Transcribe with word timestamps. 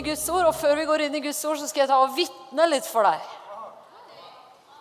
i 0.00 0.08
Guds 0.10 0.28
ord. 0.32 0.48
Og 0.48 0.56
før 0.56 0.78
vi 0.80 0.88
går 0.88 1.06
inn 1.06 1.18
i 1.18 1.24
Guds 1.24 1.40
ord, 1.44 1.60
så 1.60 1.68
skal 1.68 1.84
jeg 1.84 1.92
ta 1.92 2.00
og 2.02 2.14
vitne 2.16 2.68
litt 2.70 2.88
for 2.88 3.06
deg. 3.06 3.34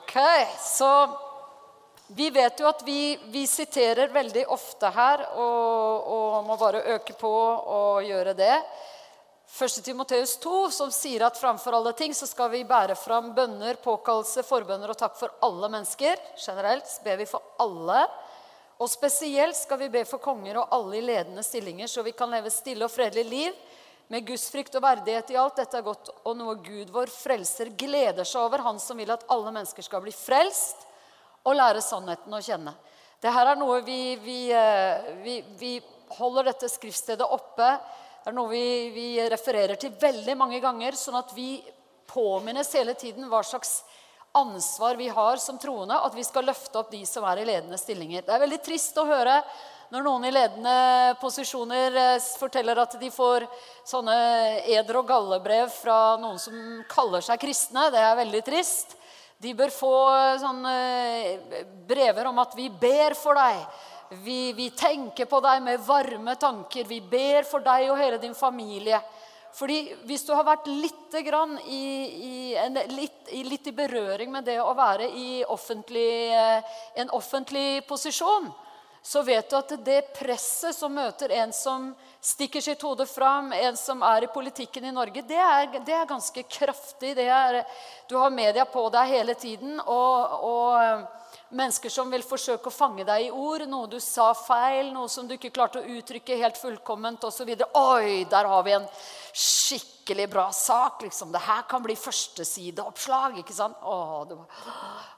Ok, 0.03 0.19
så 0.63 0.91
vi 2.17 2.31
vet 2.33 2.61
jo 2.61 2.69
at 2.69 2.79
vi, 2.85 3.13
vi 3.29 3.43
siterer 3.45 4.09
veldig 4.13 4.47
ofte 4.49 4.89
her, 4.95 5.27
og, 5.37 6.07
og 6.15 6.47
må 6.47 6.55
bare 6.57 6.85
øke 6.95 7.13
på 7.19 7.29
og 7.29 8.07
gjøre 8.07 8.33
det. 8.37 8.55
1. 9.49 9.81
Timoteus 9.85 10.35
2, 10.41 10.55
som 10.73 10.91
sier 10.93 11.25
at 11.25 11.37
framfor 11.37 11.73
alle 11.73 11.93
ting 11.97 12.13
så 12.13 12.27
skal 12.29 12.51
vi 12.53 12.63
bære 12.69 12.95
fram 12.97 13.31
bønner, 13.37 13.79
påkallelse, 13.81 14.45
forbønner 14.45 14.93
og 14.93 14.97
takk 14.97 15.17
for 15.17 15.33
alle 15.45 15.69
mennesker. 15.73 16.21
Generelt 16.37 16.89
ber 17.05 17.17
vi 17.21 17.29
for 17.29 17.57
alle. 17.61 18.03
Og 18.79 18.87
spesielt 18.89 19.57
skal 19.57 19.81
vi 19.81 19.89
be 19.91 20.05
for 20.07 20.21
konger 20.23 20.61
og 20.61 20.75
alle 20.77 20.99
i 20.99 21.03
ledende 21.03 21.43
stillinger, 21.43 21.89
så 21.89 22.05
vi 22.05 22.13
kan 22.15 22.29
leve 22.31 22.53
stille 22.53 22.85
og 22.85 22.93
fredelig 22.93 23.25
liv 23.27 23.57
med 24.09 24.25
gudsfrykt 24.27 24.75
og 24.75 24.83
verdighet 24.83 25.31
i 25.33 25.37
alt. 25.39 25.59
Dette 25.61 25.79
er 25.79 25.85
godt, 25.85 26.11
og 26.25 26.37
noe 26.37 26.57
Gud 26.65 26.91
vår 26.93 27.11
frelser 27.13 27.71
gleder 27.77 28.27
seg 28.27 28.41
over, 28.41 28.65
han 28.65 28.81
som 28.81 28.97
vil 28.99 29.13
at 29.13 29.25
alle 29.29 29.53
mennesker 29.53 29.85
skal 29.85 30.03
bli 30.03 30.13
frelst 30.15 30.85
og 31.45 31.55
lære 31.55 31.81
sannheten 31.85 32.33
å 32.33 32.41
kjenne. 32.43 32.75
Dette 33.21 33.45
er 33.45 33.59
noe 33.59 33.79
vi, 33.85 34.01
vi, 34.23 34.41
eh, 34.55 35.15
vi, 35.23 35.39
vi 35.59 35.73
holder 36.17 36.49
dette 36.49 36.69
skriftstedet 36.71 37.25
oppe 37.25 37.73
det 38.19 38.33
er 38.33 38.35
noe 38.35 38.51
vi, 38.51 39.17
refererer 39.31 39.79
til 39.79 39.93
veldig 39.97 40.35
mange 40.37 40.59
ganger, 40.61 40.93
sånn 40.97 41.17
at 41.17 41.31
vi 41.33 41.61
påminnes 42.09 42.67
hele 42.75 42.93
tiden 42.99 43.29
hva 43.31 43.39
slags 43.45 43.79
ansvar 44.37 44.99
vi 44.99 45.07
har 45.09 45.39
som 45.41 45.57
troende, 45.57 45.97
at 45.97 46.13
vi 46.13 46.25
skal 46.27 46.45
løfte 46.45 46.81
opp 46.81 46.91
de 46.91 46.99
som 47.07 47.25
er 47.25 47.41
i 47.41 47.47
ledende 47.47 47.79
stillinger. 47.79 48.25
Det 48.27 48.35
er 48.35 48.43
veldig 48.43 48.59
trist 48.65 48.99
å 48.99 49.07
høre 49.07 49.39
når 49.89 50.05
noen 50.05 50.27
i 50.27 50.31
ledende 50.33 50.73
posisjoner 51.17 51.95
eh, 51.97 52.25
forteller 52.37 52.77
at 52.77 52.93
de 53.01 53.09
får 53.09 53.47
sånne 53.89 54.17
eder- 54.69 54.99
og 54.99 55.07
gallebrev 55.09 55.71
fra 55.73 56.13
noen 56.21 56.37
som 56.41 56.83
kaller 56.89 57.25
seg 57.25 57.41
kristne. 57.41 57.87
Det 57.89 58.03
er 58.03 58.19
veldig 58.19 58.41
trist. 58.45 58.93
De 59.41 59.55
bør 59.57 59.73
få 59.73 59.93
eh, 60.13 60.35
sånne 60.43 60.75
eh, 60.75 61.63
brever 61.89 62.29
om 62.29 62.37
at 62.43 62.53
'vi 62.53 62.69
ber 62.69 63.17
for 63.17 63.39
deg'. 63.39 63.65
Vi, 64.21 64.53
vi, 64.57 64.69
tenker 64.77 65.25
på 65.29 65.41
deg 65.41 65.61
med 65.65 65.81
varme 65.85 66.37
tanker. 66.37 66.85
Vi 66.85 67.01
ber 67.01 67.43
for 67.49 67.65
deg 67.65 67.89
og 67.89 67.97
hele 67.97 68.21
din 68.21 68.37
familie. 68.37 69.01
Fordi 69.53 69.81
Hvis 70.05 70.25
du 70.25 70.33
har 70.33 70.45
vært 70.45 70.69
litt, 70.69 71.13
i, 71.13 71.83
i, 72.29 72.55
en, 72.57 72.77
litt, 72.93 73.29
litt 73.33 73.67
i 73.67 73.73
berøring 73.73 74.31
med 74.31 74.45
det 74.45 74.61
å 74.61 74.73
være 74.77 75.09
i 75.09 75.43
offentlig, 75.45 76.29
en 76.93 77.09
offentlig 77.09 77.85
posisjon, 77.89 78.49
så 79.01 79.21
vet 79.23 79.49
du 79.49 79.55
at 79.57 79.71
det 79.85 79.99
presset 80.17 80.75
som 80.75 80.93
møter 80.93 81.31
en 81.39 81.53
som 81.55 81.89
stikker 82.21 82.61
sitt 82.61 82.81
hode 82.83 83.05
fram, 83.07 83.53
en 83.55 83.77
som 83.79 84.03
er 84.03 84.25
i 84.25 84.31
politikken 84.33 84.85
i 84.85 84.91
Norge, 84.95 85.23
det 85.27 85.39
er, 85.39 85.79
det 85.85 85.95
er 85.95 86.09
ganske 86.09 86.43
kraftig. 86.43 87.15
Er, 87.23 87.61
du 88.09 88.17
har 88.19 88.33
media 88.33 88.65
på 88.67 88.83
deg 88.93 89.15
hele 89.15 89.37
tiden. 89.39 89.79
og, 89.85 90.43
og 90.49 91.18
Mennesker 91.49 91.89
som 91.89 92.11
vil 92.13 92.21
forsøke 92.21 92.69
å 92.69 92.73
fange 92.73 93.01
deg 93.07 93.25
i 93.25 93.31
ord, 93.33 93.63
noe 93.65 93.87
du 93.89 93.97
sa 94.03 94.27
feil, 94.37 94.91
noe 94.93 95.09
som 95.09 95.25
du 95.25 95.33
ikke 95.33 95.49
klarte 95.53 95.81
å 95.81 95.95
uttrykke 95.97 96.37
helt 96.37 96.59
fullkomment 96.61 97.25
osv. 97.25 97.49
Oi, 97.79 98.25
der 98.29 98.49
har 98.51 98.65
vi 98.67 98.75
en 98.77 98.85
skikkelig 99.33 100.27
bra 100.29 100.45
sak. 100.53 101.01
liksom. 101.01 101.31
Det 101.33 101.41
her 101.41 101.65
kan 101.69 101.81
bli 101.81 101.95
førstesideoppslag. 101.97 103.39
ikke 103.41 103.57
sant? 103.57 103.81
Åh, 103.81 104.27
det, 104.29 104.37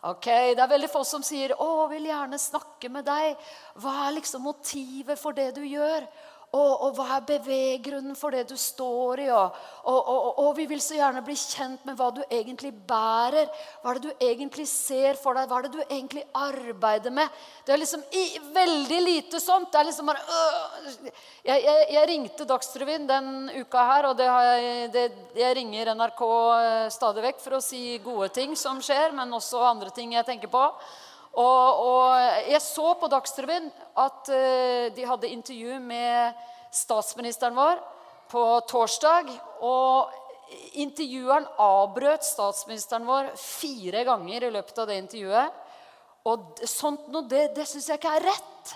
ok, 0.07 0.27
det 0.55 0.63
er 0.63 0.71
veldig 0.71 0.91
få 0.91 1.03
som 1.03 1.23
sier 1.23 1.51
'Å, 1.51 1.89
vil 1.89 2.07
gjerne 2.07 2.39
snakke 2.39 2.89
med 2.89 3.05
deg'. 3.05 3.35
Hva 3.75 4.07
er 4.07 4.15
liksom 4.19 4.41
motivet 4.41 5.19
for 5.19 5.33
det 5.33 5.55
du 5.55 5.61
gjør? 5.61 6.07
Og, 6.51 6.71
og, 6.83 6.97
hva 6.97 7.05
er 7.15 7.21
beveggrunnen 7.23 8.15
for 8.19 8.35
det 8.35 8.41
du 8.49 8.57
står 8.59 9.21
i? 9.23 9.27
Og, 9.31 9.59
og, 9.87 10.39
og, 10.43 10.49
vi 10.57 10.65
vil 10.67 10.81
så 10.83 10.97
gjerne 10.97 11.21
bli 11.23 11.35
kjent 11.39 11.85
med 11.87 11.95
hva 11.95 12.09
du 12.11 12.19
egentlig 12.25 12.73
bærer. 12.89 13.47
Hva 13.79 13.93
er 13.93 14.01
det 14.01 14.09
du 14.09 14.25
egentlig 14.27 14.65
ser 14.67 15.15
for 15.15 15.39
deg? 15.39 15.47
Hva 15.47 15.61
er 15.61 15.69
det 15.69 15.77
du 15.77 15.85
egentlig 15.85 16.25
arbeider 16.35 17.13
med? 17.15 17.31
Det 17.63 17.71
er 17.71 17.79
liksom 17.79 18.03
i, 18.11 18.23
veldig 18.51 18.99
lite 19.05 19.39
sånt. 19.39 19.69
Det 19.71 19.79
er 19.79 19.87
liksom 19.87 20.11
bare 20.11 20.25
øh. 20.27 21.05
jeg, 21.47 21.63
jeg, 21.63 21.85
jeg, 21.95 22.09
ringte 22.11 22.49
Dagsrevyen 22.49 23.07
den 23.07 23.29
uka 23.61 23.85
her, 23.87 24.09
og 24.09 24.19
det 24.19 24.27
jeg, 24.27 24.89
det, 24.91 25.05
jeg 25.39 25.55
ringer 25.55 25.93
NRK 25.95 26.25
øh, 26.25 26.89
stadig 26.91 27.23
vekk 27.29 27.39
for 27.45 27.55
å 27.55 27.63
si 27.63 27.95
gode 28.03 28.27
ting 28.35 28.59
som 28.59 28.83
skjer, 28.83 29.15
men 29.15 29.39
også 29.39 29.63
andre 29.71 29.95
ting 29.95 30.17
jeg 30.19 30.27
tenker 30.27 30.51
på. 30.51 30.67
Og, 31.31 31.83
og 31.87 32.49
jeg 32.51 32.59
så 32.63 32.93
på 32.99 33.07
Dagsrevyen 33.11 33.69
at 34.03 34.31
uh, 34.31 34.87
de 34.91 35.07
hadde 35.07 35.31
intervju 35.31 35.79
med 35.79 36.41
statsministeren 36.75 37.55
vår 37.55 37.79
på 38.31 38.43
torsdag. 38.67 39.31
Og 39.63 40.11
intervjueren 40.81 41.47
avbrøt 41.61 42.27
statsministeren 42.27 43.07
vår 43.07 43.31
fire 43.39 44.03
ganger 44.07 44.47
i 44.47 44.53
løpet 44.53 44.83
av 44.83 44.91
det 44.91 44.99
intervjuet. 45.05 45.59
Og 46.29 46.63
sånt 46.69 47.07
noe, 47.09 47.25
det, 47.29 47.49
det 47.55 47.65
syns 47.69 47.89
jeg 47.89 48.01
ikke 48.01 48.15
er 48.19 48.27
rett. 48.27 48.73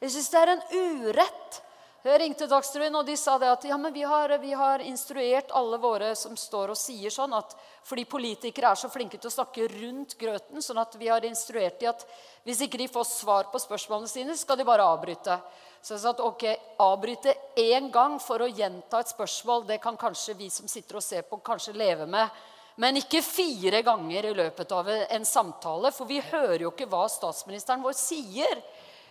Jeg 0.00 0.14
syns 0.14 0.30
det 0.32 0.42
er 0.42 0.52
en 0.54 0.66
urett. 0.72 1.62
Jeg 2.06 2.20
ringte 2.22 2.46
Dagsrevyen, 2.46 2.94
og 3.00 3.06
de 3.08 3.16
sa 3.18 3.32
det 3.42 3.48
at 3.50 3.64
ja, 3.66 3.74
men 3.82 3.90
vi 3.90 4.04
har, 4.06 4.30
vi 4.38 4.52
har, 4.54 4.82
instruert 4.86 5.50
alle 5.58 5.78
våre 5.82 6.12
som 6.14 6.36
står 6.38 6.70
og 6.70 6.78
sier 6.78 7.10
sånn, 7.10 7.32
at 7.34 7.56
fordi 7.82 8.04
politikere 8.06 8.70
er 8.70 8.78
så 8.78 8.90
flinke 8.92 9.18
til 9.18 9.26
å 9.26 9.34
snakke 9.34 9.66
rundt 9.72 10.14
grøten, 10.20 10.62
sånn 10.62 10.78
at 10.78 10.94
vi 11.00 11.08
har 11.10 11.26
instruert 11.26 11.80
dem 11.80 11.90
at 11.90 12.04
hvis 12.46 12.62
ikke 12.62 12.78
de 12.78 12.86
får 12.94 13.08
svar 13.10 13.50
på 13.50 13.58
spørsmålene 13.58 14.12
sine, 14.12 14.38
skal 14.38 14.60
de 14.60 14.68
bare 14.68 14.86
avbryte. 14.86 15.40
Så 15.82 15.96
jeg 15.96 16.04
sa 16.04 16.14
at 16.14 16.22
ok, 16.22 16.46
avbryte 16.86 17.34
én 17.58 17.90
gang 17.90 18.20
for 18.22 18.46
å 18.46 18.50
gjenta 18.54 19.02
et 19.02 19.10
spørsmål, 19.10 19.66
det 19.66 19.82
kan 19.82 19.98
kanskje 19.98 20.38
vi 20.38 20.46
som 20.46 20.70
sitter 20.70 21.02
og 21.02 21.06
ser 21.08 21.26
på, 21.26 21.42
kanskje 21.42 21.74
leve 21.74 22.06
med. 22.06 22.30
Men 22.78 23.02
ikke 23.02 23.24
fire 23.24 23.82
ganger 23.82 24.30
i 24.30 24.34
løpet 24.44 24.78
av 24.78 24.94
en 24.94 25.26
samtale, 25.26 25.90
for 25.90 26.06
vi 26.06 26.22
hører 26.22 26.68
jo 26.68 26.70
ikke 26.70 26.86
hva 26.86 27.08
statsministeren 27.10 27.82
vår 27.82 27.98
sier. 27.98 28.62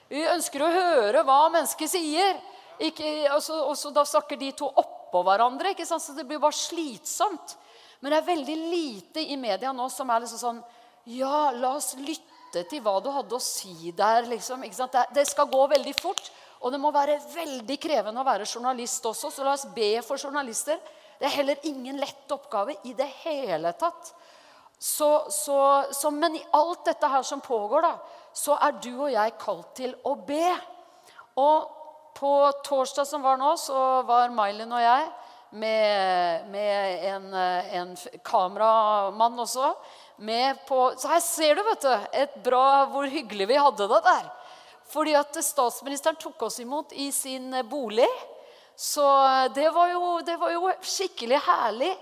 Vi 0.08 0.24
ønsker 0.32 0.64
å 0.64 0.76
høre 0.80 1.28
hva 1.28 1.42
mennesket 1.50 1.92
sier. 1.92 2.38
Ikke, 2.84 3.30
altså, 3.32 3.58
også 3.70 3.92
da 3.96 4.04
snakker 4.08 4.40
de 4.40 4.52
to 4.58 4.68
oppå 4.68 5.22
hverandre, 5.24 5.72
ikke 5.72 5.88
sant? 5.88 6.04
så 6.04 6.16
det 6.16 6.26
blir 6.28 6.42
bare 6.44 6.58
slitsomt. 6.58 7.56
Men 8.02 8.12
det 8.12 8.18
er 8.20 8.28
veldig 8.28 8.56
lite 8.70 9.24
i 9.24 9.38
media 9.40 9.72
nå 9.74 9.88
som 9.90 10.10
er 10.12 10.26
liksom 10.26 10.42
sånn 10.42 10.64
Ja, 11.16 11.52
la 11.54 11.76
oss 11.78 11.94
lytte 11.98 12.66
til 12.70 12.82
hva 12.84 12.98
du 13.04 13.12
hadde 13.14 13.38
å 13.38 13.42
si 13.44 13.92
der. 13.96 14.26
Liksom, 14.30 14.66
ikke 14.66 14.88
det, 14.94 15.06
det, 15.20 15.26
skal 15.30 15.50
gå 15.52 15.62
veldig 15.72 15.94
fort. 16.00 16.32
Og 16.66 16.74
det 16.74 16.80
må 16.82 16.90
være 16.94 17.20
veldig 17.34 17.78
krevende 17.82 18.24
å 18.24 18.28
være 18.28 18.48
journalist 18.48 19.06
også, 19.06 19.30
så 19.30 19.46
la 19.46 19.54
oss 19.54 19.68
be 19.76 20.00
for 20.06 20.18
journalister. 20.18 20.80
Det 21.20 21.28
er 21.30 21.36
heller 21.38 21.68
ingen 21.70 22.00
lett 22.02 22.32
oppgave 22.34 22.76
i 22.90 22.96
det 22.98 23.08
hele 23.22 23.72
tatt. 23.78 24.10
Så, 24.80 25.10
så, 25.32 25.58
så, 25.94 26.12
men 26.12 26.36
i 26.36 26.44
alt 26.58 26.84
dette 26.90 27.08
her 27.10 27.24
som 27.24 27.44
pågår, 27.44 27.86
da, 27.86 27.94
så 28.36 28.58
er 28.60 28.76
du 28.84 28.92
og 28.94 29.14
jeg 29.14 29.38
kalt 29.40 29.72
til 29.78 29.94
å 30.04 30.16
be. 30.28 30.50
Og 31.40 31.85
på 32.16 32.52
torsdag 32.64 33.08
som 33.08 33.24
var 33.26 33.38
nå, 33.38 33.54
så 33.60 34.02
var 34.08 34.34
Mylin 34.34 34.72
og 34.72 34.84
jeg 34.84 35.08
med, 35.56 36.48
med 36.52 37.04
en, 37.12 37.28
en, 37.34 37.98
kameramann 38.24 39.40
også 39.40 39.74
med 40.18 40.62
på 40.68 40.94
Så 40.98 41.12
her 41.12 41.22
ser 41.24 41.56
du, 41.56 41.64
vet 41.64 41.84
du, 41.84 42.08
et 42.12 42.36
bra, 42.44 42.86
hvor 42.92 43.08
hyggelig 43.12 43.48
vi 43.52 43.60
hadde 43.60 43.88
det 43.92 44.02
der. 44.08 44.30
Fordi 44.92 45.16
at 45.18 45.40
statsministeren 45.44 46.20
tok 46.20 46.48
oss 46.48 46.60
imot 46.64 46.94
i 46.94 47.10
sin 47.12 47.52
bolig. 47.70 48.10
Så 48.76 49.06
det 49.56 49.70
var 49.76 49.92
jo, 49.92 50.20
det 50.28 50.36
var 50.40 50.52
jo 50.56 50.72
skikkelig 50.84 51.40
herlig. 51.48 51.94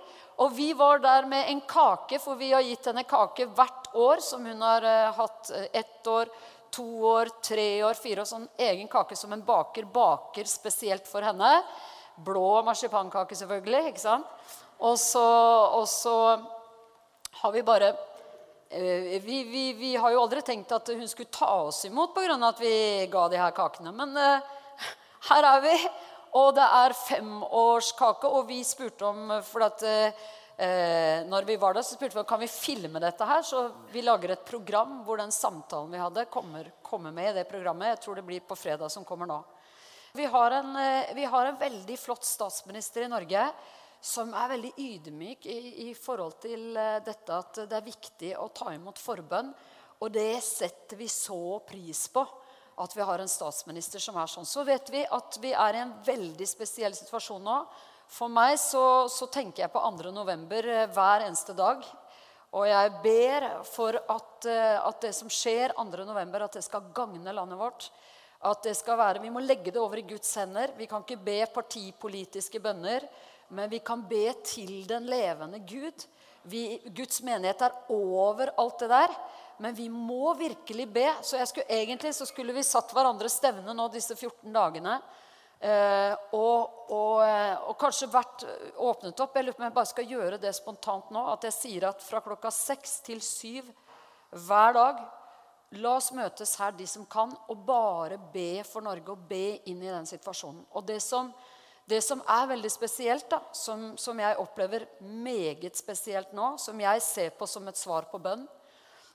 Og 0.42 0.54
vi 0.54 0.72
var 0.74 1.02
der 1.02 1.26
med 1.30 1.50
en 1.50 1.62
kake, 1.70 2.18
for 2.20 2.38
vi 2.38 2.52
har 2.54 2.66
gitt 2.66 2.90
henne 2.90 3.06
kake 3.06 3.46
hvert 3.54 3.90
år 3.94 4.22
som 4.26 4.46
hun 4.46 4.62
har 4.66 4.86
uh, 4.86 5.14
hatt 5.14 5.52
ett 5.72 6.08
år 6.10 6.32
to 6.74 6.86
år, 7.06 7.30
tre 7.46 7.84
år, 7.86 7.98
fire 8.00 8.24
år. 8.24 8.30
Sånn 8.30 8.48
egen 8.66 8.90
kake 8.92 9.18
som 9.18 9.34
en 9.34 9.44
baker 9.46 9.86
baker 9.94 10.50
spesielt 10.50 11.08
for 11.10 11.25
henne. 11.25 11.52
Blå 12.25 12.62
marsipankake, 12.66 13.38
selvfølgelig. 13.38 13.92
ikke 13.92 14.04
sant? 14.04 14.28
Og 14.84 14.98
så, 15.00 15.24
og 15.78 15.86
så 15.88 16.16
har 17.42 17.54
vi 17.54 17.64
bare 17.64 17.94
eh, 18.70 19.22
vi, 19.24 19.44
vi, 19.44 19.64
vi, 19.78 19.96
har 19.96 20.12
jo 20.12 20.22
aldri 20.24 20.42
tenkt 20.46 20.74
at 20.75 20.90
hun 20.94 21.08
skulle 21.08 21.31
ta 21.34 21.50
oss 21.68 21.86
imot 21.86 22.14
pga. 22.16 22.38
at 22.50 22.60
vi 22.62 23.08
ga 23.12 23.28
de 23.30 23.40
her 23.40 23.56
kakene. 23.56 23.94
Men 23.96 24.18
uh, 24.18 24.42
her 25.30 25.50
er 25.54 25.62
vi, 25.64 25.75
og 26.40 26.54
det 26.58 26.70
er 26.84 26.98
femårskake. 27.08 28.30
Og 28.30 28.48
vi 28.50 28.64
spurte 28.66 29.06
om 29.06 29.38
For 29.46 29.66
at 29.70 29.86
uh, 29.86 30.31
eh, 30.58 31.26
når 31.28 31.48
vi 31.48 31.58
var 31.58 31.74
der, 31.74 31.86
så 31.86 31.98
spurte 31.98 32.20
vi 32.20 32.24
kan 32.30 32.42
vi 32.42 32.50
filme 32.52 33.02
dette 33.02 33.26
her. 33.28 33.42
Så 33.46 33.66
vi 33.92 34.04
lager 34.06 34.36
et 34.36 34.46
program 34.46 35.02
hvor 35.08 35.22
den 35.22 35.34
samtalen 35.34 35.94
vi 35.94 36.02
hadde, 36.02 36.26
kommer, 36.34 36.72
kommer, 36.82 37.12
med 37.12 37.32
i 37.32 37.38
det 37.40 37.48
programmet. 37.50 37.94
Jeg 37.94 38.04
tror 38.06 38.20
det 38.20 38.26
blir 38.28 38.46
på 38.48 38.58
fredag 38.60 38.92
som 38.94 39.06
kommer 39.08 39.30
nå. 39.30 39.40
Vi 40.14 40.26
har, 40.30 40.52
en, 40.60 40.76
eh, 40.76 41.14
vi 41.16 41.26
har 41.26 41.46
en 41.46 41.58
veldig 41.58 41.98
flott 42.00 42.26
statsminister 42.28 43.08
i 43.08 43.12
Norge 43.12 43.48
som 44.04 44.34
er 44.36 44.52
veldig 44.52 44.74
ydmyk 44.78 45.46
i, 45.48 45.60
i, 45.88 45.94
forhold 45.96 46.36
til 46.44 46.76
eh, 46.76 47.00
dette 47.06 47.38
at 47.40 47.62
det 47.70 47.78
er 47.78 47.86
viktig 47.86 48.34
å 48.36 48.50
ta 48.52 48.74
imot 48.76 49.00
forbønn. 49.00 49.54
Og 50.04 50.12
det 50.12 50.42
setter 50.44 51.00
vi 51.00 51.08
så 51.08 51.60
pris 51.66 52.08
på. 52.12 52.26
at 52.76 52.96
vi 52.98 53.06
har 53.06 53.20
en 53.22 53.30
statsminister 53.30 54.02
som 54.02 54.16
er 54.18 54.28
sånn. 54.28 54.48
Så 54.50 54.64
vet 54.66 54.90
vi 54.90 55.04
at 55.06 55.38
vi 55.42 55.52
er 55.54 55.76
i 55.76 55.82
en 55.84 55.94
veldig 56.06 56.48
spesiell 56.50 56.96
situasjon 56.98 57.44
nå. 57.46 57.58
For 58.13 58.30
meg 58.30 58.60
så, 58.62 59.10
så 59.10 59.25
tenker 59.31 59.63
jeg 59.63 59.74
på 59.74 59.81
2. 59.81 60.12
november 60.13 60.68
eh, 60.69 60.89
hver 60.94 61.25
eneste 61.25 61.56
dag. 61.57 61.81
Og 62.54 62.68
jeg 62.69 62.92
ber 63.01 63.45
for 63.65 63.98
at, 63.98 64.48
eh, 64.50 64.77
at 64.77 65.00
det 65.01 65.13
som 65.18 65.31
skjer 65.33 65.74
2. 65.80 66.04
november, 66.06 66.45
at 66.45 66.60
det 66.60 66.62
skal 66.65 66.92
gagne 66.94 67.33
landet 67.33 67.57
vårt. 67.57 67.88
At 68.45 68.62
det 68.68 68.75
skal 68.77 69.00
være, 69.00 69.24
Vi 69.24 69.31
må 69.33 69.42
legge 69.42 69.71
det 69.71 69.81
over 69.81 69.98
i 69.98 70.06
Guds 70.06 70.36
hender. 70.36 70.75
Vi 70.77 70.86
kan 70.86 71.01
ikke 71.01 71.25
be 71.25 71.39
partipolitiske 71.56 72.62
bønner, 72.62 73.07
men 73.50 73.69
vi 73.71 73.80
kan 73.80 74.04
be 74.06 74.27
til 74.45 74.86
den 74.86 75.07
levende 75.10 75.63
Gud. 75.65 76.06
Vi, 76.44 76.81
Guds 76.94 77.21
menighet 77.24 77.62
er 77.65 77.74
over 77.89 78.51
alt 78.60 78.80
det 78.80 78.89
der. 78.89 79.18
Men 79.57 79.74
vi 79.74 79.88
må 79.89 80.36
virkelig 80.38 80.86
be. 80.94 81.07
Så 81.24 81.42
skulle, 81.45 81.65
egentlig 81.69 82.13
så 82.13 82.27
skulle 82.30 82.54
vi 82.54 82.68
satt 82.68 82.94
hverandre 82.94 83.31
stevne 83.31 83.74
nå 83.74 83.88
disse 83.89 84.13
14 84.13 84.54
dagene. 84.54 85.00
Eh, 85.63 86.13
og, 86.36 86.92
og, 86.92 87.24
eh, 87.24 87.56
og, 87.69 87.75
kanskje 87.80 88.12
vært 88.12 88.44
åpnet 88.83 89.21
opp. 89.24 89.38
Jeg 89.38 89.48
lurer 89.48 89.56
på 89.56 89.63
om 89.63 89.68
jeg 89.69 89.75
bare 89.77 89.92
skal 89.94 90.10
gjøre 90.12 90.39
det 90.44 90.51
spontant 90.57 91.12
nå. 91.15 91.25
At 91.31 91.48
jeg 91.48 91.56
sier 91.56 91.88
at 91.88 92.04
fra 92.04 92.19
klokka 92.25 92.51
seks 92.51 93.00
til 93.06 93.24
syv 93.24 93.69
hver 94.44 94.75
dag 94.75 95.04
La 95.81 95.95
oss 95.98 96.12
møtes 96.13 96.51
her, 96.62 96.74
de 96.77 96.86
som 96.86 97.06
kan, 97.10 97.31
og 97.50 97.63
bare 97.65 98.19
be 98.33 98.62
for 98.68 98.86
Norge 98.86 99.10
og 99.10 99.24
be 99.30 99.57
inn 99.69 99.81
i 99.81 99.89
den 99.89 100.06
situasjonen. 100.06 100.62
Og 100.77 100.86
det 100.86 101.00
som, 101.01 101.31
det 101.89 102.04
som 102.06 102.21
er 102.30 102.51
veldig 102.51 102.69
spesielt, 102.69 103.25
da, 103.31 103.39
som, 103.57 103.94
som 103.98 104.19
jeg 104.21 104.38
opplever 104.42 104.86
meget 105.01 105.80
spesielt 105.80 106.36
nå, 106.38 106.51
som 106.62 106.77
jeg 106.83 107.01
ser 107.01 107.33
på 107.39 107.48
som 107.50 107.65
et 107.71 107.80
svar 107.80 108.06
på 108.12 108.21
bønn, 108.21 108.45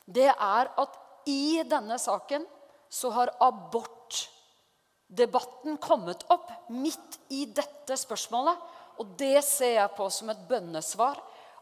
det 0.03 0.33
er 0.33 0.73
at 0.83 0.99
i 1.31 1.63
denne 1.69 1.99
saken 2.01 2.47
så 2.91 3.13
har 3.15 3.37
abortdebatten 5.09 5.79
kommet 5.79 6.25
opp 6.29 6.51
midt 6.69 7.19
i 7.31 7.47
dette 7.47 7.97
spørsmålet. 7.97 8.57
Og 8.99 9.07
det 9.17 9.43
ser 9.45 9.79
jeg 9.79 9.97
på 9.97 10.09
som 10.11 10.29
et 10.31 10.49
bønnesvar. 10.49 11.19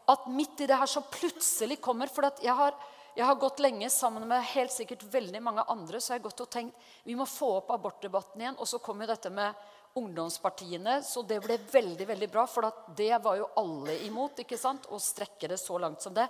At 0.07 0.27
midt 0.27 0.61
i 0.61 0.67
det 0.67 0.77
her 0.77 0.87
så 0.87 1.01
plutselig 1.01 1.81
kommer 1.81 2.07
For 2.07 2.23
jeg 2.41 2.53
har, 2.55 2.73
jeg 3.15 3.25
har 3.25 3.35
gått 3.35 3.59
lenge 3.59 3.89
sammen 3.89 4.27
med 4.27 4.43
helt 4.53 4.71
sikkert 4.71 5.03
veldig 5.03 5.41
mange 5.43 5.63
andre 5.67 5.99
så 5.99 6.13
jeg 6.13 6.21
har 6.21 6.29
gått 6.29 6.41
og 6.45 6.49
tenkt 6.49 6.75
vi 7.03 7.15
må 7.15 7.25
få 7.25 7.57
opp 7.57 7.71
abortdebatten 7.71 8.41
igjen. 8.41 8.59
Og 8.59 8.67
så 8.67 8.79
kom 8.79 9.01
jo 9.01 9.07
dette 9.07 9.29
med 9.29 9.53
ungdomspartiene, 9.97 11.01
så 11.01 11.23
det 11.25 11.39
ble 11.41 11.57
veldig 11.71 12.07
veldig 12.07 12.29
bra. 12.29 12.45
For 12.47 12.67
det 12.95 13.15
var 13.23 13.37
jo 13.37 13.51
alle 13.57 13.97
imot 14.07 14.43
ikke 14.43 14.59
sant? 14.59 14.87
å 14.91 14.99
strekke 14.99 15.47
det 15.47 15.59
så 15.59 15.77
langt 15.77 16.01
som 16.01 16.13
det. 16.13 16.27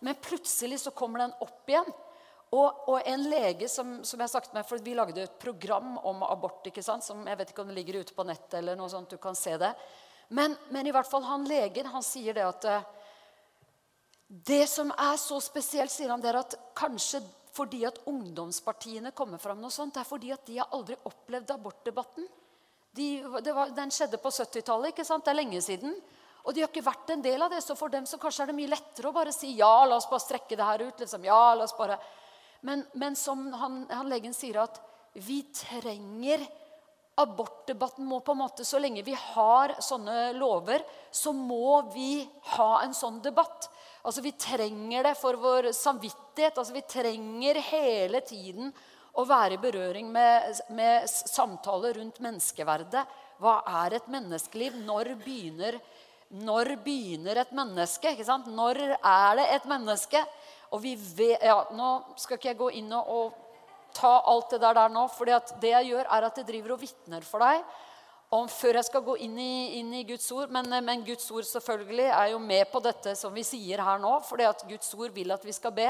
Men 0.00 0.20
plutselig 0.22 0.80
så 0.84 0.92
kommer 0.94 1.24
den 1.24 1.34
opp 1.42 1.68
igjen. 1.68 1.88
Og, 2.48 2.88
og 2.88 3.02
en 3.04 3.24
lege 3.28 3.68
som, 3.68 3.98
som, 4.04 4.20
jeg 4.20 4.32
snakket 4.32 4.54
med, 4.56 4.66
for 4.68 4.80
Vi 4.84 4.94
lagde 4.96 5.24
et 5.26 5.38
program 5.40 5.98
om 5.98 6.22
abort. 6.24 6.66
ikke 6.66 6.82
sant? 6.84 7.04
Som 7.04 7.26
Jeg 7.26 7.38
vet 7.38 7.50
ikke 7.52 7.64
om 7.64 7.72
det 7.72 7.76
ligger 7.76 8.00
ute 8.00 8.14
på 8.16 8.24
nettet, 8.24 8.60
eller 8.60 8.78
noe 8.78 8.88
sånt, 8.88 9.10
du 9.10 9.20
kan 9.20 9.36
se 9.36 9.56
det. 9.60 9.74
Men, 10.28 10.56
men 10.72 10.86
i 10.86 10.92
hvert 10.92 11.08
fall 11.08 11.24
han 11.24 11.46
legen 11.48 11.88
han 11.88 12.04
sier 12.04 12.36
det 12.36 12.44
at 12.44 12.64
uh, 12.68 12.82
Det 14.28 14.66
som 14.68 14.90
er 14.92 15.16
så 15.20 15.40
spesielt, 15.40 15.92
sier 15.92 16.12
han, 16.12 16.20
det 16.24 16.32
er 16.32 16.40
at 16.42 16.56
kanskje 16.76 17.22
fordi 17.58 17.80
at 17.88 17.96
ungdomspartiene 18.06 19.10
kommer 19.16 19.40
fram, 19.42 19.58
noe 19.58 19.72
sånt, 19.72 19.96
det 19.96 20.04
er 20.04 20.06
fordi 20.06 20.30
at 20.30 20.44
de 20.46 20.60
har 20.60 20.68
aldri 20.76 20.94
opplevd 21.08 21.48
abortdebatten. 21.50 22.28
De, 22.94 23.06
var, 23.24 23.72
den 23.74 23.90
skjedde 23.90 24.20
på 24.22 24.30
70-tallet. 24.30 24.92
ikke 24.92 25.06
sant? 25.06 25.24
Det 25.26 25.32
er 25.32 25.40
lenge 25.40 25.62
siden. 25.64 25.96
Og 26.44 26.54
de 26.54 26.62
har 26.62 26.70
ikke 26.70 26.86
vært 26.86 27.10
en 27.12 27.24
del 27.24 27.42
av 27.42 27.50
det, 27.50 27.60
så 27.64 27.74
for 27.76 27.90
dem 27.92 28.06
så 28.06 28.20
kanskje 28.20 28.44
er 28.44 28.52
det 28.52 28.56
mye 28.60 28.70
lettere 28.70 29.10
å 29.10 29.16
bare 29.16 29.34
si 29.34 29.50
ja, 29.58 29.72
la 29.88 29.98
oss 29.98 30.06
bare 30.08 30.22
strekke 30.22 30.56
det 30.56 30.68
her 30.68 30.86
ut. 30.86 31.02
liksom, 31.02 31.26
ja, 31.26 31.42
la 31.58 31.66
oss 31.66 31.76
bare... 31.76 31.98
Men, 32.60 32.84
men 32.94 33.16
som 33.16 33.52
han, 33.52 33.84
han, 33.90 34.08
legen 34.10 34.34
sier, 34.34 34.62
at 34.64 34.80
vi 35.12 35.42
trenger 35.54 36.46
Abortdebatten 37.18 38.06
må 38.06 38.20
på 38.22 38.30
en 38.30 38.38
måte, 38.38 38.64
Så 38.64 38.78
lenge 38.78 39.02
vi 39.02 39.14
har 39.18 39.72
sånne 39.82 40.32
lover, 40.38 40.84
så 41.10 41.32
må 41.34 41.80
vi 41.90 42.22
ha 42.54 42.68
en 42.84 42.94
sånn 42.94 43.18
debatt. 43.24 43.66
Altså 44.06 44.22
Vi 44.22 44.36
trenger 44.38 45.02
det 45.08 45.16
for 45.18 45.34
vår 45.34 45.72
samvittighet. 45.74 46.58
altså 46.58 46.76
Vi 46.76 46.84
trenger 46.86 47.58
hele 47.72 48.20
tiden 48.22 48.70
å 49.18 49.24
være 49.26 49.56
i 49.56 49.62
berøring 49.64 50.12
med, 50.14 50.60
med 50.70 51.10
samtaler 51.10 51.98
rundt 51.98 52.22
menneskeverdet. 52.22 53.02
Hva 53.42 53.56
er 53.82 53.98
et 53.98 54.06
menneskeliv? 54.14 54.78
Når 54.86 55.16
begynner 55.24 55.80
når 56.28 56.74
begynner 56.84 57.38
et 57.40 57.52
menneske? 57.56 58.10
Når 58.52 58.80
er 59.00 59.36
det 59.38 59.46
et 59.54 59.68
menneske? 59.68 60.20
Og 60.72 60.82
vi 60.82 60.94
vet, 60.96 61.42
ja, 61.44 61.60
Nå 61.74 61.90
skal 62.20 62.38
ikke 62.38 62.52
jeg 62.52 62.60
gå 62.60 62.70
inn 62.80 62.92
og, 62.92 63.36
ta 63.98 64.18
alt 64.30 64.52
det 64.52 64.60
der, 64.62 64.76
der 64.76 64.90
nå. 64.92 65.06
For 65.10 65.28
det 65.28 65.70
jeg 65.72 65.90
gjør, 65.90 66.06
er 66.06 66.26
at 66.28 66.36
jeg 66.38 66.46
driver 66.46 66.76
og 66.76 66.82
vitner 66.82 67.24
for 67.26 67.42
deg 67.42 67.64
om 68.36 68.44
før 68.52 68.76
jeg 68.76 68.84
skal 68.90 69.04
gå 69.06 69.14
inn 69.24 69.38
i, 69.40 69.52
inn 69.78 69.92
i 69.96 70.04
Guds 70.08 70.26
ord. 70.36 70.52
Men, 70.52 70.68
men, 70.84 71.04
Guds 71.06 71.30
ord 71.32 71.46
selvfølgelig 71.48 72.08
er 72.12 72.32
jo 72.34 72.40
med 72.42 72.68
på 72.72 72.82
dette 72.84 73.14
som 73.16 73.32
vi 73.34 73.44
sier 73.46 73.80
her 73.84 74.00
nå. 74.02 74.18
fordi 74.28 74.48
at 74.48 74.64
Guds 74.68 74.92
ord 74.94 75.14
vil 75.16 75.32
at 75.32 75.46
vi 75.46 75.54
skal 75.56 75.72
be. 75.74 75.88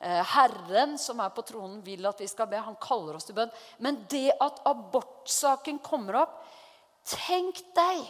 Eh, 0.00 0.22
Herren 0.32 0.96
som 1.00 1.20
er 1.20 1.32
på 1.36 1.44
tronen, 1.44 1.82
vil 1.84 2.08
at 2.08 2.20
vi 2.20 2.28
skal 2.32 2.48
be. 2.48 2.60
Han 2.64 2.78
kaller 2.80 3.18
oss 3.18 3.28
til 3.28 3.36
bønn. 3.36 3.52
Men 3.84 4.00
det 4.10 4.30
at 4.40 4.62
abortsaken 4.68 5.82
kommer 5.84 6.22
opp 6.24 6.40
Tenk 7.06 7.60
deg 7.76 8.00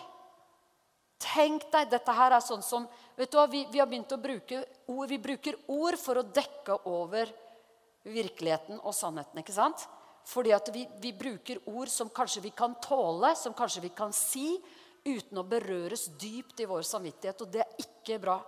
Tenk 1.20 1.67
deg, 1.73 1.91
Dette 1.93 2.12
her 2.17 2.32
er 2.32 2.44
sånn 2.44 2.62
som 2.64 2.87
vet 3.17 3.33
du 3.33 3.39
hva, 3.39 3.47
vi, 3.51 3.65
vi, 3.73 3.81
har 3.81 3.89
begynt 3.91 4.13
å 4.13 4.21
bruke 4.21 4.63
ord. 4.93 5.09
Vi 5.11 5.19
bruker 5.23 5.59
ord 5.73 5.99
for 6.01 6.21
å 6.21 6.27
dekke 6.27 6.81
over 6.91 7.33
virkeligheten 8.07 8.81
og 8.83 8.95
sannheten. 8.95 9.41
ikke 9.41 9.57
sant? 9.57 9.87
Fordi 10.27 10.53
at 10.55 10.71
vi, 10.75 10.85
vi 11.03 11.13
bruker 11.15 11.61
ord 11.71 11.91
som 11.91 12.11
kanskje 12.11 12.43
vi 12.49 12.53
kan 12.55 12.75
tåle, 12.83 13.35
som 13.39 13.55
kanskje 13.55 13.85
vi 13.85 13.93
kan 13.95 14.15
si, 14.15 14.57
uten 15.07 15.39
å 15.39 15.47
berøres 15.47 16.09
dypt 16.19 16.61
i 16.61 16.67
vår 16.67 16.83
samvittighet. 16.87 17.45
Og 17.45 17.53
det 17.53 17.63
er 17.63 17.85
ikke 17.85 18.19
bra. 18.23 18.41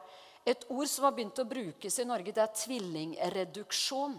Et 0.48 0.64
ord 0.72 0.88
som 0.90 1.06
har 1.06 1.14
begynt 1.14 1.38
å 1.38 1.46
brukes 1.48 1.98
i 2.00 2.06
Norge, 2.08 2.34
det 2.34 2.42
er 2.42 2.56
tvillingreduksjon. 2.56 4.16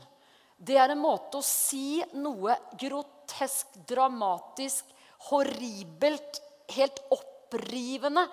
Det 0.60 0.75
er 0.80 0.94
en 0.94 1.01
måte 1.01 1.40
å 1.40 1.46
si 1.46 2.00
noe 2.19 2.56
grotesk, 2.80 3.80
dramatisk, 3.88 4.88
horribelt, 5.29 6.41
helt 6.75 7.00
opprivende. 7.15 8.25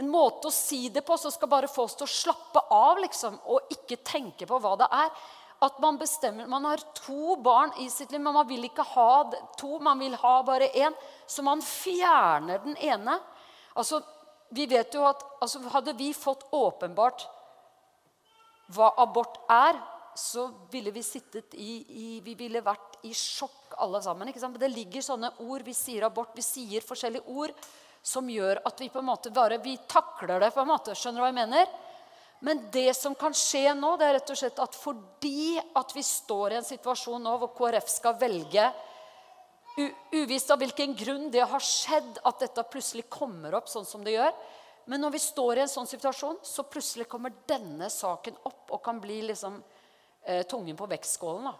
En 0.00 0.08
måte 0.08 0.48
å 0.48 0.54
si 0.54 0.88
det 0.88 1.02
på 1.04 1.16
som 1.20 1.32
skal 1.34 1.50
bare 1.50 1.68
få 1.68 1.84
oss 1.84 1.98
til 1.98 2.08
å 2.08 2.12
slappe 2.12 2.62
av 2.72 3.00
liksom, 3.02 3.36
og 3.52 3.72
ikke 3.74 4.00
tenke 4.06 4.48
på 4.48 4.60
hva 4.62 4.76
det 4.80 4.88
er. 4.96 5.10
At 5.60 5.76
man 5.82 5.98
bestemmer, 6.00 6.48
man 6.48 6.64
har 6.64 6.80
to 6.96 7.34
barn 7.44 7.74
i 7.84 7.90
sitt 7.92 8.14
liv, 8.14 8.20
men 8.22 8.32
man 8.32 8.48
vil 8.48 8.64
ikke 8.64 8.86
ha 8.94 9.10
to. 9.60 9.74
Man 9.84 10.00
vil 10.00 10.16
ha 10.22 10.38
bare 10.46 10.70
én. 10.72 10.96
Så 11.28 11.44
man 11.44 11.60
fjerner 11.60 12.62
den 12.64 12.78
ene. 12.80 13.18
Altså, 13.76 14.00
vi 14.56 14.64
vet 14.70 14.96
jo 14.96 15.04
at 15.06 15.20
altså, 15.38 15.60
Hadde 15.70 15.94
vi 15.98 16.14
fått 16.16 16.48
åpenbart 16.56 17.26
hva 18.72 18.88
abort 19.02 19.36
er, 19.50 19.76
så 20.16 20.46
ville 20.72 20.92
vi 20.94 21.02
sittet 21.04 21.54
i, 21.58 21.70
i 21.90 22.08
Vi 22.24 22.34
ville 22.38 22.62
vært 22.64 22.98
i 23.06 23.12
sjokk 23.16 23.76
alle 23.84 24.00
sammen. 24.04 24.28
ikke 24.32 24.40
sant? 24.40 24.58
Det 24.60 24.72
ligger 24.72 25.04
sånne 25.04 25.34
ord. 25.44 25.64
Vi 25.66 25.76
sier 25.76 26.08
abort, 26.08 26.32
vi 26.34 26.44
sier 26.46 26.84
forskjellige 26.88 27.28
ord 27.28 27.52
som 28.02 28.28
gjør 28.30 28.62
at 28.66 28.80
vi 28.80 28.88
på 28.88 29.00
en 29.00 29.08
måte 29.10 29.32
bare 29.34 29.60
vi 29.62 29.76
takler 29.88 30.40
det. 30.40 30.50
på 30.54 30.60
en 30.62 30.70
måte, 30.70 30.94
Skjønner 30.94 31.20
du 31.20 31.24
hva 31.24 31.30
jeg 31.30 31.40
mener? 31.40 31.72
Men 32.40 32.62
det 32.72 32.94
som 32.96 33.14
kan 33.14 33.34
skje 33.36 33.74
nå, 33.76 33.96
det 34.00 34.06
er 34.06 34.14
rett 34.16 34.30
og 34.32 34.38
slett 34.40 34.62
at 34.64 34.76
fordi 34.76 35.60
at 35.76 35.92
vi 35.92 36.04
står 36.04 36.54
i 36.54 36.60
en 36.60 36.64
situasjon 36.64 37.20
nå 37.22 37.34
hvor 37.42 37.52
KrF 37.56 37.90
skal 37.92 38.16
velge 38.20 38.70
Uvisst 40.12 40.50
av 40.50 40.58
hvilken 40.60 40.92
grunn 40.98 41.28
det 41.32 41.44
har 41.46 41.62
skjedd 41.62 42.18
at 42.26 42.40
dette 42.42 42.64
plutselig 42.68 43.06
kommer 43.08 43.54
opp 43.56 43.68
sånn 43.70 43.86
som 43.86 44.02
det 44.04 44.16
gjør. 44.16 44.34
Men 44.90 45.00
når 45.00 45.14
vi 45.14 45.20
står 45.22 45.56
i 45.56 45.62
en 45.62 45.70
sånn 45.70 45.88
situasjon, 45.88 46.40
så 46.44 46.66
plutselig 46.68 47.06
kommer 47.08 47.32
denne 47.48 47.88
saken 47.92 48.40
opp 48.50 48.74
og 48.74 48.82
kan 48.84 48.98
bli 49.00 49.20
liksom 49.30 49.60
eh, 50.26 50.42
tungen 50.50 50.76
på 50.76 50.88
vektskålen. 50.90 51.46
Da. 51.46 51.54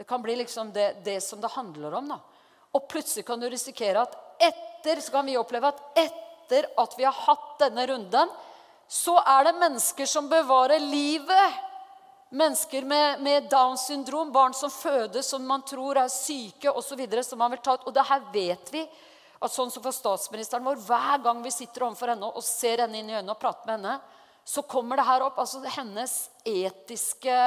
Det 0.00 0.08
kan 0.08 0.24
bli 0.24 0.38
liksom 0.40 0.72
det, 0.74 0.88
det 1.04 1.20
som 1.22 1.44
det 1.44 1.52
handler 1.52 1.98
om. 2.00 2.08
Da. 2.14 2.18
Og 2.72 2.88
plutselig 2.90 3.26
kan 3.28 3.38
du 3.38 3.46
risikere 3.52 4.06
at 4.06 4.16
etter 4.40 4.71
etter 4.82 5.00
så 5.00 5.12
kan 5.12 5.26
vi 5.26 5.38
oppleve 5.38 5.70
at 5.70 5.82
etter 5.98 6.66
at 6.78 6.94
vi 6.98 7.04
har 7.04 7.14
hatt 7.14 7.58
denne 7.62 7.86
runden, 7.86 8.30
så 8.88 9.14
er 9.18 9.46
det 9.46 9.60
mennesker 9.60 10.06
som 10.06 10.28
bevarer 10.28 10.82
livet. 10.82 11.60
Mennesker 12.32 12.84
med, 12.84 13.22
med 13.22 13.48
Downs 13.50 13.86
syndrom, 13.86 14.32
barn 14.32 14.54
som 14.54 14.70
fødes 14.70 15.28
som 15.28 15.44
man 15.46 15.62
tror 15.68 16.00
er 16.00 16.10
syke 16.12 16.70
osv. 16.70 17.00
Og 17.06 17.94
det 17.94 18.06
her 18.08 18.26
vet 18.32 18.72
vi. 18.72 18.86
at 19.42 19.50
sånn 19.50 19.70
som 19.70 19.82
for 19.82 19.92
statsministeren 19.92 20.64
vår, 20.64 20.76
Hver 20.76 21.22
gang 21.22 21.42
vi 21.42 21.50
sitter 21.50 21.86
overfor 21.86 22.12
henne 22.12 22.28
og 22.28 22.44
ser 22.44 22.84
henne 22.84 22.98
inn 22.98 23.10
i 23.10 23.16
øynene 23.16 23.32
og 23.32 23.40
prater 23.40 23.66
med 23.66 23.78
henne, 23.78 24.00
så 24.44 24.62
kommer 24.62 24.96
det 24.96 25.06
her 25.06 25.22
opp. 25.22 25.38
altså 25.38 25.62
Hennes 25.62 26.28
etiske 26.44 27.38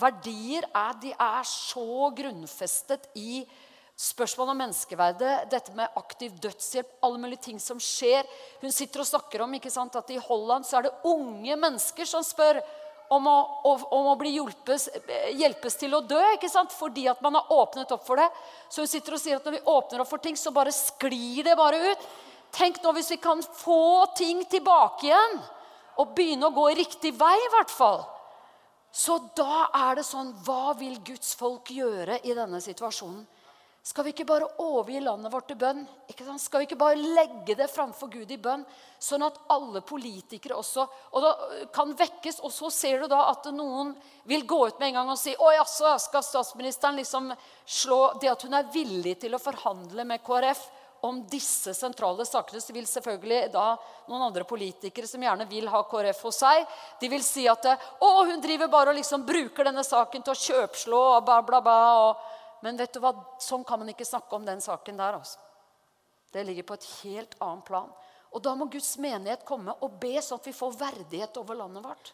verdier 0.00 0.66
er, 0.74 0.94
de 1.02 1.12
er 1.12 1.42
så 1.44 2.10
grunnfestet 2.16 3.10
i 3.14 3.44
Spørsmål 4.00 4.54
om 4.54 4.60
menneskeverdet, 4.62 5.50
dette 5.52 5.74
med 5.76 5.96
aktiv 6.00 6.32
dødshjelp, 6.40 6.94
alle 7.04 7.18
mulige 7.20 7.42
ting 7.50 7.58
som 7.60 7.76
skjer. 7.76 8.24
Hun 8.62 8.72
sitter 8.72 9.02
og 9.02 9.08
snakker 9.10 9.42
om 9.44 9.56
ikke 9.58 9.72
sant, 9.72 9.96
at 9.98 10.08
i 10.08 10.20
Holland 10.24 10.64
så 10.64 10.78
er 10.78 10.86
det 10.86 10.92
unge 11.10 11.56
mennesker 11.60 12.08
som 12.08 12.24
spør 12.24 12.62
om 13.12 13.26
å, 13.28 13.34
om 13.92 14.06
å 14.08 14.14
bli 14.16 14.30
hjelpes, 14.38 14.86
hjelpes, 15.36 15.76
til 15.76 15.98
å 15.98 16.00
dø 16.00 16.20
ikke 16.32 16.48
sant? 16.48 16.72
fordi 16.72 17.04
at 17.12 17.20
man 17.20 17.36
har 17.36 17.52
åpnet 17.52 17.92
opp 17.92 18.06
for 18.06 18.22
det. 18.22 18.28
Så 18.72 18.86
hun 18.86 18.88
sitter 18.88 19.18
og 19.18 19.20
sier 19.20 19.36
at 19.36 19.44
når 19.44 19.58
vi 19.58 19.64
åpner 19.74 20.04
opp 20.04 20.08
for 20.14 20.22
ting, 20.24 20.38
så 20.38 20.52
bare 20.54 20.72
sklir 20.72 21.50
det 21.50 21.56
bare 21.58 21.80
ut. 21.90 22.06
Tenk 22.56 22.80
nå 22.80 22.94
hvis 22.96 23.10
vi 23.12 23.18
kan 23.20 23.42
få 23.44 24.06
ting 24.16 24.46
tilbake 24.48 25.10
igjen 25.10 25.36
og 26.00 26.14
begynne 26.16 26.48
å 26.48 26.56
gå 26.56 26.70
riktig 26.78 27.12
vei, 27.20 27.34
i 27.36 27.52
hvert 27.52 27.74
fall. 27.74 28.00
Så 28.96 29.18
da 29.36 29.68
er 29.76 30.00
det 30.00 30.06
sånn 30.08 30.32
Hva 30.46 30.72
vil 30.78 30.96
Guds 31.04 31.36
folk 31.38 31.68
gjøre 31.70 32.16
i 32.24 32.32
denne 32.34 32.62
situasjonen? 32.64 33.26
Skal 33.82 34.04
vi 34.04 34.12
ikke 34.12 34.26
bare 34.28 34.48
overgi 34.60 34.98
landet 35.00 35.32
vårt 35.32 35.46
til 35.48 35.56
bønn? 35.56 35.86
Skal 36.36 36.60
vi 36.60 36.66
ikke 36.68 36.76
bare 36.82 37.00
legge 37.00 37.54
det 37.56 37.70
framfor 37.72 38.10
Gud 38.12 38.28
i 38.28 38.36
bønn? 38.36 38.60
Sånn 39.00 39.24
at 39.24 39.38
alle 39.48 39.80
politikere 39.80 40.58
også 40.60 40.84
og 40.84 41.24
da 41.24 41.30
kan 41.72 41.94
vekkes. 41.96 42.42
Og 42.44 42.52
så 42.52 42.68
ser 42.74 43.00
du 43.00 43.08
da 43.08 43.22
at 43.30 43.48
noen 43.56 43.94
vil 44.28 44.44
gå 44.44 44.58
ut 44.68 44.82
med 44.82 44.90
en 44.90 45.00
gang 45.00 45.14
og 45.14 45.20
si 45.20 45.32
Å 45.32 45.54
jaså, 45.56 45.94
skal 45.96 46.26
statsministeren 46.26 47.00
liksom 47.00 47.32
slå 47.64 48.02
Det 48.20 48.28
at 48.28 48.44
hun 48.44 48.58
er 48.58 48.68
villig 48.72 49.16
til 49.24 49.34
å 49.34 49.40
forhandle 49.40 50.04
med 50.04 50.22
KrF 50.28 50.60
om 51.00 51.22
disse 51.24 51.72
sentrale 51.72 52.26
sakene, 52.28 52.60
så 52.60 52.74
vil 52.76 52.84
selvfølgelig 52.84 53.46
da 53.54 53.70
noen 54.10 54.26
andre 54.26 54.44
politikere 54.44 55.08
som 55.08 55.22
gjerne 55.24 55.46
vil 55.48 55.68
ha 55.72 55.80
KrF 55.88 56.20
hos 56.26 56.40
seg, 56.42 56.66
de 57.00 57.08
vil 57.08 57.24
si 57.24 57.46
at 57.48 57.64
å, 58.04 58.10
hun 58.28 58.42
driver 58.44 58.68
bare 58.68 58.92
og 58.92 58.98
liksom 58.98 59.24
bruker 59.24 59.70
denne 59.70 59.84
saken 59.86 60.26
til 60.26 60.34
å 60.34 60.42
kjøpslå 60.42 61.00
og 61.14 61.24
bla, 61.24 61.38
bla, 61.46 61.62
bla. 61.64 61.78
og 62.04 62.39
men 62.60 62.76
vet 62.76 62.92
du 62.94 63.00
hva? 63.02 63.12
sånn 63.40 63.64
kan 63.64 63.80
man 63.80 63.92
ikke 63.92 64.08
snakke 64.08 64.36
om 64.36 64.44
den 64.46 64.60
saken 64.60 64.98
der. 65.00 65.16
altså. 65.18 65.38
Det 66.30 66.44
ligger 66.46 66.66
på 66.68 66.76
et 66.78 66.88
helt 67.02 67.34
annet 67.42 67.64
plan. 67.66 67.90
Og 68.30 68.42
da 68.44 68.54
må 68.54 68.68
Guds 68.70 68.92
menighet 69.02 69.42
komme 69.46 69.74
og 69.82 69.96
be 70.02 70.20
sånn 70.22 70.38
at 70.38 70.46
vi 70.46 70.54
får 70.54 70.76
verdighet 70.78 71.40
over 71.40 71.58
landet 71.58 71.82
vårt. 71.84 72.12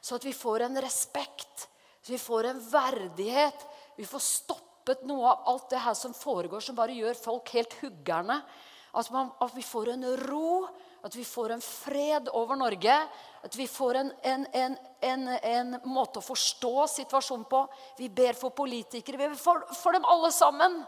Så 0.00 0.18
at 0.20 0.26
vi 0.26 0.34
får 0.36 0.68
en 0.68 0.78
respekt, 0.82 1.66
så 2.02 2.12
vi 2.12 2.20
får 2.22 2.52
en 2.52 2.60
verdighet. 2.70 3.66
Vi 3.96 4.06
får 4.06 4.22
stoppet 4.22 5.02
noe 5.08 5.32
av 5.32 5.48
alt 5.50 5.70
det 5.72 5.82
her 5.82 5.96
som 5.98 6.14
foregår, 6.14 6.62
som 6.62 6.78
bare 6.78 6.94
gjør 6.94 7.18
folk 7.18 7.50
helt 7.56 7.74
huggerne. 7.80 8.38
At, 8.96 9.10
man, 9.10 9.32
at 9.42 9.56
vi 9.56 9.64
får 9.66 9.90
en 9.96 10.06
ro, 10.28 10.68
at 11.06 11.14
vi 11.16 11.24
får 11.24 11.54
en 11.54 11.62
fred 11.62 12.28
over 12.34 12.58
Norge. 12.58 12.98
At 13.42 13.56
vi 13.56 13.66
får 13.70 13.94
en, 13.94 14.12
en, 14.22 14.46
en, 15.00 15.28
en, 15.28 15.76
måte 15.84 16.18
å 16.18 16.24
forstå 16.24 16.86
situasjonen 16.90 17.46
på. 17.46 17.62
Vi 17.98 18.08
ber 18.10 18.34
for 18.38 18.50
politikere. 18.50 19.20
Vi 19.20 19.28
ber 19.30 19.38
for, 19.38 19.62
for, 19.78 19.94
dem 19.94 20.06
alle 20.10 20.32
sammen. 20.34 20.80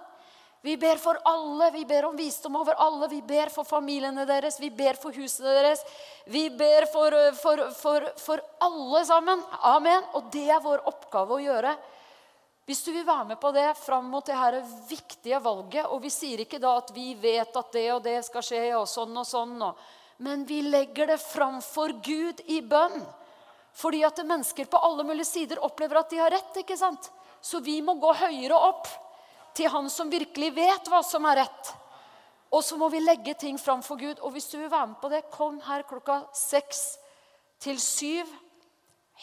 Vi 0.66 0.74
ber 0.76 0.98
for 0.98 1.20
alle. 1.28 1.70
Vi 1.70 1.84
ber 1.86 2.08
om 2.08 2.16
visdom 2.18 2.58
over 2.58 2.74
alle. 2.82 3.08
Vi 3.12 3.20
ber 3.22 3.52
for 3.54 3.68
familiene 3.68 4.26
deres. 4.26 4.58
Vi 4.58 4.72
ber 4.74 4.98
for 4.98 5.14
husene 5.14 5.54
deres. 5.60 5.84
Vi 6.26 6.48
ber 6.50 6.88
for, 6.90 7.14
for, 7.38 8.08
for 8.18 8.42
alle 8.66 9.04
sammen. 9.06 9.44
Amen. 9.70 10.10
Og 10.18 10.26
det 10.34 10.48
er 10.50 10.64
vår 10.64 10.82
oppgave 10.90 11.38
å 11.38 11.44
gjøre. 11.44 11.76
Hvis 12.68 12.82
du 12.84 12.90
vil 12.92 13.06
være 13.06 13.30
med 13.30 13.38
på 13.40 13.52
det 13.54 13.70
fram 13.80 14.10
mot 14.12 14.26
det 14.26 14.34
her 14.36 14.58
viktige 14.90 15.38
valget 15.40 15.86
Og 15.88 16.02
vi 16.02 16.10
sier 16.12 16.42
ikke 16.42 16.58
da 16.60 16.74
at 16.82 16.90
vi 16.92 17.14
vet 17.16 17.54
at 17.56 17.70
det 17.72 17.86
og 17.94 18.02
det 18.04 18.18
skal 18.26 18.44
skje, 18.44 18.60
og 18.76 18.84
sånn 18.90 19.14
og 19.16 19.24
sånn. 19.24 19.54
og 19.62 19.78
men 20.18 20.44
vi 20.44 20.62
legger 20.62 21.06
det 21.06 21.18
framfor 21.18 21.92
Gud 22.02 22.40
i 22.50 22.60
bønn. 22.62 23.02
Fordi 23.78 24.02
at 24.02 24.18
mennesker 24.26 24.66
på 24.66 24.80
alle 24.82 25.04
mulige 25.06 25.28
sider 25.28 25.60
opplever 25.62 26.00
at 26.00 26.10
de 26.10 26.18
har 26.18 26.32
rett. 26.34 26.56
ikke 26.58 26.76
sant? 26.76 27.10
Så 27.40 27.60
vi 27.62 27.78
må 27.82 27.94
gå 28.02 28.10
høyere 28.18 28.56
opp 28.56 28.88
til 29.54 29.70
han 29.70 29.86
som 29.90 30.10
virkelig 30.10 30.50
vet 30.56 30.90
hva 30.90 31.04
som 31.06 31.26
er 31.30 31.44
rett. 31.44 31.70
Og 32.50 32.64
så 32.64 32.78
må 32.80 32.88
vi 32.90 32.98
legge 33.04 33.36
ting 33.38 33.60
framfor 33.62 34.00
Gud. 34.00 34.18
Og 34.18 34.34
hvis 34.34 34.50
du 34.50 34.58
vil 34.58 34.72
være 34.72 34.90
med 34.90 34.98
på 34.98 35.12
det, 35.12 35.22
kom 35.30 35.60
her 35.68 35.86
klokka 35.86 36.24
seks 36.34 36.98
til 37.62 37.78
syv 37.78 38.26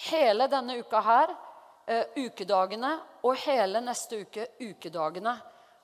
hele 0.08 0.48
denne 0.52 0.80
uka 0.80 1.04
her. 1.04 1.36
Uh, 1.86 2.08
ukedagene 2.18 2.96
og 3.28 3.36
hele 3.44 3.84
neste 3.84 4.24
uke 4.24 4.48
ukedagene. 4.64 5.36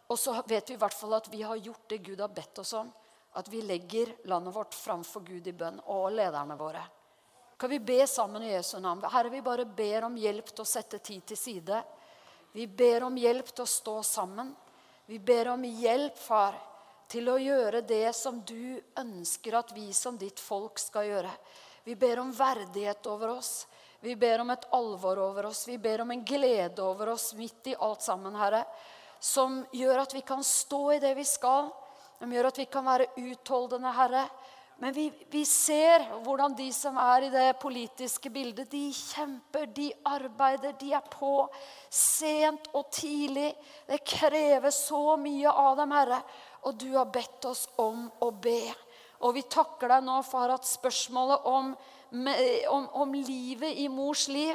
Og 0.07 0.17
så 0.17 0.39
vet 0.47 0.71
vi 0.71 0.79
i 0.79 0.81
hvert 0.81 0.95
fall 0.95 1.19
at 1.19 1.27
vi 1.33 1.43
har 1.43 1.59
gjort 1.59 1.83
det 1.91 1.99
Gud 2.07 2.23
har 2.23 2.31
bedt 2.31 2.63
oss 2.63 2.71
om 2.79 2.87
at 3.33 3.47
vi 3.47 3.61
legger 3.61 4.15
landet 4.27 4.55
vårt 4.55 4.73
framfor 4.73 5.21
Gud 5.21 5.47
i 5.47 5.53
bønn, 5.53 5.79
og 5.85 6.11
lederne 6.11 6.57
våre. 6.59 6.83
Kan 7.57 7.69
vi 7.69 7.79
be 7.79 8.07
sammen 8.07 8.43
i 8.43 8.51
Jesu 8.51 8.79
navn? 8.79 9.03
Herre, 9.11 9.29
vi 9.29 9.41
bare 9.41 9.65
ber 9.65 10.07
om 10.07 10.17
hjelp 10.17 10.47
til 10.49 10.63
å 10.63 10.67
sette 10.67 10.97
tid 10.97 11.25
til 11.29 11.37
side. 11.37 11.83
Vi 12.51 12.65
ber 12.67 13.05
om 13.05 13.17
hjelp 13.17 13.51
til 13.53 13.63
å 13.63 13.69
stå 13.69 14.01
sammen. 14.03 14.49
Vi 15.05 15.19
ber 15.19 15.51
om 15.53 15.63
hjelp, 15.63 16.17
far, 16.17 16.57
til 17.11 17.29
å 17.29 17.37
gjøre 17.39 17.83
det 17.87 18.15
som 18.15 18.39
du 18.47 18.81
ønsker 18.99 19.55
at 19.59 19.71
vi 19.75 19.91
som 19.93 20.17
ditt 20.17 20.39
folk 20.39 20.79
skal 20.79 21.07
gjøre. 21.07 21.31
Vi 21.83 21.95
ber 21.95 22.19
om 22.23 22.31
verdighet 22.33 23.07
over 23.11 23.35
oss. 23.37 23.67
Vi 24.01 24.15
ber 24.15 24.41
om 24.41 24.49
et 24.49 24.65
alvor 24.73 25.19
over 25.19 25.51
oss. 25.51 25.67
Vi 25.67 25.77
ber 25.77 26.01
om 26.01 26.11
en 26.11 26.25
glede 26.25 26.83
over 26.83 27.13
oss 27.13 27.33
midt 27.37 27.67
i 27.71 27.75
alt 27.77 28.01
sammen, 28.01 28.35
Herre. 28.35 28.63
Som 29.19 29.61
gjør 29.71 30.01
at 30.01 30.15
vi 30.15 30.23
kan 30.25 30.43
stå 30.43 30.81
i 30.95 30.99
det 31.03 31.13
vi 31.19 31.25
skal 31.27 31.69
de 32.21 32.29
gjør 32.29 32.51
at 32.51 32.59
vi 32.61 32.67
kan 32.69 32.85
være 32.85 33.07
utholdende, 33.17 33.91
Herre. 33.97 34.25
Men 34.81 34.93
vi, 34.93 35.07
vi, 35.29 35.41
ser 35.45 36.03
hvordan 36.25 36.53
de 36.57 36.67
som 36.73 36.97
er 37.01 37.27
i 37.27 37.31
det 37.33 37.47
politiske 37.61 38.29
bildet, 38.33 38.69
de 38.69 38.87
kjemper, 38.93 39.67
de 39.73 39.87
arbeider, 40.09 40.73
de 40.77 40.91
er 40.97 41.05
på. 41.09 41.47
Sent 41.89 42.69
og 42.77 42.91
tidlig. 42.93 43.51
Det 43.89 44.01
krever 44.05 44.73
så 44.73 45.17
mye 45.21 45.49
av 45.49 45.77
dem, 45.81 45.93
Herre. 45.97 46.21
Og 46.65 46.77
du 46.81 46.91
har 46.93 47.09
bedt 47.13 47.45
oss 47.49 47.67
om 47.81 48.07
å 48.21 48.31
be. 48.33 48.73
Og 49.25 49.33
vi 49.37 49.45
takker 49.49 49.89
deg 49.95 50.05
nå, 50.05 50.19
for 50.25 50.53
at 50.53 50.65
spørsmålet 50.65 51.49
om, 51.49 51.73
om, 52.73 52.87
om 53.01 53.17
livet 53.17 53.81
i 53.81 53.89
mors 53.89 54.27
liv 54.29 54.53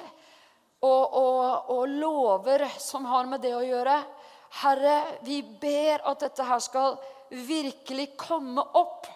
og, 0.86 1.14
og, 1.18 1.70
og 1.74 1.98
lover 1.98 2.66
som 2.78 3.06
har 3.10 3.26
med 3.30 3.42
det 3.42 3.54
å 3.56 3.64
gjøre 3.64 4.00
Herre, 4.62 5.18
vi 5.26 5.42
ber 5.42 6.04
at 6.06 6.22
dette 6.22 6.44
her 6.46 6.60
skal 6.62 6.96
virkelig 7.30 8.16
komme 8.16 8.62
opp. 8.62 9.06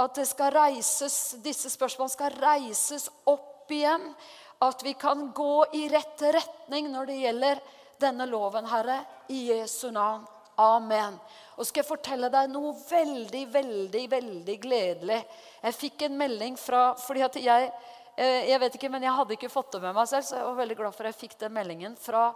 At 0.00 0.14
det 0.16 0.26
skal 0.30 0.54
reises, 0.54 1.36
disse 1.44 1.70
spørsmålene 1.72 2.14
skal 2.14 2.36
reises 2.40 3.08
opp 3.28 3.70
igjen. 3.72 4.06
At 4.64 4.82
vi 4.84 4.94
kan 4.96 5.30
gå 5.36 5.64
i 5.76 5.86
rett 5.92 6.22
retning 6.22 6.90
når 6.92 7.10
det 7.10 7.20
gjelder 7.20 7.62
denne 8.00 8.26
loven, 8.28 8.68
Herre. 8.68 9.02
I 9.28 9.46
Jesu 9.52 9.90
navn. 9.92 10.26
Amen. 10.60 11.16
Og 11.56 11.66
skal 11.68 11.80
jeg 11.80 11.88
fortelle 11.88 12.28
deg 12.32 12.50
noe 12.52 12.74
veldig, 12.74 13.44
veldig, 13.52 14.04
veldig 14.12 14.56
gledelig. 14.60 15.20
Jeg 15.62 15.76
fikk 15.76 16.06
en 16.06 16.18
melding 16.20 16.56
fra 16.60 16.90
fordi 17.00 17.22
at 17.24 17.38
jeg, 17.40 17.70
eh, 18.16 18.48
jeg 18.50 18.60
vet 18.60 18.76
ikke, 18.76 18.90
men 18.92 19.06
jeg 19.06 19.16
hadde 19.16 19.36
ikke 19.36 19.52
fått 19.52 19.72
det 19.76 19.82
med 19.84 19.96
meg 19.96 20.08
selv, 20.10 20.26
så 20.26 20.36
jeg 20.36 20.48
var 20.48 20.58
veldig 20.60 20.76
glad 20.82 20.96
for 20.96 21.08
jeg 21.08 21.16
fikk 21.16 21.38
den 21.40 21.54
meldingen 21.56 21.96
fra 22.00 22.26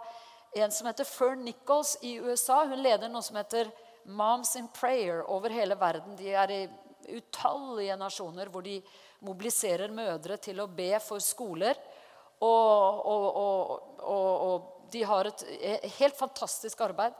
en 0.55 0.71
som 0.71 0.87
heter 0.87 1.05
Fern 1.05 1.43
Nichols 1.45 1.97
i 2.01 2.15
USA. 2.23 2.63
Hun 2.65 2.81
leder 2.81 3.11
noe 3.11 3.25
som 3.25 3.37
heter 3.37 3.69
Moms 4.05 4.55
in 4.55 4.67
Prayer 4.73 5.23
over 5.31 5.49
hele 5.49 5.75
verden. 5.79 6.15
De 6.17 6.33
er 6.33 6.53
i 6.53 6.61
utallige 7.17 7.97
nasjoner 7.97 8.49
hvor 8.53 8.65
de 8.65 8.79
mobiliserer 9.25 9.93
mødre 9.93 10.37
til 10.41 10.61
å 10.61 10.69
be 10.69 10.93
for 11.03 11.23
skoler. 11.23 11.77
Og, 12.43 13.05
og, 13.05 13.25
og, 14.03 14.31
og 14.45 14.89
de 14.93 15.03
har 15.07 15.29
et 15.29 15.45
helt 15.97 16.17
fantastisk 16.17 16.81
arbeid. 16.85 17.15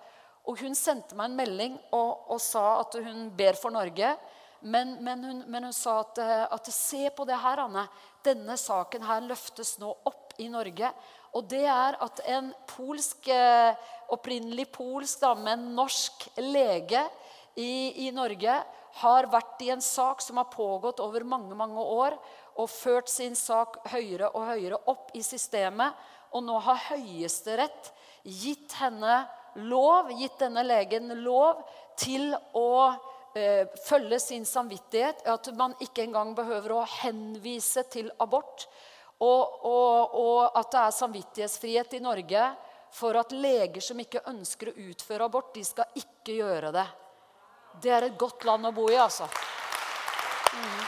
Og 0.46 0.62
hun 0.62 0.76
sendte 0.78 1.18
meg 1.18 1.32
en 1.32 1.38
melding 1.40 1.78
og, 1.96 2.36
sa 2.42 2.82
at 2.84 2.98
hun 3.02 3.30
ber 3.38 3.58
for 3.58 3.74
Norge. 3.74 4.12
Men, 4.66 4.96
men, 5.04 5.24
hun, 5.24 5.42
men 5.52 5.68
hun, 5.68 5.74
sa 5.74 6.00
at, 6.04 6.22
at 6.54 6.70
se 6.74 7.10
på 7.16 7.26
det 7.26 7.38
her, 7.42 7.64
Anne. 7.66 7.86
Denne 8.26 8.58
saken 8.58 9.06
her 9.06 9.26
løftes 9.26 9.76
nå 9.82 9.92
opp 10.06 10.38
i 10.42 10.48
Norge. 10.52 10.92
Og 11.36 11.44
det 11.52 11.66
er 11.68 11.98
at 12.00 12.22
en 12.32 12.52
polsk, 12.70 13.28
eh, 13.28 13.76
opprinnelig 14.16 14.70
polsk, 14.72 15.20
da, 15.22 15.34
men 15.36 15.74
norsk 15.76 16.30
lege 16.40 17.02
i, 17.60 18.08
i, 18.08 18.12
Norge 18.16 18.56
har 19.02 19.28
vært 19.32 19.64
i 19.66 19.72
en 19.74 19.84
sak 19.84 20.24
som 20.24 20.40
har 20.40 20.52
pågått 20.52 21.02
over 21.04 21.26
mange 21.28 21.56
mange 21.56 21.82
år, 21.82 22.16
og 22.56 22.72
ført 22.72 23.12
sin 23.12 23.36
sak 23.36 23.82
høyere 23.92 24.30
og 24.32 24.48
høyere 24.48 24.80
opp 24.88 25.12
i 25.16 25.24
systemet. 25.24 25.92
Og 26.36 26.44
nå 26.44 26.56
har 26.64 26.80
Høyesterett 26.90 27.92
gitt 28.24 28.76
henne 28.80 29.26
lov, 29.68 30.12
gitt 30.16 30.40
denne 30.40 30.64
legen 30.64 31.12
lov 31.24 31.62
til 32.00 32.32
å 32.56 32.72
eh, 33.36 33.68
følge 33.86 34.20
sin 34.24 34.48
samvittighet. 34.48 35.24
At 35.28 35.52
man 35.56 35.76
ikke 35.84 36.08
engang 36.08 36.32
behøver 36.36 36.78
å 36.78 36.88
henvise 37.02 37.84
til 37.92 38.12
abort. 38.24 38.68
Og, 39.24 39.66
og, 39.66 40.16
og 40.20 40.58
at 40.60 40.72
det 40.74 40.82
er 40.82 40.96
samvittighetsfrihet 40.98 41.96
i 41.96 42.04
Norge 42.04 42.50
for 42.96 43.16
at 43.20 43.32
leger 43.36 43.84
som 43.84 44.00
ikke 44.00 44.24
ønsker 44.32 44.72
å 44.72 44.78
utføre 44.90 45.28
abort, 45.28 45.54
de 45.56 45.64
skal 45.68 46.00
ikke 46.00 46.36
gjøre 46.40 46.74
det. 46.76 46.86
Det 47.84 47.92
er 47.92 48.08
et 48.08 48.20
godt 48.20 48.44
land 48.48 48.68
å 48.70 48.76
bo 48.76 48.88
i, 48.92 49.00
altså. 49.00 49.28
Mm. 50.56 50.84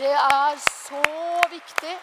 Det 0.00 0.14
er 0.14 0.56
så 0.62 1.02
viktig. 1.50 1.98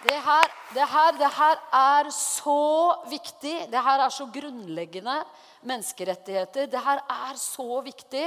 Det 0.00 0.16
her, 0.24 0.52
det, 0.74 0.86
her, 0.88 1.12
det 1.20 1.28
her 1.36 1.58
er 1.76 2.08
så 2.16 2.60
viktig. 3.08 3.56
Det 3.72 3.82
her 3.84 4.00
er 4.00 4.12
så 4.12 4.26
grunnleggende 4.32 5.18
menneskerettigheter. 5.68 6.70
Det 6.72 6.80
her 6.84 7.02
er 7.04 7.36
så 7.40 7.82
viktig. 7.84 8.24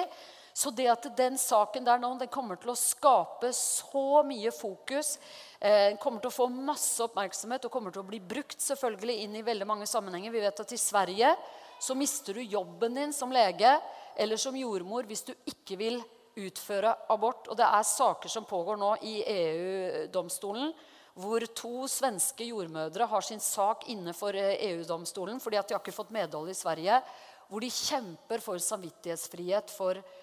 Så 0.54 0.70
det 0.70 0.86
at 0.92 1.08
den 1.18 1.38
saken 1.42 1.86
der 1.86 1.98
nå, 1.98 2.12
den 2.22 2.30
kommer 2.32 2.60
til 2.62 2.70
å 2.74 2.78
skape 2.78 3.50
så 3.58 4.22
mye 4.28 4.52
fokus, 4.54 5.18
eh, 5.60 5.98
kommer 5.98 6.22
til 6.22 6.30
å 6.30 6.36
få 6.36 6.48
masse 6.54 7.02
oppmerksomhet 7.02 7.66
og 7.66 7.74
kommer 7.74 7.92
til 7.92 8.04
å 8.04 8.08
bli 8.08 8.20
brukt 8.22 8.62
selvfølgelig 8.62 9.16
inn 9.26 9.36
i 9.36 9.46
veldig 9.46 9.66
mange 9.68 9.90
sammenhenger. 9.90 10.32
Vi 10.32 10.44
vet 10.46 10.60
at 10.62 10.72
i 10.72 10.78
Sverige 10.78 11.34
så 11.82 11.98
mister 11.98 12.38
du 12.38 12.42
jobben 12.46 12.94
din 12.94 13.14
som 13.14 13.34
lege 13.34 13.80
eller 14.16 14.38
som 14.38 14.56
jordmor 14.56 15.10
hvis 15.10 15.26
du 15.26 15.34
ikke 15.50 15.78
vil 15.80 16.02
utføre 16.38 16.94
abort. 17.10 17.50
Og 17.50 17.58
det 17.58 17.66
er 17.66 17.90
saker 17.90 18.30
som 18.30 18.46
pågår 18.46 18.78
nå 18.78 18.96
i 19.10 19.20
EU-domstolen 19.26 20.74
hvor 21.14 21.44
to 21.54 21.86
svenske 21.90 22.46
jordmødre 22.48 23.06
har 23.06 23.22
sin 23.22 23.42
sak 23.42 23.88
inne 23.94 24.16
for 24.18 24.34
EU-domstolen 24.34 25.42
fordi 25.42 25.60
at 25.60 25.68
de 25.70 25.76
har 25.76 25.82
ikke 25.82 25.94
fått 25.94 26.14
medhold 26.14 26.50
i 26.50 26.58
Sverige. 26.58 27.02
Hvor 27.50 27.62
de 27.62 27.70
kjemper 27.70 28.42
for 28.42 28.62
samvittighetsfrihet 28.62 29.74
for 29.74 29.98
jordmødre, 29.98 30.23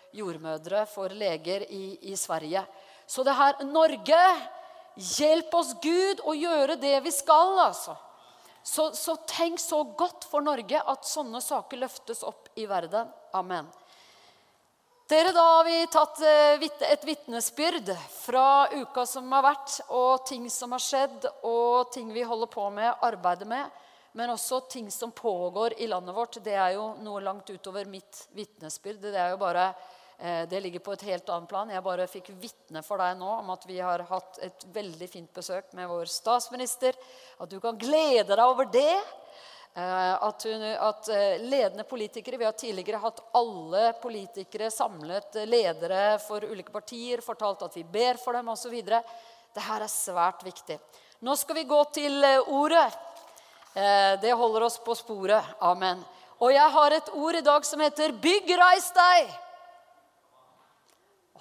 for 0.86 1.08
leger 1.10 1.64
i, 1.72 1.98
i 2.12 2.16
Sverige. 2.16 2.64
Så 3.06 3.22
det 3.22 3.34
her 3.34 3.64
Norge, 3.64 4.20
hjelp 4.96 5.54
oss, 5.54 5.74
Gud, 5.82 6.20
å 6.24 6.34
gjøre 6.34 6.76
det 6.76 7.00
vi 7.02 7.10
skal, 7.10 7.58
altså. 7.58 7.96
Så, 8.62 8.92
så 8.92 9.16
tenk 9.26 9.58
så 9.60 9.82
godt 9.84 10.26
for 10.28 10.44
Norge 10.44 10.78
at 10.78 11.06
sånne 11.08 11.40
saker 11.40 11.80
løftes 11.80 12.22
opp 12.22 12.50
i 12.60 12.66
verden. 12.68 13.08
Amen. 13.32 13.70
Dere, 15.10 15.32
Da 15.32 15.42
har 15.42 15.64
vi 15.64 15.86
tatt 15.90 16.20
eh, 16.22 16.68
et 16.86 17.04
vitnesbyrd 17.04 17.88
fra 18.14 18.68
uka 18.70 19.06
som 19.06 19.32
har 19.32 19.42
vært, 19.42 19.80
og 19.90 20.26
ting 20.28 20.44
som 20.52 20.70
har 20.76 20.84
skjedd, 20.84 21.26
og 21.42 21.90
ting 21.90 22.12
vi 22.14 22.22
holder 22.22 22.50
på 22.52 22.68
med, 22.70 22.92
arbeider 23.02 23.48
med. 23.50 23.80
Men 24.12 24.30
også 24.30 24.60
ting 24.70 24.90
som 24.90 25.10
pågår 25.10 25.80
i 25.82 25.88
landet 25.90 26.14
vårt. 26.14 26.38
Det 26.44 26.54
er 26.54 26.76
jo 26.76 26.92
noe 27.02 27.22
langt 27.22 27.50
utover 27.50 27.90
mitt 27.90 28.28
vitnesbyrd. 28.38 29.02
Det 29.02 29.18
er 29.18 29.34
jo 29.34 29.40
bare 29.42 29.72
det 30.20 30.60
ligger 30.60 30.82
på 30.84 30.92
et 30.92 31.02
helt 31.08 31.28
annet 31.32 31.48
plan. 31.48 31.70
Jeg 31.72 31.80
bare 31.80 32.04
fikk 32.10 32.26
vitne 32.42 32.82
for 32.84 33.00
deg 33.00 33.14
nå 33.16 33.28
om 33.38 33.54
at 33.54 33.62
vi 33.64 33.78
har 33.80 34.02
hatt 34.04 34.40
et 34.44 34.66
veldig 34.68 35.08
fint 35.08 35.30
besøk 35.32 35.70
med 35.78 35.88
vår 35.88 36.10
statsminister. 36.12 36.98
At 37.40 37.48
du 37.48 37.56
kan 37.62 37.78
glede 37.80 38.28
deg 38.28 38.44
over 38.44 38.68
det. 38.68 38.98
Eh, 39.74 40.22
at, 40.22 40.44
hun, 40.44 40.62
at 40.62 41.08
eh, 41.08 41.42
ledende 41.46 41.84
politikere 41.84 42.36
Vi 42.36 42.44
har 42.44 42.52
tidligere 42.52 42.98
hatt 42.98 43.20
alle 43.38 43.92
politikere 44.02 44.66
samlet, 44.70 45.36
ledere 45.46 46.18
for 46.18 46.42
ulike 46.42 46.72
partier, 46.74 47.22
fortalt 47.22 47.62
at 47.62 47.76
vi 47.78 47.84
ber 47.86 48.18
for 48.18 48.34
dem 48.34 48.50
osv. 48.50 48.74
Dette 48.82 49.66
er 49.76 49.86
svært 49.86 50.42
viktig. 50.44 50.78
Nå 51.22 51.36
skal 51.38 51.60
vi 51.60 51.68
gå 51.70 51.84
til 51.94 52.24
ordet. 52.48 52.88
Det 54.22 54.32
holder 54.34 54.64
oss 54.66 54.80
på 54.82 54.96
sporet. 54.98 55.52
Amen. 55.62 56.00
Og 56.42 56.50
jeg 56.50 56.74
har 56.74 56.96
et 56.96 57.10
ord 57.14 57.36
i 57.38 57.44
dag 57.44 57.64
som 57.68 57.80
heter 57.84 58.12
'Bygg, 58.12 58.50
reis 58.58 58.88
deg'. 58.96 59.49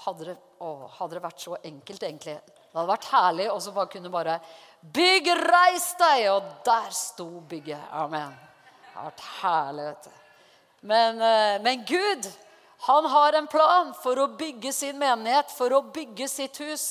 Hadde 0.06 0.30
det, 0.30 0.36
å, 0.64 0.88
hadde 1.00 1.18
det 1.18 1.24
vært 1.24 1.44
så 1.44 1.58
enkelt, 1.60 2.04
egentlig. 2.04 2.38
Det 2.70 2.78
hadde 2.78 2.92
vært 2.92 3.10
herlig 3.12 3.48
og 3.52 3.62
så 3.64 3.74
bare 3.76 3.92
kunne 3.92 4.12
bare 4.14 4.38
Bygg, 4.80 5.28
reis 5.44 5.90
deg! 6.00 6.30
Og 6.32 6.54
der 6.64 6.94
sto 6.96 7.28
bygget. 7.50 7.90
Amen. 7.92 8.32
Det 8.32 8.94
hadde 8.94 9.10
vært 9.10 9.26
herlig, 9.42 9.88
vet 9.90 10.08
du. 10.08 10.16
Men, 10.88 11.20
eh, 11.22 11.58
men 11.62 11.84
Gud, 11.88 12.30
han 12.88 13.06
har 13.12 13.36
en 13.36 13.48
plan 13.52 13.92
for 14.04 14.22
å 14.22 14.30
bygge 14.40 14.72
sin 14.72 15.00
menighet, 15.00 15.52
for 15.52 15.74
å 15.76 15.82
bygge 15.92 16.30
sitt 16.32 16.62
hus. 16.64 16.86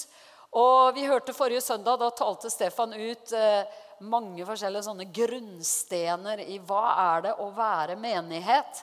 Og 0.53 0.95
vi 0.97 1.07
hørte 1.09 1.33
forrige 1.37 1.65
søndag, 1.65 1.97
da 2.01 2.11
talte 2.13 2.51
Stefan 2.53 2.93
ut 2.93 3.33
eh, 3.33 3.65
mange 4.05 4.45
forskjellige 4.47 4.85
sånne 4.87 5.09
grunnstener 5.15 6.43
i 6.45 6.59
hva 6.69 6.85
er 7.15 7.25
det 7.29 7.35
å 7.41 7.49
være 7.57 7.97
menighet. 8.01 8.83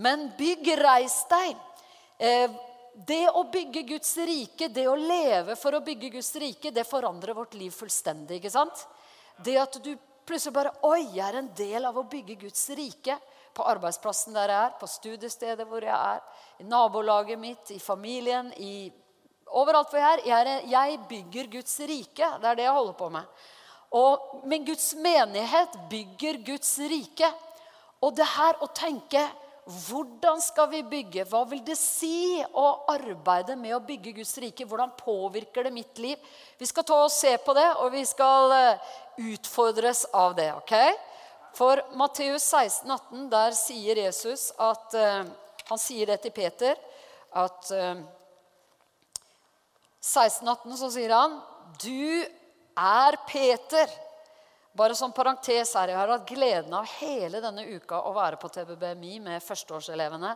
Men 0.00 0.30
bygg, 0.38 0.72
reis 0.80 1.20
deg. 1.30 1.60
Eh, 2.18 2.48
det 3.06 3.28
å 3.30 3.44
bygge 3.52 3.82
Guds 3.86 4.16
rike, 4.26 4.68
det 4.68 4.88
å 4.90 4.96
leve 4.98 5.54
for 5.56 5.76
å 5.76 5.82
bygge 5.84 6.10
Guds 6.16 6.32
rike, 6.40 6.72
det 6.74 6.86
forandrer 6.88 7.36
vårt 7.36 7.54
liv 7.54 7.70
fullstendig. 7.70 8.40
ikke 8.40 8.50
sant? 8.50 8.86
Det 9.44 9.54
at 9.60 9.78
du 9.84 9.92
plutselig 10.26 10.54
bare 10.54 10.72
Oi, 10.88 11.04
jeg 11.14 11.24
er 11.24 11.38
en 11.38 11.50
del 11.56 11.86
av 11.86 11.98
å 11.98 12.06
bygge 12.10 12.34
Guds 12.42 12.64
rike. 12.74 13.18
På 13.54 13.66
arbeidsplassen 13.70 14.34
der 14.34 14.50
jeg 14.52 14.64
er, 14.64 14.74
på 14.78 14.86
studiestedet 14.90 15.66
hvor 15.66 15.82
jeg 15.82 15.94
er, 15.94 16.24
i 16.62 16.66
nabolaget 16.66 17.38
mitt, 17.38 17.70
i 17.74 17.78
familien, 17.82 18.52
i 18.58 18.90
Overalt 19.48 19.88
hvor 19.88 19.96
jeg 19.96 20.18
er. 20.18 20.20
Jeg, 20.28 20.48
er, 20.52 20.64
jeg 20.68 20.96
bygger 21.08 21.46
Guds 21.54 21.78
rike. 21.88 22.26
Det 22.42 22.48
er 22.50 22.58
det 22.58 22.66
jeg 22.66 22.76
holder 22.76 22.96
på 22.98 23.06
med. 23.14 23.44
Og, 23.96 24.32
men 24.44 24.66
Guds 24.66 24.90
menighet 25.00 25.78
bygger 25.88 26.42
Guds 26.44 26.74
rike. 26.90 27.30
Og 28.04 28.12
det 28.18 28.26
her 28.28 28.60
å 28.60 28.68
tenke 28.76 29.22
hvordan 29.68 30.40
skal 30.40 30.70
vi 30.72 30.78
bygge? 30.82 31.26
Hva 31.28 31.42
vil 31.50 31.60
det 31.60 31.76
si 31.76 32.40
å 32.56 32.68
arbeide 32.88 33.52
med 33.60 33.74
å 33.76 33.82
bygge 33.84 34.14
Guds 34.16 34.32
rike? 34.40 34.64
Hvordan 34.64 34.94
påvirker 34.96 35.66
det 35.66 35.72
mitt 35.74 36.00
liv? 36.00 36.16
Vi 36.56 36.68
skal 36.70 36.86
ta 36.88 37.02
og 37.04 37.12
se 37.12 37.34
på 37.44 37.52
det, 37.56 37.66
og 37.82 37.92
vi 37.92 38.04
skal 38.08 38.54
eh, 38.56 38.86
utfordres 39.34 40.06
av 40.16 40.32
det. 40.38 40.48
ok? 40.56 40.72
For 41.58 41.82
Matteus 42.00 42.46
16, 42.48 42.88
18, 42.88 43.28
der 43.32 43.56
sier 43.56 44.00
Jesus 44.06 44.48
at 44.56 44.94
uh, 44.96 45.28
Han 45.68 45.80
sier 45.80 46.08
det 46.08 46.20
til 46.22 46.32
Peter 46.32 46.76
at 47.36 47.70
uh, 47.74 47.98
16, 50.00 50.48
18 50.48 50.76
så 50.80 50.90
sier 50.94 51.12
han 51.12 51.40
Du 51.82 52.24
er 52.78 53.18
Peter. 53.28 53.90
Bare 54.78 54.94
som 54.94 55.12
parentes 55.12 55.74
her, 55.74 55.88
Jeg 55.88 55.96
har 55.96 56.08
hatt 56.08 56.28
gleden 56.28 56.74
av 56.74 56.84
hele 57.00 57.40
denne 57.42 57.64
uka 57.66 57.98
å 58.06 58.12
være 58.14 58.36
på 58.38 58.48
TBBMI 58.48 59.16
med 59.24 59.42
førsteårselevene 59.42 60.30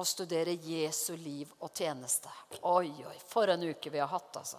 og 0.00 0.06
studere 0.08 0.54
Jesu 0.56 1.12
liv 1.20 1.50
og 1.58 1.68
tjeneste. 1.76 2.32
Oi, 2.62 2.88
oi, 3.04 3.18
for 3.28 3.52
en 3.52 3.66
uke 3.68 3.92
vi 3.92 4.00
har 4.00 4.08
hatt, 4.08 4.38
altså. 4.40 4.56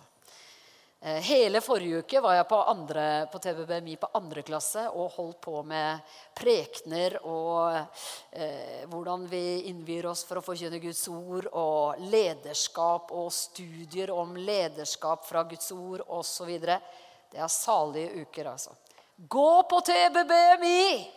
Eh, 1.01 1.17
hele 1.25 1.63
forrige 1.65 2.03
uke 2.03 2.21
var 2.21 2.35
jeg 2.35 2.47
på, 2.51 2.61
andre, 2.75 3.07
på 3.33 3.41
TBBMI 3.47 3.97
på 3.97 4.11
andre 4.13 4.45
klasse 4.45 4.85
og 4.93 5.17
holdt 5.17 5.41
på 5.41 5.63
med 5.73 6.15
prekener 6.37 7.17
og 7.25 7.81
eh, 8.29 8.85
hvordan 8.93 9.25
vi 9.25 9.45
innvier 9.73 10.05
oss 10.13 10.21
for 10.29 10.37
å 10.37 10.45
forkynne 10.45 10.77
Guds 10.85 11.01
ord, 11.09 11.49
og 11.49 11.97
lederskap 12.13 13.09
og 13.09 13.33
studier 13.33 14.13
om 14.13 14.37
lederskap 14.37 15.25
fra 15.25 15.47
Guds 15.49 15.71
ord 15.73 16.05
osv. 16.13 16.59
Det 16.61 17.41
er 17.41 17.49
salige 17.49 18.21
uker, 18.21 18.53
altså. 18.53 18.77
Gå 19.17 19.63
på 19.63 19.81
TBBMI! 19.81 21.11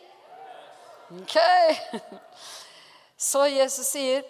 Ok. 1.11 1.37
Så 3.17 3.47
Jesus 3.47 3.87
sier, 3.91 4.23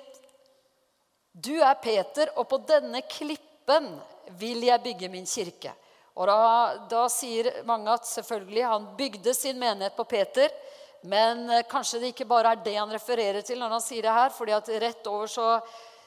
'Du 1.32 1.60
er 1.60 1.74
Peter, 1.74 2.30
og 2.40 2.48
på 2.48 2.56
denne 2.64 3.02
klippen 3.04 3.90
vil 4.40 4.64
jeg 4.64 4.82
bygge 4.82 5.12
min 5.12 5.28
kirke.' 5.28 5.74
Og 6.16 6.26
da, 6.26 6.38
da 6.88 7.04
sier 7.12 7.60
mange 7.68 7.92
at 7.92 8.08
selvfølgelig 8.08 8.64
han 8.64 8.88
bygde 8.96 9.34
sin 9.36 9.60
menighet 9.60 9.94
på 9.94 10.08
Peter. 10.08 10.48
Men 11.02 11.44
eh, 11.50 11.62
kanskje 11.68 12.00
det 12.00 12.14
ikke 12.14 12.26
bare 12.26 12.56
er 12.56 12.64
det 12.64 12.74
han 12.74 12.90
refererer 12.90 13.44
til 13.44 13.60
når 13.60 13.76
han 13.76 13.84
sier 13.84 14.02
det 14.02 14.16
her. 14.16 14.30
fordi 14.30 14.56
at 14.56 14.68
rett 14.82 15.06
over 15.06 15.26
så, 15.28 15.60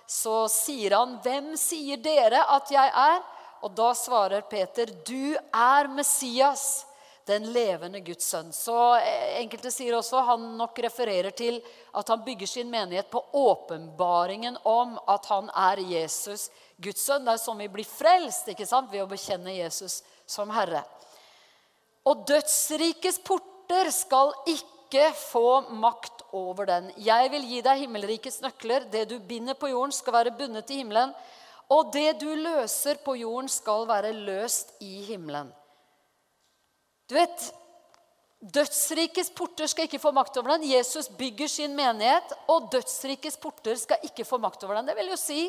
så 0.08 0.48
sier 0.50 0.98
han, 0.98 1.20
'Hvem 1.22 1.54
sier 1.56 1.98
dere 2.02 2.42
at 2.42 2.72
jeg 2.72 2.90
er?' 2.90 3.22
Og 3.62 3.76
da 3.78 3.94
svarer 3.94 4.42
Peter, 4.42 4.86
'Du 4.90 5.38
er 5.54 5.88
Messias.' 5.88 6.90
Den 7.30 7.46
levende 7.54 8.02
Guds 8.06 8.26
sønn. 8.32 8.50
Så 8.54 8.76
eh, 9.00 9.38
Enkelte 9.42 9.72
sier 9.74 9.96
også 9.98 10.24
han 10.26 10.46
nok 10.58 10.80
refererer 10.86 11.34
til 11.36 11.60
at 11.98 12.10
han 12.10 12.24
bygger 12.26 12.50
sin 12.50 12.72
menighet 12.72 13.12
på 13.12 13.22
åpenbaringen 13.38 14.58
om 14.68 14.98
at 15.12 15.28
han 15.32 15.52
er 15.54 15.84
Jesus, 15.92 16.50
Guds 16.82 17.06
sønn. 17.06 17.26
Det 17.28 17.36
er 17.36 17.44
sånn 17.44 17.62
vi 17.62 17.70
blir 17.72 17.88
frelst 17.88 18.50
ikke 18.52 18.68
sant? 18.70 18.92
ved 18.92 19.06
å 19.06 19.12
bekjenne 19.12 19.54
Jesus 19.56 20.02
som 20.30 20.52
Herre. 20.54 20.84
Og 22.10 22.26
dødsrikets 22.28 23.22
porter 23.26 23.92
skal 23.94 24.34
ikke 24.50 25.12
få 25.16 25.62
makt 25.78 26.26
over 26.36 26.68
den. 26.68 26.90
Jeg 27.00 27.30
vil 27.32 27.46
gi 27.48 27.62
deg 27.64 27.86
himmelrikets 27.86 28.42
nøkler. 28.44 28.90
Det 28.92 29.06
du 29.12 29.20
binder 29.20 29.56
på 29.56 29.70
jorden, 29.72 29.94
skal 29.96 30.18
være 30.18 30.36
bundet 30.36 30.74
i 30.74 30.82
himmelen. 30.82 31.14
Og 31.72 31.94
det 31.94 32.18
du 32.20 32.28
løser 32.36 33.00
på 33.06 33.16
jorden, 33.22 33.48
skal 33.48 33.86
være 33.88 34.12
løst 34.18 34.74
i 34.84 35.06
himmelen. 35.08 35.54
Du 37.12 37.18
vet, 37.18 37.50
Dødsrikets 38.42 39.30
porter 39.38 39.68
skal 39.70 39.86
ikke 39.86 40.00
få 40.02 40.10
makt 40.16 40.40
over 40.40 40.56
den. 40.56 40.64
Jesus 40.72 41.12
bygger 41.14 41.50
sin 41.52 41.76
menighet, 41.78 42.32
og 42.50 42.72
dødsrikets 42.74 43.38
porter 43.38 43.76
skal 43.78 44.02
ikke 44.08 44.26
få 44.26 44.40
makt 44.42 44.64
over 44.66 44.80
den. 44.80 44.88
Det 44.90 44.96
vil 44.98 45.12
jo 45.12 45.18
si 45.20 45.44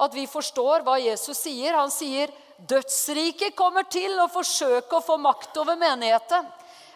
at 0.00 0.14
vi 0.16 0.24
forstår 0.30 0.86
hva 0.86 0.94
Jesus 1.02 1.42
sier. 1.42 1.76
Han 1.76 1.92
sier 1.92 2.32
dødsriket 2.70 3.58
kommer 3.58 3.84
til 3.92 4.14
å 4.22 4.30
forsøke 4.32 4.96
å 4.96 5.04
få 5.04 5.18
makt 5.20 5.60
over 5.60 5.76
menigheten. 5.76 6.48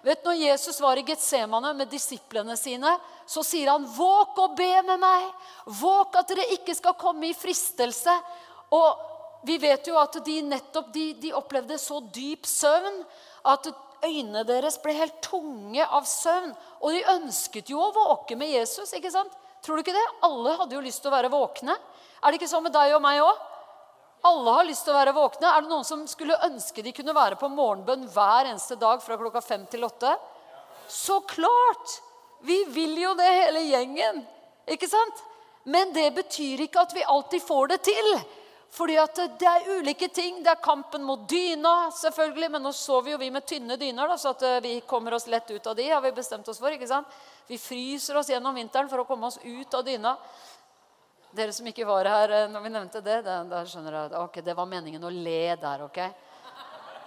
Vet, 0.05 0.24
når 0.24 0.40
Jesus 0.46 0.81
var 0.81 1.00
i 1.00 1.05
Getsemane 1.05 1.74
med 1.77 1.92
disiplene 1.92 2.57
sine, 2.57 2.94
så 3.27 3.44
sier 3.44 3.72
han, 3.72 3.85
'Våk 3.85 4.38
og 4.38 4.57
be 4.57 4.83
med 4.83 5.00
meg. 5.00 5.29
Våk 5.66 6.16
at 6.16 6.29
dere 6.29 6.53
ikke 6.57 6.74
skal 6.74 6.94
komme 6.94 7.29
i 7.29 7.37
fristelse.' 7.37 8.20
Og 8.70 8.96
vi 9.44 9.59
vet 9.59 9.87
jo 9.87 9.98
at 10.00 10.24
de 10.24 10.40
nettopp 10.42 10.92
de, 10.92 11.12
de 11.20 11.33
opplevde 11.37 11.77
så 11.79 12.00
dyp 12.00 12.46
søvn 12.48 13.05
at 13.44 13.68
øynene 14.05 14.45
deres 14.49 14.77
ble 14.83 14.95
helt 14.97 15.17
tunge 15.25 15.85
av 15.85 16.07
søvn. 16.09 16.53
Og 16.83 16.95
de 16.95 17.03
ønsket 17.17 17.73
jo 17.73 17.81
å 17.81 17.93
våke 17.95 18.37
med 18.38 18.53
Jesus. 18.53 18.93
ikke 18.93 19.12
sant? 19.12 19.33
Tror 19.64 19.77
du 19.77 19.85
ikke 19.85 19.97
det? 19.97 20.07
Alle 20.27 20.55
hadde 20.61 20.77
jo 20.77 20.85
lyst 20.85 21.01
til 21.03 21.11
å 21.11 21.17
være 21.17 21.33
våkne. 21.33 21.75
Er 22.21 22.31
det 22.31 22.40
ikke 22.40 22.51
sånn 22.51 22.64
med 22.67 22.75
deg 22.77 22.95
og 22.97 23.03
meg 23.05 23.23
òg? 23.25 23.43
Alle 24.25 24.53
har 24.57 24.64
lyst 24.64 24.87
til 24.87 24.95
å 24.95 24.99
være 24.99 25.17
våkne. 25.17 25.49
Er 25.51 25.64
det 25.64 25.73
noen 25.73 25.85
som 25.85 26.05
skulle 26.09 26.38
ønske 26.47 26.85
de 26.85 26.93
kunne 26.97 27.17
være 27.17 27.37
på 27.40 27.51
morgenbønn 27.53 28.07
hver 28.12 28.49
eneste 28.49 28.77
dag 28.81 29.03
fra 29.05 29.19
klokka 29.21 29.43
fem 29.45 29.67
til 29.73 29.85
åtte? 29.85 30.14
Så 30.88 31.21
klart! 31.29 31.99
Vi 32.45 32.59
vil 32.69 32.97
jo 33.01 33.14
det, 33.17 33.29
hele 33.40 33.62
gjengen. 33.64 34.21
Ikke 34.69 34.88
sant? 34.88 35.21
Men 35.64 35.93
det 35.97 36.11
betyr 36.17 36.67
ikke 36.67 36.83
at 36.85 36.93
vi 36.97 37.05
alltid 37.09 37.45
får 37.45 37.71
det 37.73 37.79
til. 37.88 38.11
Fordi 38.75 38.97
at 38.99 39.19
det 39.39 39.47
er 39.47 39.69
ulike 39.77 40.09
ting. 40.11 40.41
Det 40.43 40.51
er 40.51 40.63
kampen 40.63 41.05
mot 41.07 41.21
dyna, 41.31 41.93
selvfølgelig. 41.95 42.49
Men 42.57 42.65
nå 42.67 42.73
sover 42.75 43.13
jo 43.13 43.21
vi 43.21 43.31
med 43.31 43.47
tynne 43.47 43.77
dyner, 43.79 44.11
da, 44.11 44.17
så 44.19 44.33
at 44.35 44.43
eh, 44.49 44.63
vi 44.65 44.73
kommer 44.89 45.15
oss 45.15 45.29
lett 45.31 45.51
ut 45.51 45.67
av 45.71 45.77
de. 45.79 45.87
har 45.93 46.03
vi 46.03 46.11
bestemt 46.17 46.49
oss 46.51 46.59
for, 46.59 46.75
ikke 46.75 46.89
sant? 46.91 47.13
Vi 47.47 47.59
fryser 47.61 48.19
oss 48.19 48.33
gjennom 48.33 48.57
vinteren 48.59 48.91
for 48.91 49.03
å 49.03 49.07
komme 49.07 49.29
oss 49.31 49.39
ut 49.45 49.77
av 49.79 49.85
dyna. 49.87 50.17
Dere 51.35 51.55
som 51.55 51.69
ikke 51.71 51.87
var 51.87 52.11
her 52.11 52.35
eh, 52.35 52.49
når 52.51 52.65
vi 52.65 52.73
nevnte 52.75 53.03
det, 53.05 53.21
da 53.23 53.61
skjønner 53.63 53.99
jeg 53.99 54.17
ok, 54.25 54.41
det 54.49 54.57
var 54.59 54.71
meningen 54.71 55.07
å 55.07 55.13
le 55.15 55.55
der. 55.63 55.85
ok? 55.87 56.01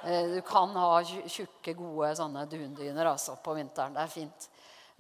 Eh, 0.08 0.30
du 0.38 0.40
kan 0.48 0.72
ha 0.80 1.02
tjukke, 1.04 1.74
gode 1.76 2.14
sånne 2.16 2.46
dundyner 2.48 3.12
altså, 3.12 3.36
på 3.44 3.58
vinteren. 3.60 3.98
Det 3.98 4.06
er 4.06 4.14
fint. 4.14 4.48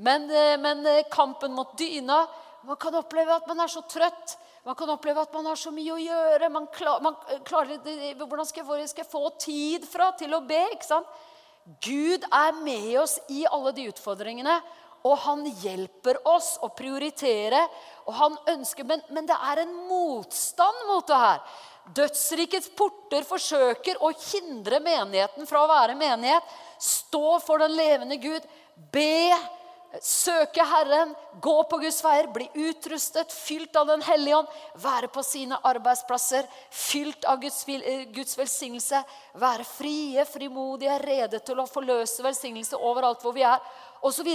Men, 0.04 0.28
men 0.62 0.84
kampen 1.10 1.56
mot 1.58 1.72
dyna 1.74 2.20
Man 2.68 2.78
kan 2.78 2.94
oppleve 3.00 3.34
at 3.34 3.48
man 3.50 3.64
er 3.64 3.72
så 3.72 3.82
trøtt 3.90 4.36
man 4.68 4.76
kan 4.76 4.90
oppleve 4.92 5.24
at 5.24 5.34
man 5.34 5.46
har 5.48 5.60
så 5.60 5.72
mye 5.72 5.94
å 5.96 6.02
gjøre. 6.02 6.50
Man 6.52 6.68
klar, 6.76 7.00
man 7.04 7.16
eh, 7.32 7.40
klarer, 7.48 7.80
hvordan 8.20 8.48
skal 8.48 8.66
jeg, 8.66 8.90
skal 8.92 9.06
jeg, 9.06 9.12
få 9.14 9.30
tid 9.40 9.88
fra 9.88 10.12
til 10.20 10.36
å 10.36 10.44
be? 10.44 10.60
ikke 10.76 10.90
sant? 10.90 11.08
Gud 11.84 12.24
er 12.28 12.60
med 12.64 12.92
oss 13.00 13.18
i 13.32 13.46
alle 13.48 13.72
de 13.76 13.88
utfordringene. 13.94 14.58
Og 15.08 15.16
han 15.24 15.46
hjelper 15.62 16.20
oss 16.28 16.58
å 16.66 16.68
prioritere. 16.76 17.62
og 18.10 18.14
han 18.18 18.38
ønsker, 18.58 18.84
Men, 18.84 19.04
men 19.10 19.28
det 19.30 19.38
er 19.40 19.64
en 19.64 19.74
motstand 19.88 20.84
mot 20.90 21.08
det 21.08 21.20
her. 21.22 21.40
Dødsrikets 21.96 22.68
porter 22.76 23.24
forsøker 23.24 24.02
å 24.04 24.12
hindre 24.12 24.82
menigheten 24.84 25.48
fra 25.48 25.64
å 25.64 25.70
være 25.72 25.96
menighet. 25.96 26.44
Stå 26.80 27.40
for 27.40 27.64
den 27.64 27.78
levende 27.78 28.20
Gud. 28.20 28.44
Be 28.92 29.32
søke 30.02 30.64
Herren, 30.68 31.14
gå 31.42 31.56
på 31.70 31.80
Guds 31.82 32.00
veier, 32.04 32.28
bli 32.34 32.48
utrustet, 32.68 33.32
fylt 33.34 33.76
av 33.80 33.88
Den 33.88 34.04
hellige 34.06 34.38
ånd, 34.42 34.48
være 34.84 35.10
på 35.12 35.24
sine 35.24 35.60
arbeidsplasser, 35.64 36.48
fylt 36.70 37.26
av 37.26 37.40
Guds, 37.42 37.64
eh, 37.70 38.06
Guds 38.14 38.38
velsignelse, 38.38 39.04
være 39.34 39.64
frie, 39.64 40.26
frimodige, 40.26 41.00
rede 41.00 41.40
til 41.40 41.60
å 41.60 41.68
forløse 41.68 42.24
velsignelse 42.24 42.78
overalt 42.78 43.22
hvor 43.22 43.34
vi 43.34 43.46
er, 43.48 43.60
osv. 44.02 44.28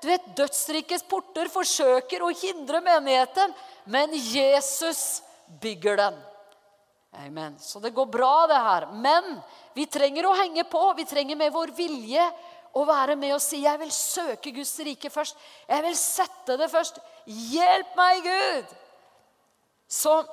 Du 0.00 0.08
vet, 0.08 0.30
Dødsrikets 0.36 1.06
porter 1.08 1.50
forsøker 1.52 2.22
å 2.22 2.32
hindre 2.32 2.80
menigheten, 2.80 3.54
men 3.86 4.14
Jesus 4.14 5.22
bygger 5.60 5.96
den. 5.96 6.22
Amen. 7.14 7.54
Så 7.58 7.78
det 7.78 7.94
går 7.94 8.06
bra, 8.06 8.46
det 8.50 8.58
her. 8.58 8.86
Men 8.90 9.36
vi 9.74 9.86
trenger 9.86 10.26
å 10.26 10.34
henge 10.34 10.64
på. 10.66 10.80
Vi 10.98 11.04
trenger 11.06 11.38
med 11.38 11.52
vår 11.54 11.70
vilje 11.76 12.24
å 12.74 12.84
være 12.88 13.16
med 13.16 13.34
og 13.34 13.42
si 13.42 13.62
'Jeg 13.62 13.78
vil 13.78 13.92
søke 13.92 14.52
Guds 14.52 14.78
rike 14.78 15.10
først'. 15.10 15.36
'Jeg 15.68 15.82
vil 15.82 15.96
sette 15.96 16.56
det 16.58 16.70
først'. 16.70 16.98
Hjelp 17.26 17.96
meg, 17.96 18.22
Gud! 18.22 18.76
Så, 19.88 20.24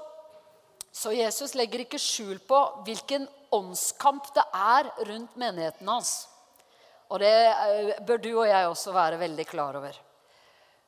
så 0.92 1.12
Jesus 1.12 1.54
legger 1.56 1.80
ikke 1.80 2.00
skjul 2.00 2.40
på 2.40 2.60
hvilken 2.86 3.28
åndskamp 3.52 4.34
det 4.34 4.44
er 4.54 4.90
rundt 5.08 5.36
menigheten 5.36 5.88
hans. 5.88 6.28
Og 7.12 7.20
det 7.20 7.32
eh, 7.32 8.00
bør 8.08 8.18
du 8.18 8.32
og 8.40 8.48
jeg 8.48 8.68
også 8.68 8.94
være 8.96 9.20
veldig 9.20 9.46
klar 9.46 9.76
over. 9.76 9.98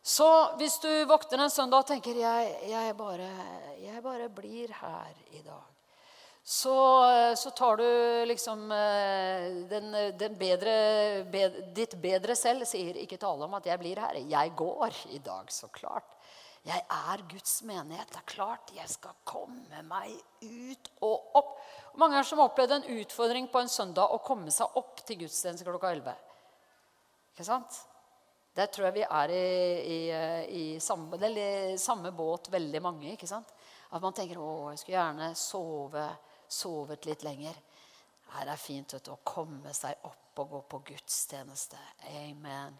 Så 0.04 0.28
hvis 0.60 0.80
du 0.84 0.90
våkner 1.08 1.46
en 1.46 1.54
søndag 1.54 1.84
og 1.84 1.88
tenker 1.88 2.16
jeg, 2.16 2.58
jeg, 2.70 2.98
bare, 2.98 3.30
'Jeg 3.80 4.04
bare 4.04 4.30
blir 4.30 4.74
her 4.82 5.14
i 5.32 5.42
dag' 5.42 5.73
så, 6.44 6.76
så, 7.38 7.50
tar 7.56 7.78
du 7.78 8.26
liksom 8.26 8.72
eh, 8.72 9.46
den, 9.72 10.18
den 10.20 10.34
bedre, 10.36 10.74
bed, 11.32 11.60
Ditt 11.76 11.96
bedre 12.04 12.36
selv 12.36 12.68
sier 12.68 13.00
ikke 13.00 13.18
tale 13.22 13.48
om 13.48 13.54
at 13.56 13.66
'jeg 13.66 13.80
blir 13.80 14.02
her'. 14.04 14.20
Jeg 14.28 14.52
går 14.56 14.92
i 15.16 15.22
dag, 15.24 15.52
så 15.52 15.68
klart. 15.72 16.18
Jeg 16.64 16.84
er 16.90 17.24
Guds 17.32 17.62
menighet. 17.64 18.10
Det 18.12 18.20
er 18.20 18.28
klart 18.28 18.72
jeg 18.76 18.90
skal 18.90 19.16
komme 19.24 19.84
meg 19.84 20.12
ut 20.44 20.90
og 21.02 21.32
opp. 21.36 21.56
Mange 21.96 22.16
har 22.16 22.28
som 22.28 22.40
opplevd 22.40 22.72
en 22.72 22.92
utfordring 23.00 23.48
på 23.48 23.60
en 23.60 23.72
søndag 23.72 24.12
å 24.12 24.20
komme 24.24 24.52
seg 24.52 24.68
opp 24.76 25.00
til 25.08 25.24
gudstjeneste 25.24 25.68
klokka 25.68 25.92
11. 25.96 26.14
Ikke 27.34 27.48
sant? 27.48 27.80
Der 28.56 28.68
tror 28.68 28.86
jeg 28.86 29.00
vi 29.00 29.08
er 29.08 29.32
i, 29.32 29.48
i, 29.96 30.00
i 30.60 30.80
samme, 30.80 31.18
samme, 31.80 32.12
båt, 32.12 32.52
veldig 32.52 32.82
mange. 32.82 33.12
ikke 33.14 33.28
sant? 33.28 33.48
At 33.92 34.02
man 34.02 34.14
tenker 34.14 34.36
'Å, 34.36 34.72
jeg 34.72 34.80
skulle 34.80 35.00
gjerne 35.00 35.34
sove' 35.36 36.33
sovet 36.54 37.08
litt 37.10 37.26
lenger. 37.26 37.58
Her 38.34 38.50
er 38.54 38.60
fint 38.60 38.96
vet 38.96 39.06
du, 39.06 39.14
å 39.14 39.22
komme 39.26 39.74
seg 39.78 40.06
opp 40.10 40.42
og 40.42 40.50
gå 40.56 40.62
på 40.74 40.84
gudstjeneste. 40.94 41.80
Amen. 42.24 42.78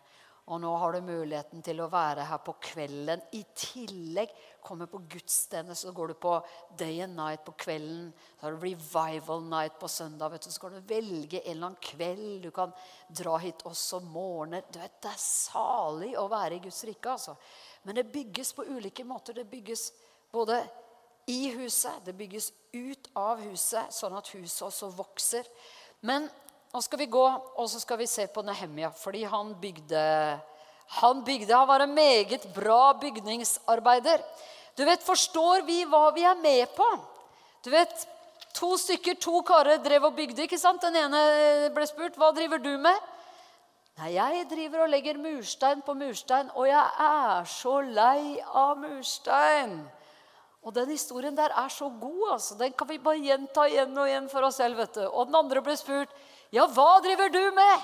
Og 0.52 0.60
nå 0.60 0.74
har 0.76 0.92
du 0.92 1.06
muligheten 1.08 1.62
til 1.64 1.80
å 1.80 1.88
være 1.92 2.26
her 2.28 2.40
på 2.44 2.56
kvelden. 2.66 3.22
I 3.32 3.46
tillegg 3.56 4.32
kommer 4.64 4.90
på 4.92 5.00
gudstjeneste. 5.14 5.88
Så 5.88 5.94
går 5.96 6.12
du 6.12 6.16
på 6.20 6.34
day 6.80 7.00
and 7.06 7.16
night 7.16 7.46
på 7.48 7.54
kvelden. 7.64 8.10
Så 8.36 8.44
har 8.48 8.58
du 8.58 8.66
revival 8.66 9.46
night 9.48 9.78
på 9.80 9.88
søndag. 9.88 10.34
vet 10.34 10.44
du. 10.44 10.52
Så 10.52 10.60
kan 10.60 10.76
du 10.76 10.82
velge 10.82 11.40
en 11.40 11.52
eller 11.52 11.68
annen 11.70 11.80
kveld. 11.80 12.42
Du 12.44 12.52
kan 12.52 12.74
dra 13.08 13.38
hit 13.38 13.64
også 13.64 14.02
morgener. 14.04 14.66
Du 14.70 14.80
vet, 14.80 15.02
Det 15.02 15.12
er 15.14 15.24
salig 15.24 16.18
å 16.18 16.28
være 16.28 16.56
i 16.56 16.60
Guds 16.60 16.84
rike. 16.84 17.10
altså. 17.10 17.38
Men 17.84 17.96
det 17.96 18.12
bygges 18.12 18.54
på 18.54 18.66
ulike 18.68 19.04
måter. 19.04 19.34
Det 19.34 19.50
bygges 19.50 19.94
både 20.32 20.60
i 21.30 21.52
huset. 21.56 22.02
Det 22.06 22.16
bygges 22.18 22.52
ut 22.74 23.10
av 23.16 23.42
huset, 23.44 23.94
sånn 23.94 24.16
at 24.18 24.32
huset 24.36 24.66
også 24.68 24.90
vokser. 24.96 25.48
Men 26.02 26.28
nå 26.74 26.82
skal 26.82 27.04
vi 27.04 27.12
gå 27.12 27.24
og 27.24 27.68
så 27.70 27.80
skal 27.80 28.02
vi 28.02 28.10
se 28.10 28.26
på 28.28 28.44
Nehemia, 28.46 28.92
fordi 28.92 29.24
han 29.24 29.54
bygde 29.62 30.02
Han 31.00 31.24
bygde, 31.24 31.56
han 31.56 31.68
var 31.68 31.80
en 31.80 31.94
meget 31.96 32.44
bra 32.54 32.94
bygningsarbeider. 33.00 34.22
Du 34.76 34.84
vet, 34.86 35.02
Forstår 35.02 35.64
vi 35.66 35.86
hva 35.86 36.12
vi 36.14 36.26
er 36.28 36.36
med 36.36 36.68
på? 36.76 36.86
Du 37.64 37.72
vet, 37.72 38.08
To 38.54 38.76
stykker, 38.78 39.18
to 39.18 39.42
karer 39.42 39.80
drev 39.82 40.04
og 40.06 40.16
bygde. 40.16 40.46
ikke 40.46 40.60
sant? 40.62 40.82
Den 40.82 40.96
ene 40.96 41.72
ble 41.74 41.88
spurt 41.90 42.18
hva 42.22 42.30
driver 42.36 42.62
du 42.62 42.76
med. 42.78 43.10
Nei, 43.98 44.14
jeg 44.14 44.46
driver 44.50 44.86
og 44.86 44.92
legger 44.94 45.18
murstein 45.22 45.82
på 45.86 45.94
murstein, 45.98 46.50
og 46.58 46.68
jeg 46.70 46.86
er 47.06 47.50
så 47.50 47.80
lei 47.82 48.38
av 48.42 48.78
murstein. 48.82 49.76
Og 50.64 50.72
den 50.76 50.94
historien 50.94 51.36
der 51.36 51.52
er 51.52 51.70
så 51.70 51.90
god. 51.90 52.32
altså. 52.32 52.56
Den 52.56 52.74
kan 52.74 52.88
vi 52.88 52.98
bare 52.98 53.20
gjenta 53.20 53.68
igjen 53.68 53.98
og 53.98 54.08
igjen 54.08 54.30
for 54.32 54.48
oss 54.48 54.62
selv. 54.62 54.78
vet 54.78 54.94
du. 54.96 55.04
Og 55.08 55.28
den 55.28 55.36
andre 55.36 55.62
ble 55.62 55.76
spurt, 55.78 56.10
'Ja, 56.52 56.68
hva 56.68 57.02
driver 57.02 57.30
du 57.30 57.52
med?' 57.52 57.82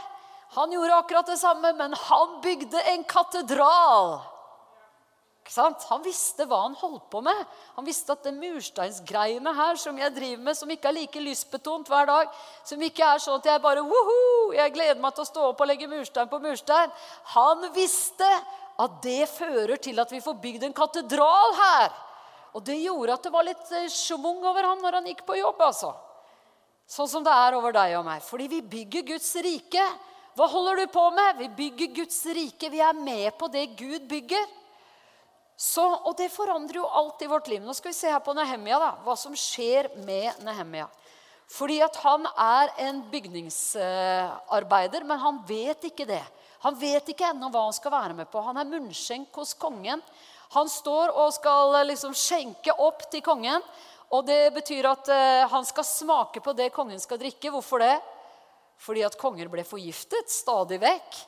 Han 0.50 0.72
gjorde 0.72 0.96
akkurat 0.96 1.26
det 1.26 1.40
samme, 1.40 1.74
men 1.74 1.94
han 1.94 2.42
bygde 2.42 2.82
en 2.82 3.04
katedral. 3.04 4.20
Ikke 5.44 5.54
sant? 5.54 5.84
Han 5.90 6.02
visste 6.02 6.46
hva 6.46 6.64
han 6.64 6.76
holdt 6.78 7.06
på 7.10 7.22
med. 7.22 7.46
Han 7.76 7.86
visste 7.86 8.12
at 8.12 8.24
det 8.24 8.34
mursteinsgreiene 8.34 9.54
her 9.54 9.76
som 9.76 9.98
jeg 9.98 10.14
driver 10.16 10.44
med, 10.44 10.58
som 10.58 10.70
ikke 10.70 10.88
er 10.88 10.98
like 10.98 11.22
lystbetont 11.22 11.88
hver 11.90 12.06
dag, 12.06 12.28
som 12.64 12.82
ikke 12.82 13.06
er 13.14 13.22
sånn 13.24 13.40
at 13.40 13.46
jeg 13.46 13.62
bare 13.62 13.86
Woho! 13.86 14.52
Jeg 14.54 14.74
gleder 14.74 15.02
meg 15.02 15.14
til 15.14 15.26
å 15.26 15.30
stå 15.30 15.48
opp 15.52 15.62
og 15.62 15.68
legge 15.68 15.90
murstein 15.90 16.30
på 16.30 16.42
murstein. 16.44 16.94
Han 17.36 17.66
visste 17.74 18.30
at 18.80 19.02
det 19.02 19.30
fører 19.30 19.78
til 19.78 20.00
at 20.00 20.12
vi 20.14 20.22
får 20.22 20.38
bygd 20.42 20.64
en 20.64 20.74
katedral 20.74 21.58
her. 21.62 21.90
Og 22.58 22.64
det 22.66 22.78
gjorde 22.82 23.16
at 23.16 23.26
det 23.26 23.34
var 23.34 23.46
litt 23.46 23.74
eh, 23.78 23.90
schwung 23.94 24.42
over 24.42 24.66
han 24.72 24.80
når 24.82 25.00
han 25.00 25.10
gikk 25.12 25.26
på 25.28 25.38
jobb. 25.38 25.62
altså. 25.70 25.94
Sånn 26.90 27.10
som 27.12 27.26
det 27.26 27.34
er 27.34 27.58
over 27.58 27.76
deg 27.76 27.98
og 28.00 28.08
meg. 28.08 28.24
Fordi 28.26 28.48
vi 28.50 28.62
bygger 28.66 29.06
Guds 29.12 29.30
rike. 29.46 29.84
Hva 30.38 30.48
holder 30.50 30.82
du 30.82 30.88
på 30.94 31.04
med? 31.14 31.44
Vi 31.44 31.50
bygger 31.58 31.92
Guds 32.00 32.24
rike. 32.34 32.72
Vi 32.74 32.82
er 32.82 32.98
med 32.98 33.30
på 33.38 33.50
det 33.54 33.68
Gud 33.78 34.08
bygger. 34.10 34.48
Så, 35.60 35.84
og 35.84 36.16
det 36.18 36.32
forandrer 36.32 36.80
jo 36.80 36.88
alt 36.88 37.22
i 37.22 37.28
vårt 37.28 37.50
liv. 37.52 37.60
Nå 37.62 37.76
skal 37.76 37.92
vi 37.92 37.98
se 37.98 38.10
her 38.10 38.22
på 38.24 38.34
Nehemia, 38.34 38.78
da, 38.80 38.94
hva 39.04 39.16
som 39.20 39.36
skjer 39.36 39.90
med 40.06 40.40
Nehemia. 40.46 40.88
Fordi 41.52 41.82
at 41.84 41.98
han 42.00 42.28
er 42.30 42.72
en 42.86 43.02
bygningsarbeider, 43.12 45.04
men 45.04 45.20
han 45.20 45.42
vet 45.50 45.90
ikke 45.90 46.08
det. 46.08 46.24
Han 46.64 46.78
vet 46.80 47.12
ikke 47.12 47.28
ennå 47.34 47.50
hva 47.52 47.66
han 47.66 47.76
skal 47.76 47.92
være 47.92 48.16
med 48.22 48.30
på. 48.32 48.42
Han 48.46 48.60
er 48.62 48.70
munnskjenk 48.70 49.36
hos 49.36 49.52
kongen. 49.60 50.02
Han 50.56 50.70
står 50.70 51.14
og 51.14 51.34
skal 51.36 51.76
eh, 51.80 51.88
liksom 51.92 52.16
skjenke 52.18 52.74
opp 52.82 53.06
til 53.12 53.24
kongen. 53.26 53.66
Og 54.10 54.26
det 54.26 54.50
betyr 54.56 54.88
at 54.90 55.10
uh, 55.14 55.44
han 55.52 55.66
skal 55.70 55.86
smake 55.86 56.42
på 56.42 56.56
det 56.58 56.72
kongen 56.74 56.98
skal 56.98 57.20
drikke. 57.22 57.52
Hvorfor 57.54 57.84
det? 57.84 58.00
Fordi 58.82 59.04
at 59.06 59.18
konger 59.22 59.52
ble 59.54 59.62
forgiftet 59.68 60.32
stadig 60.34 60.80
vekk. 60.82 61.20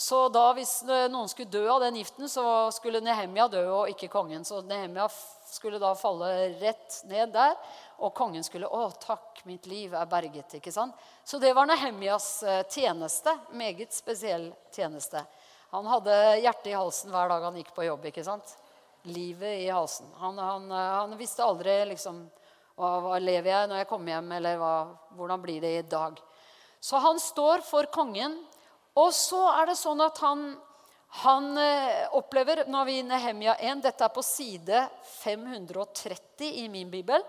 Så 0.00 0.22
da 0.32 0.46
hvis 0.56 0.78
noen 0.88 1.28
skulle 1.28 1.52
dø 1.52 1.66
av 1.68 1.82
den 1.84 1.98
giften, 2.00 2.24
så 2.32 2.70
skulle 2.72 3.02
Nehemia 3.04 3.44
dø, 3.52 3.60
og 3.68 3.90
ikke 3.92 4.08
kongen. 4.08 4.46
Så 4.48 4.62
Nehemia 4.64 5.04
skulle 5.50 5.76
da 5.82 5.90
falle 5.98 6.30
rett 6.62 7.02
ned 7.10 7.34
der, 7.34 7.58
og 8.00 8.14
kongen 8.16 8.46
skulle 8.46 8.70
Å, 8.70 8.86
takk, 9.02 9.42
mitt 9.44 9.68
liv 9.68 9.92
er 9.92 10.08
berget. 10.08 10.56
ikke 10.56 10.72
sant? 10.72 10.96
Så 11.24 11.36
det 11.42 11.52
var 11.52 11.68
Nehemias 11.68 12.42
eh, 12.42 12.62
tjeneste. 12.72 13.36
Meget 13.52 13.92
spesiell 13.92 14.48
tjeneste. 14.72 15.20
Han 15.70 15.86
hadde 15.86 16.16
hjertet 16.40 16.72
i 16.72 16.78
halsen 16.78 17.12
hver 17.12 17.28
dag 17.28 17.44
han 17.50 17.60
gikk 17.60 17.74
på 17.76 17.84
jobb. 17.84 18.08
ikke 18.08 18.24
sant? 18.24 18.56
Livet 19.08 19.62
i 19.64 19.68
halsen. 19.72 20.08
Han, 20.20 20.38
han, 20.38 20.70
han 20.70 21.16
visste 21.18 21.44
aldri 21.44 21.78
liksom 21.92 22.26
hva, 22.80 22.96
hva, 23.04 23.18
lever 23.20 23.52
jeg 23.52 23.68
når 23.68 23.82
jeg 23.82 23.88
kommer 23.90 24.14
hjem, 24.14 24.32
eller 24.38 24.58
hva, 24.60 24.74
hvordan 25.18 25.42
blir 25.42 25.60
det 25.60 25.72
i 25.76 25.86
dag? 25.88 26.20
Så 26.80 27.00
han 27.02 27.20
står 27.20 27.64
for 27.66 27.88
kongen. 27.92 28.38
Og 28.98 29.12
så 29.14 29.40
er 29.52 29.70
det 29.70 29.76
sånn 29.78 30.00
at 30.02 30.18
han, 30.24 30.46
han 31.22 31.50
eh, 31.60 32.06
opplever 32.16 32.64
Nå 32.66 32.80
er 32.80 32.88
vi 32.88 32.96
i 33.02 33.06
Nehemia 33.06 33.54
1. 33.60 33.84
Dette 33.84 34.06
er 34.06 34.14
på 34.14 34.24
side 34.24 34.86
530 35.20 36.48
i 36.64 36.66
min 36.72 36.90
bibel. 36.90 37.22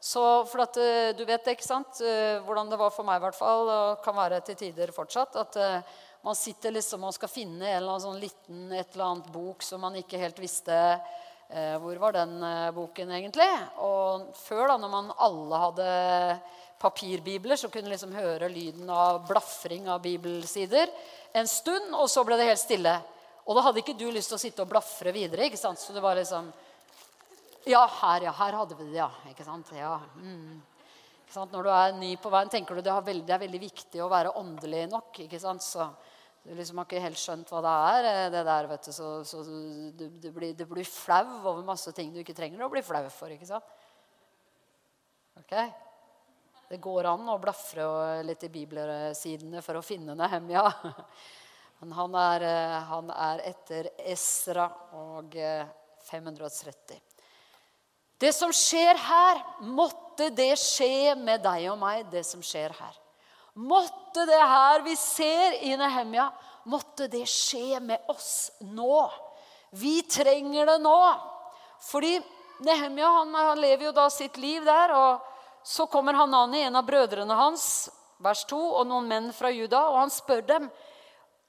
Så 0.00 0.22
for 0.48 0.64
at 0.64 0.80
eh, 0.80 1.12
Du 1.16 1.24
vet 1.28 1.44
det, 1.44 1.58
ikke 1.58 1.68
sant, 1.68 2.00
eh, 2.00 2.40
hvordan 2.46 2.72
det 2.72 2.80
var 2.80 2.94
for 2.94 3.06
meg, 3.06 3.20
i 3.20 3.26
hvert 3.26 3.38
fall, 3.38 3.68
og 3.68 4.02
kan 4.04 4.16
være 4.16 4.40
til 4.48 4.58
tider 4.64 4.92
fortsatt. 4.96 5.36
at 5.44 5.60
man 6.24 6.36
sitter 6.38 6.74
liksom 6.74 7.04
og 7.06 7.14
skal 7.14 7.30
finne 7.30 7.66
en 7.66 7.76
eller 7.76 7.92
annen 7.92 8.04
sånn 8.06 8.20
liten 8.22 8.72
et 8.72 8.94
eller 8.94 9.06
annet 9.10 9.32
bok 9.34 9.62
som 9.62 9.82
man 9.84 9.98
ikke 10.00 10.20
helt 10.20 10.38
visste 10.42 10.76
eh, 10.76 11.76
hvor 11.82 12.00
var 12.02 12.16
den 12.16 12.36
eh, 12.42 12.70
boken 12.74 13.12
egentlig. 13.18 13.48
Og 13.84 14.30
før, 14.38 14.66
da 14.72 14.78
når 14.82 14.94
man 14.94 15.12
alle 15.28 15.60
hadde 15.66 15.90
papirbibler, 16.78 17.56
så 17.56 17.70
kunne 17.72 17.92
liksom 17.92 18.14
høre 18.16 18.50
lyden 18.52 18.90
av 18.92 19.22
blafring 19.28 19.88
av 19.88 20.02
bibelsider 20.04 20.90
en 21.36 21.48
stund, 21.48 21.92
og 21.94 22.08
så 22.10 22.24
ble 22.24 22.38
det 22.40 22.50
helt 22.50 22.62
stille. 22.62 22.94
Og 23.46 23.56
da 23.56 23.64
hadde 23.68 23.82
ikke 23.82 23.96
du 23.98 24.08
lyst 24.10 24.32
til 24.32 24.38
å 24.38 24.42
sitte 24.42 24.64
og 24.64 24.70
blafre 24.70 25.12
videre. 25.14 25.46
ikke 25.46 25.60
sant? 25.60 25.80
Så 25.80 25.94
det 25.94 26.04
var 26.04 26.18
liksom 26.18 26.52
Ja, 27.66 27.82
her, 28.00 28.28
ja. 28.28 28.32
Her 28.32 28.52
hadde 28.60 28.76
vi 28.78 28.84
det, 28.90 28.98
ja. 28.98 29.10
Ikke 29.30 29.44
sant? 29.44 29.70
Ja. 29.74 29.98
Mm. 30.16 30.62
Når 31.34 31.66
du 31.66 31.70
er 31.74 31.96
ny 31.98 32.12
på 32.22 32.30
veien, 32.30 32.50
tenker 32.50 32.78
du 32.78 32.84
det 32.86 32.92
er, 32.92 33.02
veldig, 33.04 33.26
det 33.26 33.34
er 33.34 33.42
veldig 33.42 33.60
viktig 33.60 34.02
å 34.02 34.10
være 34.10 34.34
åndelig 34.38 34.84
nok. 34.92 35.18
ikke 35.24 35.40
sant? 35.42 35.64
Så 35.64 35.88
du 36.46 36.52
liksom 36.54 36.78
har 36.78 36.86
ikke 36.86 37.02
helt 37.02 37.18
skjønt 37.18 37.50
hva 37.50 37.62
det 37.64 37.72
er, 37.88 38.08
eh, 38.10 38.28
det 38.30 38.44
der, 38.46 38.68
vet 38.70 38.86
du. 38.86 38.92
Så, 38.94 39.08
så 39.26 39.42
du, 39.42 40.04
du, 40.22 40.28
blir, 40.30 40.54
du, 40.54 40.62
blir, 40.70 40.86
flau 40.86 41.24
over 41.40 41.64
masse 41.66 41.90
ting 41.96 42.12
du 42.14 42.20
ikke 42.22 42.36
trenger 42.36 42.62
å 42.62 42.70
bli 42.70 42.84
flau 42.86 43.02
for. 43.10 43.32
ikke 43.34 43.48
sant? 43.48 43.74
Ok? 45.42 45.56
Det 46.70 46.78
går 46.82 47.10
an 47.10 47.26
å 47.30 47.38
blafre 47.42 48.22
litt 48.26 48.46
i 48.46 48.52
bibelsidene 48.54 49.62
for 49.62 49.78
å 49.78 49.84
finne 49.86 50.14
Nehemja. 50.18 50.64
Men 51.82 51.92
han 51.98 52.14
er, 52.22 52.46
eh, 52.46 52.78
han 52.92 53.10
er 53.12 53.42
etter 53.50 53.90
Esra 54.14 54.70
og 54.96 55.34
530. 56.06 56.94
Eh, 56.94 57.02
det 58.22 58.32
som 58.32 58.54
skjer 58.54 58.96
her, 58.96 59.42
måtte 60.16 60.32
det 60.32 60.56
skje 60.56 61.14
med 61.20 61.42
deg 61.44 61.66
og 61.68 61.76
meg, 61.76 62.06
det 62.08 62.24
som 62.24 62.40
skjer 62.40 62.72
her. 62.72 62.94
Måtte 63.52 64.24
det 64.24 64.40
her 64.40 64.80
vi 64.80 64.94
ser 64.96 65.58
i 65.60 65.76
Nehemja, 65.76 66.30
måtte 66.64 67.06
det 67.06 67.26
skje 67.28 67.80
med 67.80 68.00
oss 68.08 68.50
nå. 68.64 69.10
Vi 69.76 70.00
trenger 70.08 70.66
det 70.66 70.78
nå. 70.80 70.96
Fordi 71.84 72.16
Nehemja 72.64 73.10
han, 73.12 73.34
han 73.34 73.60
lever 73.60 73.90
jo 73.90 73.92
da 73.92 74.08
sitt 74.08 74.38
liv 74.40 74.64
der. 74.64 74.94
og 74.96 75.20
så 75.62 75.86
kommer 75.86 76.14
Hanani, 76.14 76.62
en 76.62 76.76
av 76.76 76.86
brødrene 76.86 77.34
hans, 77.34 77.90
vers 78.18 78.44
2, 78.48 78.56
og 78.56 78.86
noen 78.86 79.08
menn 79.08 79.32
fra 79.34 79.50
Juda, 79.50 79.88
og 79.90 79.98
han 80.00 80.10
spør 80.10 80.46
dem 80.46 80.70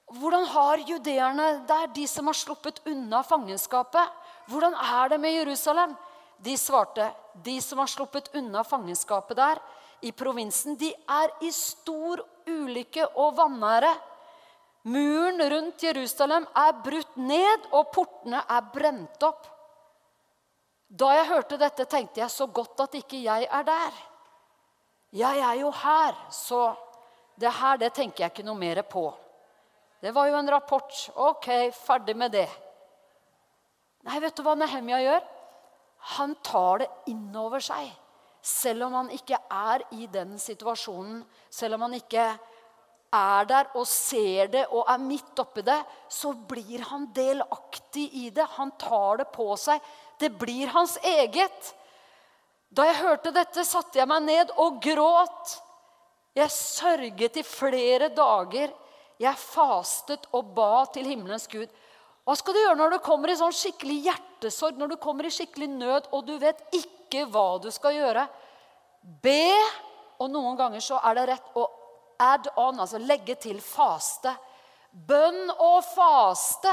hvordan 0.08 0.44
har 0.48 0.80
judeerne 0.88 1.46
der, 1.68 1.88
de 1.94 2.06
som 2.08 2.26
har 2.26 2.36
sluppet 2.36 2.80
unna 2.88 3.22
fangenskapet, 3.22 4.12
hvordan 4.48 4.74
er 4.74 5.08
det 5.12 5.20
med 5.20 5.36
Jerusalem? 5.36 5.96
De 6.38 6.54
svarte, 6.58 7.10
de 7.44 7.58
som 7.62 7.80
har 7.82 7.90
sluppet 7.90 8.30
unna 8.38 8.62
fangenskapet 8.64 9.36
der, 9.38 9.60
i 10.00 10.12
provinsen, 10.14 10.76
de 10.78 10.92
er 10.94 11.32
i 11.42 11.50
stor 11.54 12.22
ulykke 12.46 13.08
og 13.18 13.34
vanære. 13.40 13.90
Muren 14.88 15.42
rundt 15.50 15.82
Jerusalem 15.82 16.46
er 16.54 16.76
brutt 16.84 17.16
ned, 17.18 17.66
og 17.74 17.90
portene 17.92 18.44
er 18.46 18.68
brent 18.72 19.26
opp. 19.26 19.48
Da 20.88 21.10
jeg 21.18 21.28
hørte 21.28 21.58
dette, 21.60 21.84
tenkte 21.84 22.22
jeg 22.22 22.32
så 22.32 22.46
godt 22.46 22.86
at 22.86 22.94
ikke 22.96 23.18
jeg 23.20 23.48
er 23.50 23.66
der. 23.66 23.98
Jeg 25.18 25.40
er 25.40 25.58
jo 25.60 25.72
her, 25.74 26.14
så 26.30 26.70
det 27.40 27.50
her 27.58 27.80
det 27.80 27.90
tenker 27.96 28.24
jeg 28.24 28.32
ikke 28.32 28.46
noe 28.46 28.58
mer 28.58 28.80
på. 28.86 29.10
Det 30.00 30.14
var 30.14 30.28
jo 30.30 30.38
en 30.38 30.50
rapport. 30.50 30.94
Ok, 31.16 31.48
ferdig 31.74 32.14
med 32.16 32.32
det. 32.32 32.48
Nei, 34.06 34.20
vet 34.22 34.36
du 34.36 34.44
hva 34.46 34.54
Nehemia 34.54 35.00
gjør? 35.02 35.26
Han 35.98 36.34
tar 36.46 36.84
det 36.84 36.90
innover 37.12 37.62
seg. 37.64 37.88
Selv 38.42 38.86
om 38.86 38.94
han 39.00 39.10
ikke 39.12 39.38
er 39.50 39.82
i 39.98 40.06
den 40.10 40.38
situasjonen, 40.40 41.20
selv 41.50 41.76
om 41.76 41.86
han 41.88 41.98
ikke 41.98 42.30
er 43.14 43.48
der 43.48 43.70
og 43.76 43.86
ser 43.88 44.50
det 44.52 44.66
og 44.68 44.88
er 44.88 45.00
midt 45.00 45.40
oppi 45.40 45.64
det, 45.64 45.78
så 46.12 46.32
blir 46.48 46.84
han 46.90 47.08
delaktig 47.16 48.08
i 48.24 48.28
det. 48.30 48.46
Han 48.56 48.72
tar 48.80 49.22
det 49.22 49.28
på 49.34 49.50
seg. 49.56 49.80
Det 50.20 50.30
blir 50.38 50.70
hans 50.74 50.98
eget. 51.02 51.72
Da 52.68 52.84
jeg 52.84 53.00
hørte 53.00 53.32
dette, 53.32 53.64
satte 53.64 53.98
jeg 54.00 54.08
meg 54.08 54.26
ned 54.26 54.52
og 54.60 54.80
gråt. 54.84 55.56
Jeg 56.36 56.52
sørget 56.52 57.40
i 57.40 57.46
flere 57.46 58.10
dager. 58.14 58.74
Jeg 59.18 59.40
fastet 59.40 60.28
og 60.36 60.52
ba 60.54 60.84
til 60.92 61.08
himmelens 61.08 61.48
Gud. 61.50 61.68
Hva 62.28 62.36
skal 62.38 62.54
du 62.54 62.60
gjøre 62.60 62.78
når 62.78 62.94
du 62.94 62.98
kommer 63.02 63.32
i 63.32 63.38
sånn 63.40 63.56
skikkelig 63.56 64.02
hjertesorg, 64.38 64.78
når 64.78 64.94
du 64.94 64.96
kommer 64.96 65.26
i 65.26 65.32
skikkelig 65.34 65.68
nød, 65.68 66.08
og 66.12 66.26
du 66.26 66.38
vet 66.38 66.62
ikke 66.72 67.26
hva 67.26 67.58
du 67.62 67.70
skal 67.74 67.94
gjøre? 67.96 68.26
Be, 69.22 69.54
og 70.18 70.30
noen 70.30 70.56
ganger 70.56 70.80
så 70.80 71.00
er 71.02 71.18
det 71.18 71.26
rett 71.32 71.58
å 71.58 71.66
add 72.18 72.48
on, 72.56 72.80
altså 72.80 72.98
legge 72.98 73.34
til 73.38 73.60
faste. 73.60 74.32
Bønn 74.90 75.50
og 75.58 75.82
faste 75.84 76.72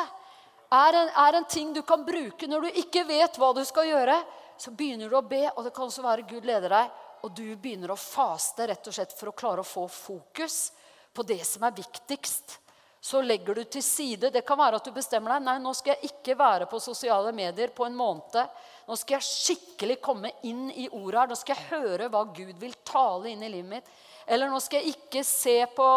er 0.73 0.97
en, 1.01 1.10
er 1.10 1.38
en 1.38 1.45
ting 1.49 1.73
du 1.73 1.82
kan 1.86 2.06
bruke 2.06 2.47
når 2.47 2.62
du 2.65 2.80
ikke 2.82 3.06
vet 3.06 3.38
hva 3.38 3.51
du 3.54 3.63
skal 3.65 3.89
gjøre 3.89 4.17
så 4.58 4.71
begynner 4.71 5.10
du 5.12 5.17
å 5.17 5.25
be, 5.25 5.43
og 5.51 5.65
det 5.65 5.73
kan 5.75 5.89
også 5.89 6.04
være 6.04 6.28
Gud 6.30 6.45
leder 6.47 6.71
deg, 6.71 6.91
og 7.25 7.34
du 7.36 7.43
begynner 7.60 7.91
å 7.91 7.99
faste 7.99 8.67
rett 8.69 8.88
og 8.88 8.95
slett 8.95 9.15
for 9.17 9.32
å 9.32 9.36
klare 9.36 9.63
å 9.63 9.67
få 9.67 9.88
fokus 9.91 10.69
på 11.15 11.25
det 11.28 11.41
som 11.47 11.65
er 11.67 11.75
viktigst. 11.75 12.60
Så 13.05 13.21
legger 13.21 13.53
du 13.53 13.63
til 13.69 13.83
side 13.85 14.31
Det 14.33 14.41
kan 14.47 14.57
være 14.57 14.79
at 14.79 14.87
du 14.87 14.93
bestemmer 14.95 15.35
deg 15.35 15.43
nei, 15.45 15.59
nå 15.61 15.75
skal 15.77 15.93
jeg 15.93 16.09
ikke 16.09 16.33
være 16.39 16.65
på 16.69 16.79
sosiale 16.81 17.29
medier 17.37 17.69
på 17.75 17.85
en 17.85 17.97
måned. 17.97 18.55
Nå 18.87 18.97
skal 18.97 19.19
jeg 19.19 19.27
skikkelig 19.27 19.99
komme 20.01 20.31
inn 20.49 20.71
i 20.73 20.87
ordet 20.89 21.19
her. 21.19 21.29
Nå 21.29 21.37
skal 21.37 21.53
jeg 21.53 21.69
høre 21.69 22.09
hva 22.09 22.23
Gud 22.33 22.55
vil 22.61 22.73
tale 22.87 23.29
inn 23.29 23.45
i 23.45 23.51
livet 23.53 23.69
mitt. 23.75 23.91
Eller 24.25 24.49
nå 24.49 24.57
skal 24.63 24.81
jeg 24.81 24.95
ikke 24.95 25.21
se 25.21 25.59
på, 25.77 25.89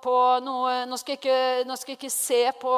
på 0.00 0.16
noe 0.46 0.86
Nå 0.88 0.96
skal 0.96 1.18
jeg 1.18 1.20
ikke, 1.20 1.68
nå 1.68 1.76
skal 1.76 1.92
jeg 1.92 2.00
ikke 2.00 2.14
se 2.14 2.42
på 2.62 2.76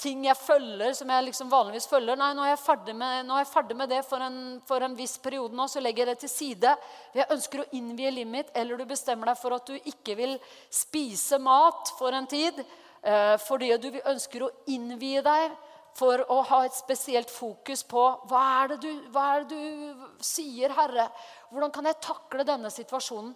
ting 0.00 0.24
jeg 0.26 0.36
følger, 0.38 0.92
som 0.96 1.10
jeg 1.12 1.26
liksom 1.28 1.50
vanligvis 1.52 1.88
følger. 1.90 2.18
Nei, 2.18 2.32
nå 2.36 2.44
er 2.44 2.52
jeg 2.52 2.62
ferdig 2.62 2.94
med, 2.96 3.30
jeg 3.30 3.48
ferdig 3.50 3.76
med 3.78 3.90
det 3.92 4.00
for 4.06 4.24
en, 4.24 4.38
for 4.68 4.84
en, 4.84 4.96
viss 4.98 5.16
periode 5.22 5.56
nå, 5.56 5.66
så 5.68 5.82
legger 5.84 6.04
jeg 6.04 6.12
det 6.12 6.22
til 6.24 6.32
side. 6.32 6.74
Jeg 7.16 7.30
ønsker 7.36 7.62
å 7.62 7.68
innvie 7.78 8.12
livet 8.14 8.32
mitt, 8.32 8.50
eller 8.56 8.80
du 8.80 8.86
bestemmer 8.88 9.32
deg 9.32 9.40
for 9.40 9.56
at 9.56 9.70
du 9.70 9.76
ikke 9.92 10.16
vil 10.18 10.36
spise 10.72 11.40
mat 11.42 11.94
for 11.98 12.16
en 12.16 12.28
tid. 12.30 12.60
Eh, 13.06 13.36
fordi 13.44 13.70
du 13.80 13.90
ønsker 14.02 14.46
å 14.46 14.52
innvie 14.72 15.22
deg 15.24 15.56
for 15.96 16.20
å 16.32 16.40
ha 16.50 16.62
et 16.66 16.76
spesielt 16.76 17.30
fokus 17.32 17.84
på 17.88 18.02
hva 18.28 18.42
er, 18.60 18.74
det 18.74 18.80
du, 18.84 19.04
hva 19.14 19.26
er 19.36 19.46
det 19.48 19.60
du 19.60 20.06
sier, 20.24 20.74
Herre? 20.76 21.08
Hvordan 21.52 21.72
kan 21.72 21.88
jeg 21.88 22.02
takle 22.04 22.44
denne 22.44 22.72
situasjonen? 22.72 23.32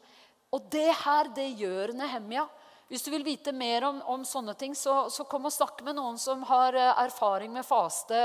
Og 0.50 0.66
det 0.72 0.88
her, 1.05 1.31
det 1.35 1.46
gjør 1.61 1.94
Nehemia. 1.96 2.48
Hvis 2.90 3.05
du 3.07 3.12
vil 3.12 3.22
vite 3.22 3.53
mer 3.55 3.85
om, 3.87 4.00
om 4.11 4.24
sånne 4.26 4.57
ting, 4.59 4.72
så, 4.74 5.05
så, 5.14 5.22
kom 5.31 5.44
og 5.46 5.53
snakk 5.55 5.85
med 5.87 5.94
noen 5.94 6.16
som 6.18 6.40
har 6.48 6.74
eh, 6.74 6.88
erfaring 7.05 7.53
med 7.55 7.62
faste 7.62 8.18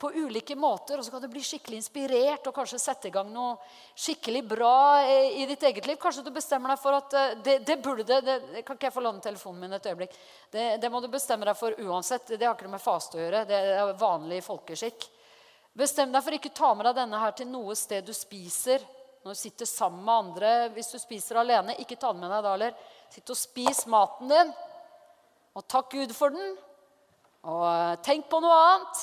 på 0.00 0.08
ulike 0.14 0.56
måter. 0.56 0.96
Og 0.96 1.04
så 1.04 1.12
kan 1.12 1.20
du 1.20 1.28
bli 1.28 1.42
skikkelig 1.44 1.82
inspirert 1.82 2.48
og 2.48 2.56
kanskje 2.56 2.80
sette 2.80 3.10
i 3.10 3.12
gang 3.12 3.28
noe 3.28 3.58
skikkelig 3.92 4.42
bra 4.48 4.78
i, 5.04 5.42
i 5.42 5.46
ditt 5.50 5.68
eget 5.68 5.90
liv. 5.90 6.00
Kanskje 6.00 6.24
du 6.24 6.32
bestemmer 6.32 6.72
deg 6.72 6.80
for 6.80 6.96
at 6.96 7.18
eh, 7.20 7.36
det, 7.44 7.58
det 7.68 7.76
burde 7.84 8.08
det, 8.08 8.22
det, 8.24 8.62
Kan 8.64 8.80
ikke 8.80 8.88
jeg 8.88 8.96
få 8.96 9.04
låne 9.04 9.20
telefonen 9.28 9.66
min 9.66 9.76
et 9.76 9.92
øyeblikk? 9.92 10.16
Det, 10.48 10.64
det, 10.80 10.92
må 10.94 11.04
du 11.04 11.12
bestemme 11.12 11.44
deg 11.50 11.60
for 11.60 11.76
uansett. 11.76 12.32
Det 12.32 12.48
har 12.48 12.56
ikke 12.56 12.70
noe 12.70 12.78
med 12.78 12.86
faste 12.86 13.20
å 13.20 13.24
gjøre. 13.26 13.44
Det 13.52 13.60
er 13.74 13.96
vanlig 14.00 14.40
folkeskikk. 14.48 15.10
Bestem 15.76 16.16
deg 16.16 16.24
for 16.24 16.40
ikke 16.40 16.56
ta 16.56 16.72
med 16.72 16.88
deg 16.88 17.02
denne 17.02 17.20
her 17.20 17.36
til 17.36 17.52
noe 17.52 17.76
sted 17.76 18.08
du 18.08 18.16
spiser. 18.16 18.80
Når 19.24 19.34
du 19.34 19.40
sitter 19.40 19.68
sammen 19.68 20.04
med 20.06 20.14
andre. 20.14 20.52
Hvis 20.74 20.92
du 20.94 20.98
spiser 21.00 21.40
alene, 21.40 21.76
ikke 21.82 21.98
ta 21.98 22.12
den 22.12 22.22
med 22.22 22.32
deg 22.32 22.44
da 22.46 22.54
heller. 22.54 22.74
Sitt 23.12 23.30
og 23.32 23.38
spis 23.38 23.84
maten 23.90 24.30
din, 24.30 24.50
og 25.56 25.64
takk 25.66 25.90
Gud 25.94 26.12
for 26.14 26.34
den. 26.34 26.52
Og 27.48 27.64
eh, 27.66 27.96
tenk 28.04 28.28
på 28.30 28.40
noe 28.44 28.58
annet. 28.66 29.02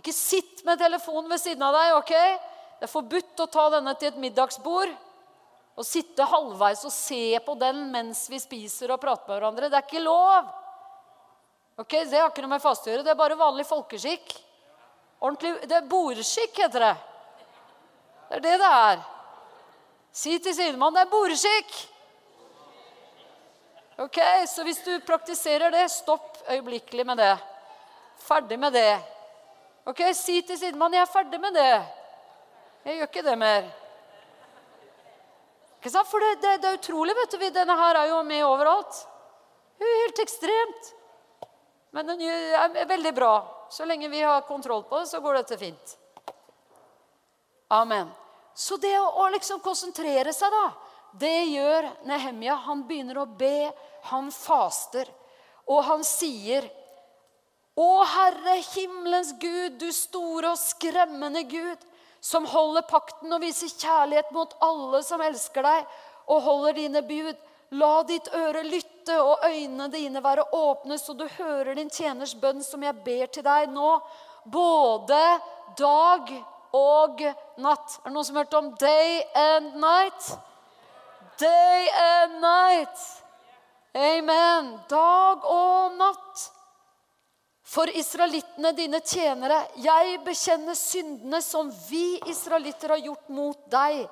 Ikke 0.00 0.12
sitt 0.14 0.64
med 0.66 0.80
telefonen 0.82 1.30
ved 1.30 1.40
siden 1.40 1.62
av 1.64 1.76
deg. 1.76 1.94
ok? 2.00 2.14
Det 2.80 2.88
er 2.88 2.92
forbudt 2.92 3.40
å 3.44 3.50
ta 3.50 3.68
denne 3.76 3.94
til 3.96 4.10
et 4.10 4.20
middagsbord 4.20 4.90
og 5.74 5.86
sitte 5.86 6.26
halvveis 6.30 6.84
og 6.86 6.92
se 6.94 7.38
på 7.42 7.54
den 7.58 7.88
mens 7.90 8.26
vi 8.30 8.38
spiser 8.42 8.92
og 8.94 9.00
prater 9.02 9.30
med 9.30 9.38
hverandre. 9.38 9.70
Det 9.70 9.78
er 9.78 9.86
ikke 9.88 10.02
lov. 10.04 10.50
Ok, 11.82 11.96
Det 12.06 12.20
har 12.20 12.30
ikke 12.30 12.44
noe 12.44 12.54
med 12.54 12.62
faste 12.62 12.90
å 12.90 12.92
gjøre. 12.92 13.06
Det 13.06 13.14
er 13.14 13.18
bare 13.18 13.38
vanlig 13.38 13.66
folkeskikk. 13.66 14.36
Ordentlig, 15.24 15.56
det 15.66 15.78
er 15.78 15.88
bordskikk, 15.90 16.60
heter 16.66 16.84
det. 16.84 16.94
Det 18.28 18.38
er 18.38 18.44
det 18.44 18.54
det 18.62 18.70
er. 18.70 19.02
Si 20.14 20.36
til 20.38 20.54
sidemannen 20.54 21.00
det 21.00 21.02
er 21.02 21.10
boreskikk. 21.10 21.74
Ok, 24.04 24.18
Så 24.46 24.62
hvis 24.62 24.82
du 24.86 24.92
praktiserer 25.06 25.70
det, 25.70 25.90
stopp 25.90 26.38
øyeblikkelig 26.50 27.06
med 27.06 27.18
det. 27.18 27.34
Ferdig 28.18 28.58
med 28.58 28.72
det. 28.72 29.00
Ok, 29.86 30.00
Si 30.14 30.42
til 30.42 30.58
sidemannen 30.58 30.94
'Jeg 30.94 31.02
er 31.02 31.12
ferdig 31.12 31.40
med 31.40 31.52
det'. 31.54 31.84
Jeg 32.84 32.96
gjør 32.96 33.06
ikke 33.08 33.22
det 33.22 33.38
mer. 33.38 33.64
Ikke 35.78 35.90
sant? 35.90 36.08
For 36.08 36.18
det, 36.18 36.42
det, 36.42 36.62
det 36.62 36.68
er 36.68 36.78
utrolig. 36.78 37.14
vet 37.16 37.32
du, 37.32 37.50
Denne 37.50 37.76
her 37.76 37.96
er 37.96 38.08
jo 38.08 38.22
med 38.22 38.44
overalt. 38.44 39.06
Det 39.78 39.84
er 39.84 40.02
helt 40.06 40.18
ekstremt. 40.18 40.94
Men 41.90 42.08
den 42.08 42.20
er 42.20 42.86
veldig 42.86 43.14
bra. 43.14 43.66
Så 43.70 43.84
lenge 43.84 44.08
vi 44.08 44.20
har 44.20 44.40
kontroll 44.40 44.84
på 44.84 44.98
det, 44.98 45.08
så 45.08 45.20
går 45.20 45.34
dette 45.34 45.58
fint. 45.58 45.96
Amen. 47.70 48.23
Så 48.54 48.76
det 48.78 48.94
å, 48.98 49.06
å 49.24 49.28
liksom 49.34 49.60
konsentrere 49.62 50.32
seg, 50.32 50.52
da, 50.54 50.66
det 51.18 51.44
gjør 51.50 51.88
Nehemja. 52.06 52.54
Han 52.66 52.84
begynner 52.86 53.18
å 53.22 53.26
be, 53.26 53.70
han 54.10 54.30
faster, 54.34 55.10
og 55.66 55.84
han 55.86 56.02
sier 56.06 56.66
Å 57.74 58.04
Herre, 58.06 58.60
himmelens 58.76 59.32
Gud, 59.42 59.80
du 59.80 59.88
store 59.90 60.52
og 60.52 60.60
skremmende 60.60 61.42
Gud, 61.50 61.80
som 62.22 62.46
holder 62.46 62.84
pakten 62.86 63.34
og 63.34 63.42
viser 63.42 63.72
kjærlighet 63.72 64.30
mot 64.32 64.54
alle 64.62 65.00
som 65.02 65.20
elsker 65.24 65.66
deg 65.66 65.96
og 66.30 66.44
holder 66.46 66.78
dine 66.78 67.02
bud. 67.02 67.34
La 67.74 68.04
ditt 68.06 68.30
øre 68.36 68.62
lytte 68.62 69.16
og 69.18 69.42
øynene 69.42 69.88
dine 69.90 70.22
være 70.22 70.46
åpne, 70.54 71.00
så 71.02 71.16
du 71.18 71.26
hører 71.40 71.74
din 71.74 71.90
tjeners 71.90 72.36
bønn 72.38 72.62
som 72.62 72.84
jeg 72.86 72.94
ber 73.02 73.26
til 73.34 73.42
deg 73.42 73.72
nå, 73.74 73.90
både 74.46 75.20
dag 75.80 76.30
og 76.74 77.22
natt. 77.62 77.98
Er 78.02 78.10
det 78.10 78.14
noen 78.16 78.26
som 78.26 78.38
har 78.38 78.46
hørt 78.46 78.58
om 78.58 78.72
day 78.80 79.22
and 79.38 79.76
night? 79.80 80.32
Day 81.38 81.88
and 81.90 82.40
night. 82.42 83.06
Amen. 83.94 84.74
Dag 84.90 85.46
og 85.46 85.94
natt. 85.98 86.50
For 87.74 87.90
israelittene, 87.90 88.74
dine 88.76 89.00
tjenere, 89.00 89.62
jeg 89.82 90.18
bekjenner 90.26 90.76
syndene 90.78 91.40
som 91.42 91.70
vi 91.88 92.20
israelitter 92.30 92.92
har 92.94 93.02
gjort 93.02 93.30
mot 93.34 93.64
deg. 93.72 94.04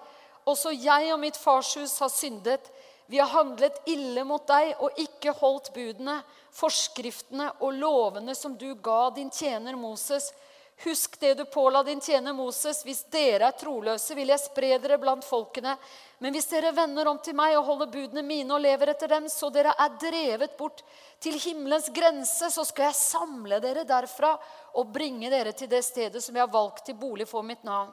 Også 0.48 0.72
jeg 0.75 1.12
og 1.14 1.20
mitt 1.22 1.38
farshus 1.38 1.98
har 2.03 2.11
syndet. 2.11 2.70
Vi 3.07 3.20
har 3.20 3.31
handlet 3.31 3.77
ille 3.90 4.25
mot 4.25 4.42
deg 4.48 4.72
og 4.81 4.98
ikke 4.98 5.35
holdt 5.38 5.70
budene, 5.75 6.20
forskriftene 6.57 7.51
og 7.61 7.77
lovene 7.77 8.35
som 8.38 8.57
du 8.59 8.72
ga 8.83 9.11
din 9.14 9.31
tjener 9.31 9.77
Moses. 9.79 10.31
Husk 10.77 11.21
det 11.21 11.35
du 11.35 11.45
påla 11.45 11.83
din 11.83 12.01
tjener 12.01 12.33
Moses. 12.33 12.85
Hvis 12.85 13.05
dere 13.05 13.47
er 13.47 13.59
troløse, 13.59 14.15
vil 14.19 14.33
jeg 14.33 14.43
spre 14.43 14.79
dere 14.83 14.99
blant 14.99 15.25
folkene. 15.25 15.77
Men 16.19 16.35
hvis 16.35 16.49
dere 16.51 16.73
vender 16.75 17.07
om 17.07 17.21
til 17.23 17.37
meg 17.39 17.55
og 17.59 17.69
holder 17.69 17.91
budene 17.93 18.25
mine 18.27 18.57
og 18.57 18.65
lever 18.65 18.91
etter 18.91 19.13
dem, 19.15 19.29
så 19.31 19.51
dere 19.55 19.77
er 19.79 19.95
drevet 20.01 20.57
bort 20.59 20.83
til 21.23 21.39
himmelens 21.39 21.87
grense, 21.95 22.51
så 22.51 22.65
skal 22.67 22.91
jeg 22.91 22.99
samle 22.99 23.61
dere 23.63 23.87
derfra 23.87 24.35
og 24.81 24.91
bringe 24.91 25.31
dere 25.31 25.55
til 25.55 25.71
det 25.71 25.85
stedet 25.87 26.23
som 26.25 26.35
jeg 26.35 26.47
har 26.47 26.55
valgt 26.55 26.89
til 26.89 26.99
bolig 26.99 27.29
for 27.31 27.47
mitt 27.47 27.63
navn. 27.63 27.93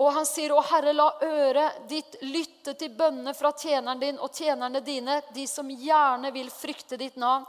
Og 0.00 0.12
han 0.12 0.26
sier, 0.26 0.50
'Å 0.50 0.62
Herre, 0.64 0.92
la 0.92 1.12
øret 1.22 1.88
ditt 1.88 2.16
lytte 2.22 2.74
til 2.74 2.96
bønnene 2.96 3.34
fra 3.34 3.52
tjeneren 3.52 4.00
din 4.00 4.18
og 4.18 4.32
tjenerne 4.32 4.80
dine, 4.80 5.22
de 5.34 5.46
som 5.46 5.68
gjerne 5.68 6.32
vil 6.32 6.50
frykte 6.50 6.96
ditt 6.96 7.16
navn.' 7.16 7.46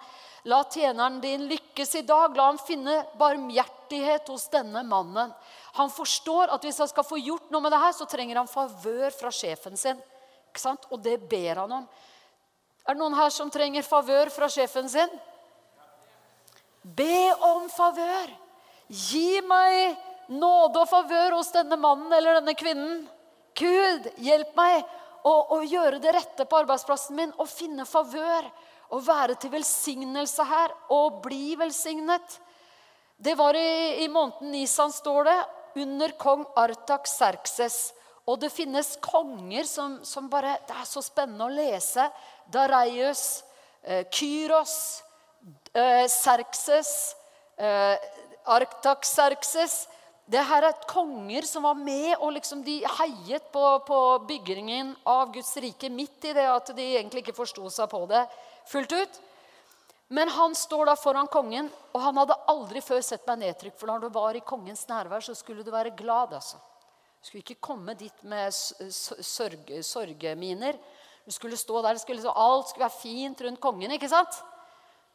La 0.49 0.63
tjeneren 0.67 1.21
din 1.23 1.45
lykkes 1.47 1.95
i 1.95 2.03
dag. 2.07 2.35
La 2.35 2.49
ham 2.49 2.59
finne 2.59 2.97
barmhjertighet 3.19 4.27
hos 4.27 4.49
denne 4.51 4.83
mannen. 4.83 5.31
Han 5.79 5.91
forstår 5.91 6.51
at 6.51 6.65
hvis 6.67 6.81
han 6.83 6.89
skal 6.91 7.07
få 7.07 7.19
gjort 7.21 7.51
noe 7.53 7.63
med 7.63 7.71
det 7.71 7.79
her, 7.79 7.93
så 7.95 8.07
trenger 8.09 8.41
han 8.41 8.51
favør 8.51 9.13
fra 9.15 9.31
sjefen 9.31 9.79
sin. 9.79 10.01
Ikke 10.51 10.61
sant? 10.61 10.87
Og 10.91 10.99
det 11.01 11.15
ber 11.31 11.63
han 11.63 11.77
om. 11.79 11.85
Er 12.83 12.95
det 12.95 12.99
noen 12.99 13.15
her 13.15 13.31
som 13.31 13.51
trenger 13.51 13.87
favør 13.87 14.31
fra 14.33 14.49
sjefen 14.51 14.89
sin? 14.91 15.19
Be 16.83 17.31
om 17.47 17.69
favør. 17.71 18.33
Gi 18.91 19.39
meg 19.47 19.95
nåde 20.27 20.83
og 20.83 20.89
favør 20.91 21.37
hos 21.37 21.53
denne 21.55 21.79
mannen 21.79 22.11
eller 22.11 22.41
denne 22.41 22.55
kvinnen. 22.59 23.05
Gud, 23.55 24.11
hjelp 24.19 24.51
meg 24.57 24.83
å, 25.23 25.33
å 25.55 25.61
gjøre 25.63 26.01
det 26.03 26.11
rette 26.17 26.45
på 26.49 26.59
arbeidsplassen 26.59 27.15
min 27.15 27.31
og 27.37 27.47
finne 27.47 27.87
favør 27.87 28.49
å 28.93 29.01
være 29.01 29.37
til 29.41 29.53
velsignelse 29.53 30.45
her 30.45 30.73
og 30.93 31.21
bli 31.25 31.55
velsignet. 31.57 32.37
Det 33.17 33.33
var 33.39 33.57
i, 33.57 34.03
i 34.03 34.07
måneden 34.11 34.53
Nisan, 34.53 34.93
står 34.93 35.29
det, 35.29 35.39
under 35.83 36.13
kong 36.21 36.43
Artak 36.59 37.07
Serkses. 37.09 37.93
Og 38.29 38.37
det 38.39 38.53
finnes 38.53 38.93
konger 39.03 39.65
som, 39.67 39.97
som, 40.07 40.29
bare 40.31 40.57
Det 40.67 40.75
er 40.79 40.87
så 40.87 41.01
spennende 41.03 41.47
å 41.47 41.53
lese. 41.53 42.05
Dareius, 42.53 43.43
eh, 43.83 44.05
Kyros, 44.13 44.75
eh, 45.73 46.05
Serkses, 46.11 47.15
eh, 47.57 47.97
Artaxerxes. 48.45 49.87
Det 50.23 50.39
her 50.39 50.69
er 50.69 50.85
konger 50.87 51.43
som 51.43 51.65
var 51.67 51.75
med, 51.75 52.13
og 52.21 52.31
liksom 52.37 52.61
de 52.63 52.77
heiet 52.99 53.49
på, 53.51 53.63
på 53.83 53.99
byggingen 54.29 54.93
av 55.03 55.33
Guds 55.35 55.51
rike 55.59 55.89
midt 55.91 56.29
i 56.29 56.35
det 56.37 56.47
at 56.47 56.71
de 56.77 56.85
egentlig 56.93 57.25
ikke 57.25 57.35
forsto 57.35 57.67
seg 57.73 57.89
på 57.91 58.05
det 58.07 58.23
fullt 58.69 58.91
ut. 58.91 59.21
Men 60.13 60.29
han 60.29 60.55
står 60.55 60.85
da 60.85 60.95
foran 60.99 61.27
kongen, 61.31 61.69
og 61.93 62.01
han 62.03 62.17
hadde 62.21 62.35
aldri 62.51 62.81
før 62.85 63.01
sett 63.01 63.25
meg 63.25 63.39
nedtrykt. 63.41 63.79
For 63.79 63.89
når 63.89 64.03
du 64.03 64.09
var 64.13 64.37
i 64.37 64.45
kongens 64.45 64.85
nærvær, 64.89 65.23
så 65.25 65.33
skulle 65.33 65.63
du 65.65 65.71
være 65.73 65.95
glad. 65.97 66.35
altså. 66.37 66.59
Du 67.17 67.27
skulle 67.27 67.41
ikke 67.41 67.63
komme 67.63 67.95
dit 67.97 68.23
med 68.27 68.53
sorgeminer. 68.53 70.77
Du 71.25 71.31
skulle 71.31 71.57
stå 71.57 71.81
der, 71.81 71.97
skulle, 71.97 72.29
Alt 72.29 72.69
skulle 72.69 72.85
være 72.85 72.99
fint 72.99 73.41
rundt 73.41 73.61
kongen. 73.63 73.91
ikke 73.95 74.09
sant? 74.11 74.43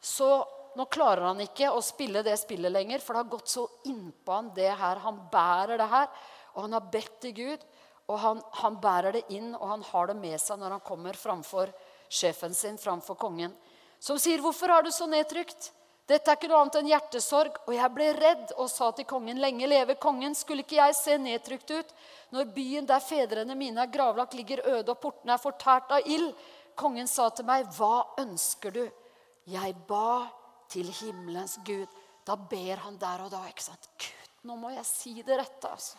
Så 0.01 0.27
nå 0.75 0.85
klarer 0.91 1.29
han 1.29 1.39
ikke 1.43 1.71
å 1.71 1.81
spille 1.85 2.23
det 2.25 2.39
spillet 2.41 2.71
lenger, 2.71 2.99
for 3.03 3.13
det 3.13 3.23
har 3.23 3.37
gått 3.37 3.53
så 3.53 3.67
innpå 3.87 4.33
han 4.33 4.51
det 4.55 4.73
her. 4.81 4.95
Han 5.05 5.29
bærer 5.31 5.77
det 5.77 5.89
her, 5.91 6.07
og 6.55 6.61
han 6.65 6.73
har 6.75 6.91
bedt 6.91 7.21
til 7.21 7.33
Gud. 7.37 7.61
Og 8.09 8.19
han, 8.19 8.41
han 8.63 8.81
bærer 8.81 9.11
det 9.19 9.23
inn, 9.37 9.53
og 9.53 9.67
han 9.69 9.83
har 9.91 10.09
det 10.09 10.17
med 10.17 10.39
seg 10.41 10.59
når 10.59 10.71
han 10.75 10.85
kommer 10.85 11.13
framfor 11.13 11.69
sjefen 12.09 12.53
sin 12.53 12.77
framfor 12.77 13.15
kongen, 13.15 13.53
som 13.99 14.17
sier, 14.19 14.39
'Hvorfor 14.39 14.67
har 14.67 14.83
du 14.83 14.91
så 14.91 15.05
nedtrykt?' 15.05 15.71
'Dette 16.07 16.31
er 16.31 16.37
ikke 16.37 16.47
noe 16.49 16.61
annet 16.61 16.75
enn 16.75 16.87
hjertesorg.' 16.89 17.57
Og 17.67 17.73
jeg 17.75 17.93
ble 17.93 18.13
redd 18.13 18.53
og 18.57 18.69
sa 18.69 18.91
til 18.91 19.05
kongen, 19.05 19.37
'Lenge 19.37 19.67
leve 19.67 19.95
kongen.' 19.95 20.35
Skulle 20.35 20.63
ikke 20.63 20.79
jeg 20.79 20.95
se 20.95 21.17
nedtrykt 21.17 21.71
ut 21.71 21.93
når 22.31 22.53
byen 22.55 22.85
der 22.85 22.99
fedrene 22.99 23.55
mine 23.55 23.81
er 23.81 23.93
gravlagt, 23.93 24.33
ligger 24.33 24.65
øde 24.65 24.89
og 24.89 24.99
portene 24.99 25.33
er 25.33 25.37
fortært 25.37 25.91
av 25.91 26.01
ild? 26.05 26.33
Kongen 26.75 27.07
sa 27.07 27.29
til 27.29 27.45
meg, 27.45 27.67
'Hva 27.67 28.17
ønsker 28.17 28.71
du?' 28.71 28.91
Jeg 29.45 29.75
ba 29.87 30.29
til 30.69 30.85
himmelens 30.85 31.57
Gud. 31.65 31.87
Da 32.25 32.35
ber 32.35 32.75
han 32.75 32.97
der 32.97 33.25
og 33.25 33.31
da. 33.31 33.45
ikke 33.47 33.63
sant? 33.63 33.89
Gud, 33.97 34.29
nå 34.43 34.55
må 34.55 34.69
jeg 34.69 34.85
si 34.85 35.21
det 35.21 35.39
rette, 35.39 35.69
altså. 35.69 35.97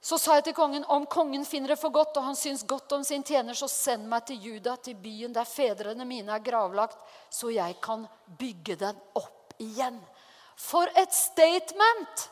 Så 0.00 0.18
sa 0.20 0.36
jeg 0.38 0.48
til 0.48 0.54
kongen, 0.54 0.84
om 0.94 1.08
kongen 1.10 1.42
finner 1.46 1.74
det 1.74 1.80
for 1.80 1.90
godt, 1.94 2.16
og 2.20 2.28
han 2.28 2.38
syns 2.38 2.62
godt 2.66 2.92
om 2.94 3.02
sin 3.04 3.24
tjener, 3.26 3.56
så 3.58 3.66
send 3.70 4.06
meg 4.08 4.28
til 4.28 4.38
Juda, 4.44 4.76
til 4.78 4.94
byen 4.94 5.34
der 5.34 5.48
fedrene 5.48 6.06
mine 6.06 6.32
er 6.36 6.44
gravlagt, 6.44 7.00
så 7.34 7.50
jeg 7.50 7.76
kan 7.82 8.06
bygge 8.38 8.78
den 8.78 9.00
opp 9.18 9.56
igjen. 9.58 9.98
For 10.58 10.90
et 10.98 11.14
statement! 11.14 12.28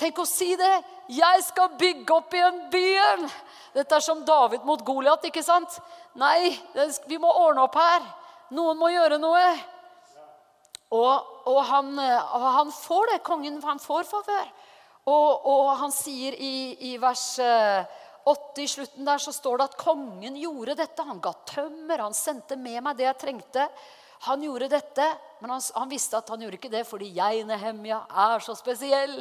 Tenk 0.00 0.18
å 0.18 0.24
si 0.26 0.54
det. 0.58 0.72
Jeg 1.12 1.42
skal 1.46 1.76
bygge 1.78 2.14
opp 2.16 2.32
igjen 2.34 2.56
byen. 2.72 3.28
Dette 3.76 3.98
er 3.98 4.02
som 4.02 4.24
David 4.26 4.64
mot 4.66 4.80
Goliat, 4.82 5.22
ikke 5.28 5.44
sant? 5.44 5.76
Nei, 6.18 6.50
vi 7.06 7.20
må 7.22 7.30
ordne 7.30 7.68
opp 7.68 7.76
her. 7.78 8.08
Noen 8.56 8.80
må 8.80 8.88
gjøre 8.90 9.20
noe. 9.22 9.44
Og, 10.92 11.30
og, 11.48 11.60
han, 11.68 11.94
og 11.96 12.48
han, 12.56 12.72
får 12.74 13.12
det. 13.12 13.20
Kongen 13.28 13.60
han 13.64 13.80
får 13.80 14.08
favør. 14.10 14.50
Og, 15.10 15.46
og 15.50 15.72
han 15.80 15.90
sier 15.94 16.36
i, 16.38 16.54
i 16.92 16.96
vers 17.02 17.24
8 17.42 17.48
eh, 18.30 18.62
i 18.62 18.68
slutten 18.70 19.08
der, 19.08 19.18
så 19.18 19.34
står 19.34 19.58
det 19.58 19.66
at 19.70 19.80
kongen 19.80 20.36
gjorde 20.38 20.76
dette. 20.78 21.06
Han 21.08 21.22
ga 21.22 21.32
tømmer, 21.48 22.04
han 22.04 22.14
sendte 22.14 22.58
med 22.60 22.78
meg 22.86 23.00
det 23.00 23.08
jeg 23.08 23.20
trengte. 23.24 23.66
Han 24.22 24.44
gjorde 24.46 24.68
dette, 24.70 25.08
men 25.40 25.50
han, 25.50 25.62
han, 25.74 25.88
visste 25.90 26.14
at 26.20 26.28
han 26.30 26.44
gjorde 26.44 26.54
ikke 26.60 26.70
det 26.70 26.84
fordi 26.86 27.08
jeg, 27.16 27.42
Nehemja, 27.48 28.04
er 28.06 28.44
så 28.46 28.54
spesiell. 28.54 29.16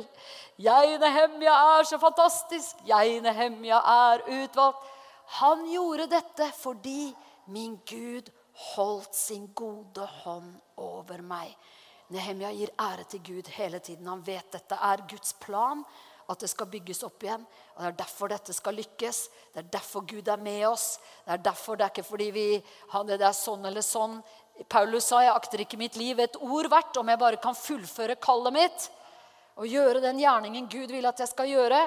Jeg, 0.61 0.99
Nehemja, 1.01 1.55
er 1.79 1.89
så 1.89 1.97
fantastisk. 2.01 2.83
Jeg, 2.85 3.17
Nehemja, 3.25 3.81
er 3.81 4.21
utvalgt. 4.43 4.85
Han 5.41 5.65
gjorde 5.71 6.05
dette 6.11 6.51
fordi 6.59 7.09
min 7.49 7.79
Gud 7.89 8.29
holdt 8.75 9.15
sin 9.17 9.47
gode 9.57 10.05
hånd 10.21 10.53
over 10.77 11.23
meg. 11.25 11.55
Nehemia 12.11 12.51
gir 12.51 12.71
ære 12.79 13.05
til 13.07 13.21
Gud 13.23 13.49
hele 13.55 13.79
tiden. 13.79 14.07
Han 14.07 14.23
vet 14.25 14.51
dette 14.51 14.75
er 14.75 15.03
Guds 15.09 15.33
plan, 15.39 15.83
at 16.29 16.39
det 16.43 16.49
skal 16.51 16.69
bygges 16.71 17.03
opp 17.07 17.23
igjen. 17.23 17.43
og 17.75 17.81
Det 17.81 17.89
er 17.89 17.97
derfor 18.03 18.31
dette 18.31 18.53
skal 18.55 18.75
lykkes. 18.75 19.19
Det 19.53 19.63
er 19.63 19.69
derfor 19.73 20.05
Gud 20.07 20.27
er 20.27 20.37
med 20.37 20.65
oss. 20.67 20.99
Det 21.25 21.33
er 21.37 21.43
derfor 21.49 21.79
det 21.79 21.85
er 21.85 21.93
ikke 21.93 22.07
fordi 22.07 22.29
vi, 22.35 22.47
det 23.07 23.19
er 23.21 23.35
sånn 23.35 23.65
eller 23.65 23.85
sånn. 23.85 24.19
Paulus 24.69 25.07
sa 25.09 25.21
jeg 25.23 25.33
akter 25.33 25.63
ikke 25.63 25.79
mitt 25.79 25.95
liv 25.99 26.19
et 26.19 26.37
ord 26.43 26.69
verdt 26.71 26.99
om 26.99 27.09
jeg 27.09 27.19
bare 27.19 27.39
kan 27.41 27.57
fullføre 27.57 28.19
kallet 28.21 28.53
mitt 28.53 28.89
og 29.59 29.67
gjøre 29.67 30.01
den 30.03 30.19
gjerningen 30.21 30.67
Gud 30.71 30.91
vil 30.91 31.07
at 31.07 31.19
jeg 31.19 31.31
skal 31.31 31.49
gjøre. 31.49 31.79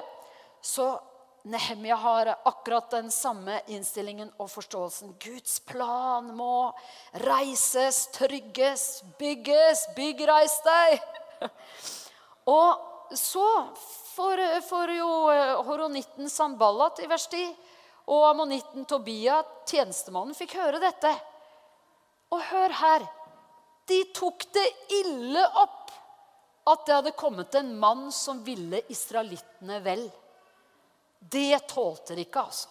Så 0.65 0.95
Nehemia 1.45 1.95
har 1.95 2.31
akkurat 2.45 2.91
den 2.91 3.11
samme 3.11 3.59
innstillingen 3.69 4.31
og 4.41 4.49
forståelsen. 4.49 5.11
Guds 5.21 5.59
plan 5.61 6.31
må 6.37 6.73
reises, 7.21 8.07
trygges, 8.17 9.03
bygges. 9.19 9.83
Bygg, 9.97 10.23
reis 10.29 10.57
deg! 10.65 11.05
Og 12.57 13.13
så 13.17 13.45
får, 14.15 14.41
får 14.71 14.95
jo 14.97 15.11
eh, 15.35 15.53
horonitten 15.69 16.33
Sanballat 16.33 17.05
i 17.05 17.11
vers 17.13 17.29
10 17.29 17.45
og 18.09 18.25
ammonitten 18.31 18.89
Tobia, 18.89 19.43
tjenestemannen, 19.69 20.37
fikk 20.37 20.57
høre 20.61 20.81
dette. 20.81 21.13
Og 22.33 22.41
hør 22.51 22.79
her. 22.81 23.07
De 23.89 24.01
tok 24.17 24.49
det 24.57 24.67
ille 25.03 25.45
opp 25.61 25.93
at 26.73 26.85
det 26.89 26.99
hadde 26.99 27.17
kommet 27.21 27.57
en 27.61 27.75
mann 27.77 28.09
som 28.13 28.41
ville 28.45 28.81
israelittene 28.93 29.81
vel. 29.85 30.07
Det 31.31 31.59
tålte 31.71 32.17
de 32.17 32.25
ikke, 32.27 32.45
altså. 32.45 32.71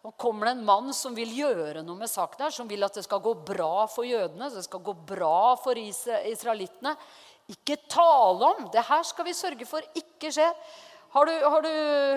Nå 0.00 0.14
kommer 0.16 0.48
det 0.48 0.54
en 0.56 0.64
mann 0.64 0.94
som 0.96 1.12
vil 1.12 1.28
gjøre 1.36 1.82
noe 1.84 1.98
med 1.98 2.08
saken 2.08 2.46
her, 2.46 2.52
som 2.54 2.68
vil 2.68 2.86
at 2.86 2.94
det 2.96 3.02
skal 3.04 3.20
gå 3.20 3.34
bra 3.44 3.84
for 3.90 4.08
jødene, 4.08 4.48
det 4.48 4.62
skal 4.64 4.80
gå 4.84 4.94
bra 5.10 5.58
for 5.60 5.76
israelittene. 5.76 6.94
Ikke 7.52 7.76
tale 7.90 8.48
om! 8.48 8.64
Det 8.72 8.86
her 8.88 9.04
skal 9.04 9.28
vi 9.28 9.36
sørge 9.36 9.68
for 9.68 9.84
ikke 9.98 10.32
skjer. 10.32 10.56
Har 11.12 11.26
du, 11.26 11.32
har 11.34 11.66
du 11.66 11.70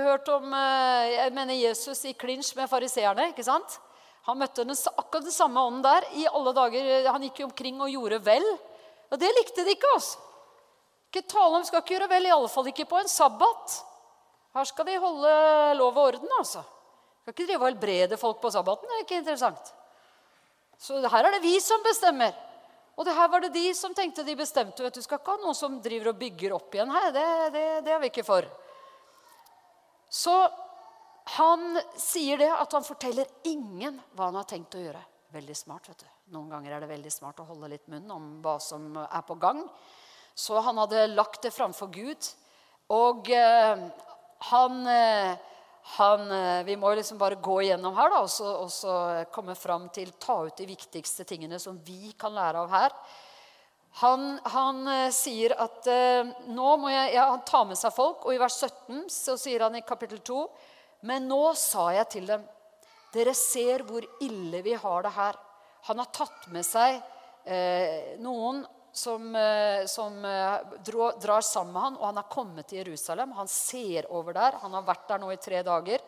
hørt 0.06 0.28
om 0.32 0.52
eh, 0.54 1.12
jeg 1.16 1.34
mener 1.34 1.58
Jesus 1.58 2.06
i 2.06 2.14
klinsj 2.16 2.54
med 2.56 2.70
fariseerne? 2.72 3.32
ikke 3.34 3.44
sant? 3.44 3.80
Han 4.30 4.40
møtte 4.40 4.64
den, 4.64 4.78
akkurat 4.94 5.26
den 5.26 5.36
samme 5.36 5.60
ånden 5.60 5.84
der. 5.84 6.06
i 6.22 6.28
alle 6.30 6.54
dager. 6.56 7.10
Han 7.12 7.26
gikk 7.26 7.42
omkring 7.50 7.82
og 7.82 7.92
gjorde 7.92 8.22
vel. 8.24 8.46
Og 9.12 9.20
det 9.20 9.32
likte 9.34 9.66
de 9.66 9.74
ikke. 9.76 9.90
altså. 9.98 10.22
Ikke 11.10 11.28
tale 11.34 11.58
om, 11.58 11.66
skal 11.66 11.82
ikke 11.82 11.98
gjøre 11.98 12.10
vel, 12.10 12.30
i 12.30 12.36
alle 12.38 12.50
fall 12.50 12.70
ikke 12.72 12.88
på 12.90 13.02
en 13.02 13.12
sabbat. 13.12 13.82
Her 14.54 14.70
skal 14.70 14.88
de 14.88 15.00
holde 15.02 15.34
lov 15.80 15.98
og 15.98 16.08
orden. 16.14 16.34
altså. 16.38 16.64
Skal 17.22 17.34
ikke 17.34 17.48
drive 17.48 17.62
og 17.64 17.70
helbrede 17.72 18.18
folk 18.20 18.42
på 18.42 18.52
sabbaten. 18.54 18.90
Det 18.90 18.98
er 18.98 19.06
ikke 19.06 19.22
interessant. 19.22 19.74
Så 20.78 21.00
her 21.00 21.26
er 21.26 21.38
det 21.38 21.46
vi 21.46 21.56
som 21.64 21.84
bestemmer. 21.86 22.34
Og 22.94 23.08
det 23.08 23.16
her 23.18 23.30
var 23.32 23.42
det 23.42 23.54
de 23.56 23.72
som 23.74 23.94
tenkte 23.98 24.26
de 24.28 24.36
bestemte. 24.38 24.84
Vet 24.84 25.00
du 25.00 25.02
skal 25.02 25.22
ikke 25.22 25.34
ha 25.34 25.42
noen 25.42 25.58
som 25.58 25.80
driver 25.82 26.12
og 26.12 26.20
bygger 26.20 26.54
opp 26.54 26.76
igjen 26.76 26.92
her. 26.94 27.10
Det, 27.16 27.26
det, 27.56 27.64
det 27.88 27.96
er 27.96 28.04
vi 28.04 28.12
ikke 28.12 28.26
for. 28.28 28.46
Så 30.14 30.36
han 31.40 31.80
sier 31.98 32.38
det 32.44 32.52
at 32.54 32.76
han 32.76 32.86
forteller 32.86 33.30
ingen 33.50 33.98
hva 34.14 34.28
han 34.30 34.38
har 34.38 34.50
tenkt 34.50 34.78
å 34.78 34.84
gjøre. 34.84 35.02
Veldig 35.34 35.56
smart. 35.58 35.90
vet 35.90 36.04
du. 36.04 36.10
Noen 36.36 36.52
ganger 36.52 36.76
er 36.76 36.84
det 36.84 36.92
veldig 36.92 37.12
smart 37.12 37.42
å 37.42 37.48
holde 37.48 37.72
litt 37.72 37.88
munn 37.90 38.12
om 38.14 38.30
hva 38.44 38.60
som 38.62 38.92
er 39.02 39.24
på 39.26 39.40
gang. 39.42 39.64
Så 40.36 40.60
han 40.62 40.78
hadde 40.82 41.08
lagt 41.16 41.42
det 41.46 41.54
framfor 41.56 41.90
Gud. 41.94 42.30
Og 42.94 43.30
eh, 43.34 43.88
han 44.50 44.88
eh, 44.88 45.50
han, 45.98 46.32
eh, 46.32 46.64
vi 46.64 46.78
må 46.80 46.94
liksom 46.96 47.18
bare 47.20 47.36
gå 47.44 47.58
igjennom 47.66 47.96
her 47.98 48.08
da, 48.14 48.22
og 48.24 48.30
så, 48.32 48.48
og 48.64 48.70
så 48.72 48.94
komme 49.36 49.52
fram 49.60 49.90
til 49.92 50.14
ta 50.16 50.38
ut 50.48 50.56
de 50.56 50.68
viktigste 50.70 51.26
tingene 51.28 51.60
som 51.60 51.76
vi 51.84 52.14
kan 52.16 52.32
lære 52.32 52.62
av 52.62 52.72
her. 52.72 52.96
Han, 54.00 54.40
han 54.50 54.80
uh, 54.88 55.10
sier 55.14 55.54
at 55.62 55.86
nå 56.50 56.70
må 56.82 56.90
jeg, 56.90 57.12
ja, 57.14 57.28
Han 57.30 57.44
tar 57.46 57.68
med 57.70 57.78
seg 57.78 57.92
folk, 57.94 58.24
og 58.26 58.34
i 58.34 58.40
vers 58.42 58.56
17 58.64 59.04
så 59.12 59.36
sier 59.38 59.68
han 59.68 59.76
i 59.78 59.84
kapittel 59.86 60.18
2 60.26 60.40
Men 61.06 61.28
nå 61.30 61.52
sa 61.60 61.92
jeg 61.94 62.08
til 62.16 62.32
dem, 62.32 62.48
dere 63.14 63.36
ser 63.38 63.84
hvor 63.86 64.08
ille 64.26 64.64
vi 64.66 64.74
har 64.74 65.06
det 65.06 65.14
her. 65.14 65.38
Han 65.92 66.00
har 66.02 66.10
tatt 66.16 66.48
med 66.56 66.66
seg 66.66 67.02
eh, 67.46 68.16
noen 68.24 68.64
som, 68.94 69.36
eh, 69.36 69.86
som 69.86 70.26
eh, 70.26 70.60
drar 71.20 71.42
sammen 71.42 71.74
med 71.74 71.82
han, 71.82 71.98
og 71.98 72.06
han 72.06 72.20
har 72.22 72.30
kommet 72.30 72.68
til 72.68 72.84
Jerusalem. 72.84 73.32
Han 73.32 73.48
ser 73.48 74.06
over 74.14 74.34
der. 74.34 74.60
Han 74.62 74.74
har 74.78 74.86
vært 74.86 75.08
der 75.10 75.22
nå 75.24 75.32
i 75.34 75.42
tre 75.42 75.64
dager. 75.66 76.04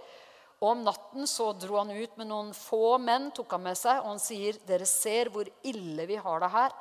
Og 0.62 0.70
Om 0.72 0.84
natten 0.86 1.28
så 1.28 1.52
dro 1.58 1.80
han 1.82 1.92
ut 1.92 2.18
med 2.18 2.30
noen 2.30 2.54
få 2.56 2.98
menn, 3.02 3.32
tok 3.36 3.58
han 3.58 3.66
med 3.66 3.78
seg, 3.78 4.00
og 4.04 4.14
han 4.14 4.22
sier, 4.22 4.54
'Dere 4.66 4.86
ser 4.86 5.30
hvor 5.30 5.50
ille 5.64 6.06
vi 6.06 6.16
har 6.16 6.40
det 6.40 6.52
her.' 6.52 6.78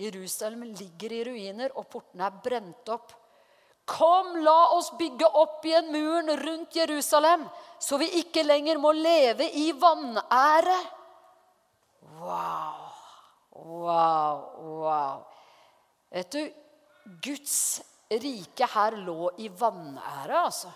Jerusalem 0.00 0.62
ligger 0.72 1.12
i 1.12 1.24
ruiner, 1.24 1.70
og 1.76 1.86
portene 1.86 2.24
er 2.26 2.40
brent 2.42 2.88
opp. 2.88 3.12
Kom, 3.84 4.36
la 4.42 4.72
oss 4.72 4.90
bygge 4.98 5.26
opp 5.26 5.64
igjen 5.66 5.92
muren 5.92 6.32
rundt 6.38 6.74
Jerusalem, 6.74 7.44
så 7.78 7.98
vi 8.00 8.08
ikke 8.22 8.42
lenger 8.42 8.78
må 8.78 8.92
leve 8.92 9.50
i 9.52 9.72
vanære. 9.72 10.78
Wow, 12.22 12.88
wow, 13.52 14.40
wow. 14.80 15.31
Vet 16.12 16.34
du, 16.34 16.42
Guds 17.24 17.80
rike 18.12 18.68
her 18.74 18.96
lå 19.00 19.30
i 19.40 19.48
vanære, 19.48 20.44
altså. 20.44 20.72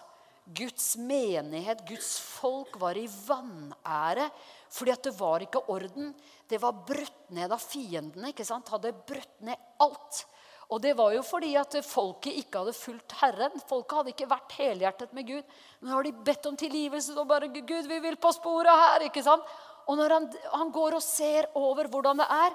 Guds 0.47 0.95
menighet, 1.03 1.82
Guds 1.89 2.12
folk, 2.22 2.78
var 2.80 2.97
i 2.97 3.09
vanære. 3.09 4.28
Fordi 4.70 4.93
at 4.95 5.09
det 5.09 5.12
var 5.18 5.43
ikke 5.43 5.64
orden. 5.72 6.12
Det 6.49 6.61
var 6.62 6.84
brutt 6.87 7.30
ned 7.34 7.53
av 7.53 7.62
fiendene. 7.62 8.30
ikke 8.30 8.47
sant? 8.47 8.70
Hadde 8.70 8.95
brutt 9.07 9.43
ned 9.45 9.59
alt. 9.82 10.22
Og 10.70 10.82
det 10.82 10.97
var 10.99 11.12
jo 11.14 11.22
fordi 11.22 11.53
at 11.59 11.76
folket 11.87 12.39
ikke 12.41 12.62
hadde 12.62 12.74
fulgt 12.74 13.14
Herren. 13.20 13.55
Folket 13.68 14.01
hadde 14.01 14.14
ikke 14.14 14.30
vært 14.30 14.57
helhjertet 14.59 15.12
med 15.14 15.28
Gud. 15.28 15.55
Men 15.80 15.95
har 15.95 16.07
de 16.07 16.14
bedt 16.26 16.49
om 16.51 16.59
tilgivelse 16.59 17.14
og 17.14 17.28
bare 17.30 17.49
'Gud, 17.49 17.87
vi 17.87 17.99
vil 18.03 18.16
på 18.16 18.32
sporet 18.34 18.70
her.' 18.70 19.07
ikke 19.07 19.22
sant? 19.22 19.43
Og 19.87 19.97
når 19.97 20.11
han, 20.11 20.32
han 20.53 20.72
går 20.74 20.99
og 20.99 21.03
ser 21.03 21.47
over 21.55 21.87
hvordan 21.87 22.18
det 22.18 22.26
er, 22.26 22.55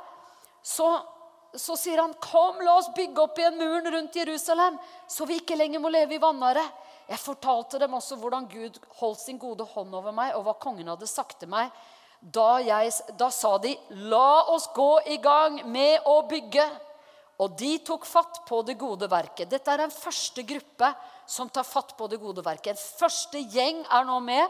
så 0.63 0.99
så 1.55 1.75
sier 1.75 1.97
han, 1.97 2.13
'Kom, 2.13 2.61
la 2.61 2.77
oss 2.77 2.89
bygge 2.95 3.21
opp 3.21 3.37
igjen 3.37 3.57
muren 3.57 3.91
rundt 3.91 4.15
Jerusalem, 4.15 4.79
så 5.07 5.25
vi 5.25 5.39
ikke 5.39 5.57
lenger 5.57 5.79
må 5.79 5.89
leve 5.89 6.15
i 6.15 6.21
vanære.' 6.21 6.71
Jeg 7.11 7.19
fortalte 7.19 7.79
dem 7.79 7.93
også 7.93 8.15
hvordan 8.15 8.47
Gud 8.47 8.77
holdt 9.01 9.19
sin 9.19 9.37
gode 9.37 9.65
hånd 9.65 9.95
over 9.95 10.13
meg, 10.15 10.35
og 10.35 10.45
hva 10.45 10.53
kongen 10.53 10.87
hadde 10.87 11.07
sagt 11.07 11.39
til 11.39 11.49
meg. 11.49 11.71
Da, 12.21 12.61
jeg, 12.61 12.93
da 13.17 13.29
sa 13.29 13.57
de, 13.57 13.75
'La 13.89 14.43
oss 14.53 14.69
gå 14.73 15.01
i 15.07 15.17
gang 15.17 15.65
med 15.67 15.99
å 16.05 16.21
bygge.' 16.29 16.69
Og 17.41 17.57
de 17.57 17.79
tok 17.79 18.05
fatt 18.05 18.43
på 18.45 18.61
det 18.61 18.77
gode 18.77 19.09
verket. 19.09 19.49
Dette 19.49 19.71
er 19.73 19.81
den 19.81 19.91
første 19.93 20.43
gruppe 20.45 20.91
som 21.25 21.49
tar 21.49 21.65
fatt 21.65 21.95
på 21.97 22.07
det 22.07 22.19
gode 22.21 22.43
verket. 22.45 22.77
En 22.77 22.99
første 22.99 23.39
gjeng 23.49 23.81
er 23.89 24.05
nå 24.05 24.19
med 24.21 24.45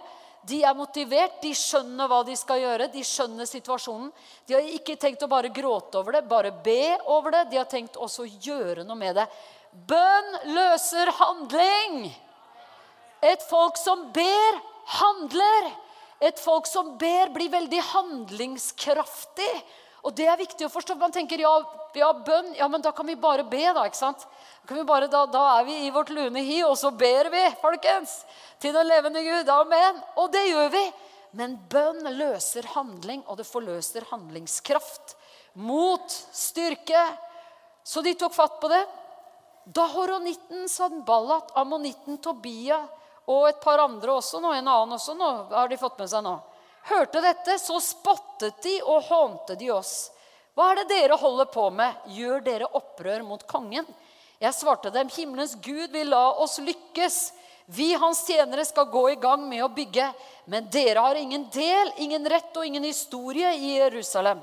de 0.48 0.64
er 0.66 0.74
motivert, 0.74 1.38
de 1.44 1.52
skjønner 1.54 2.10
hva 2.10 2.22
de 2.26 2.34
skal 2.38 2.64
gjøre, 2.64 2.90
de 2.90 3.04
skjønner 3.06 3.46
situasjonen. 3.46 4.10
De 4.50 4.56
har 4.58 4.72
ikke 4.74 4.98
tenkt 5.00 5.22
å 5.22 5.30
bare 5.30 5.52
gråte 5.54 6.00
over 6.00 6.18
det, 6.18 6.24
bare 6.30 6.54
be 6.66 6.96
over 7.14 7.36
det. 7.36 7.44
De 7.52 7.60
har 7.62 7.70
tenkt 7.70 8.00
også 8.02 8.26
å 8.26 8.32
gjøre 8.42 8.86
noe 8.88 8.98
med 8.98 9.20
det. 9.20 9.28
Bønn 9.72 10.34
løser 10.56 11.14
handling. 11.20 12.10
Et 13.22 13.46
folk 13.46 13.78
som 13.78 14.08
ber, 14.16 14.60
handler. 14.98 15.70
Et 16.26 16.42
folk 16.42 16.66
som 16.70 16.96
ber, 17.02 17.30
blir 17.34 17.54
veldig 17.54 17.86
handlingskraftig. 17.92 19.54
Og 20.02 20.16
det 20.18 20.26
er 20.30 20.40
viktig 20.40 20.66
å 20.66 20.72
forstå. 20.72 20.96
Man 20.98 21.14
tenker 21.14 21.44
ja, 21.44 21.52
ja, 21.98 22.10
bønn, 22.26 22.54
ja, 22.58 22.68
men 22.72 22.82
da 22.82 22.94
kan 22.96 23.06
vi 23.06 23.16
bare 23.20 23.46
be, 23.48 23.64
da. 23.76 23.86
ikke 23.86 24.00
sant? 24.00 24.26
Bare, 24.88 25.10
da, 25.12 25.26
da, 25.30 25.44
er 25.60 25.68
vi 25.68 25.78
i 25.86 25.92
vårt 25.94 26.10
lune 26.14 26.42
hi, 26.46 26.62
og 26.66 26.78
så 26.80 26.90
ber 26.96 27.30
vi, 27.34 27.44
folkens 27.62 28.22
til 28.62 28.74
den 28.74 28.90
levende 28.90 29.22
Gud. 29.26 29.50
Amen. 29.54 30.02
Og 30.22 30.32
det 30.34 30.48
gjør 30.50 30.72
vi. 30.74 30.86
Men 31.38 31.56
bønn 31.72 32.10
løser 32.18 32.66
handling, 32.74 33.22
og 33.30 33.38
det 33.40 33.48
forløser 33.48 34.08
handlingskraft. 34.10 35.16
Mot, 35.62 36.10
styrke. 36.36 37.06
Så 37.84 38.04
de 38.04 38.16
tok 38.18 38.34
fatt 38.36 38.58
på 38.62 38.72
det. 38.72 38.82
Da 39.66 39.86
horonitten 39.94 40.66
Sanballat, 40.70 41.54
ammonitten 41.60 42.18
Tobia 42.24 42.82
og 43.30 43.46
et 43.48 43.60
par 43.62 43.80
andre 43.84 44.16
også, 44.18 44.42
nå, 44.42 44.54
en 44.58 44.68
annen 44.68 44.98
også, 44.98 45.14
nå 45.16 45.30
har 45.52 45.70
de 45.70 45.78
fått 45.80 46.00
med 46.02 46.10
seg 46.10 46.24
nå, 46.26 46.34
hørte 46.90 47.22
dette, 47.24 47.58
så 47.60 47.80
spottet 47.84 48.62
de 48.64 48.78
og 48.84 49.04
hånte 49.10 49.58
de 49.60 49.70
oss. 49.74 50.12
Hva 50.56 50.72
er 50.72 50.82
det 50.82 50.90
dere 50.92 51.20
holder 51.20 51.48
på 51.52 51.70
med? 51.74 52.08
Gjør 52.12 52.42
dere 52.46 52.72
opprør 52.78 53.24
mot 53.28 53.44
kongen? 53.48 53.88
Jeg 54.42 54.58
svarte 54.58 54.90
dem, 54.94 55.10
himmelens 55.14 55.54
Gud 55.62 55.94
vil 55.94 56.10
la 56.12 56.32
oss 56.42 56.58
lykkes. 56.64 57.20
Vi, 57.72 57.94
hans 57.94 58.24
tjenere, 58.28 58.66
skal 58.66 58.90
gå 58.92 59.04
i 59.14 59.20
gang 59.22 59.46
med 59.48 59.64
å 59.64 59.70
bygge, 59.72 60.10
men 60.52 60.68
dere 60.74 61.06
har 61.06 61.20
ingen 61.20 61.46
del, 61.54 61.94
ingen 62.04 62.26
rett 62.28 62.58
og 62.58 62.66
ingen 62.68 62.84
historie 62.84 63.54
i 63.56 63.78
Jerusalem. 63.78 64.42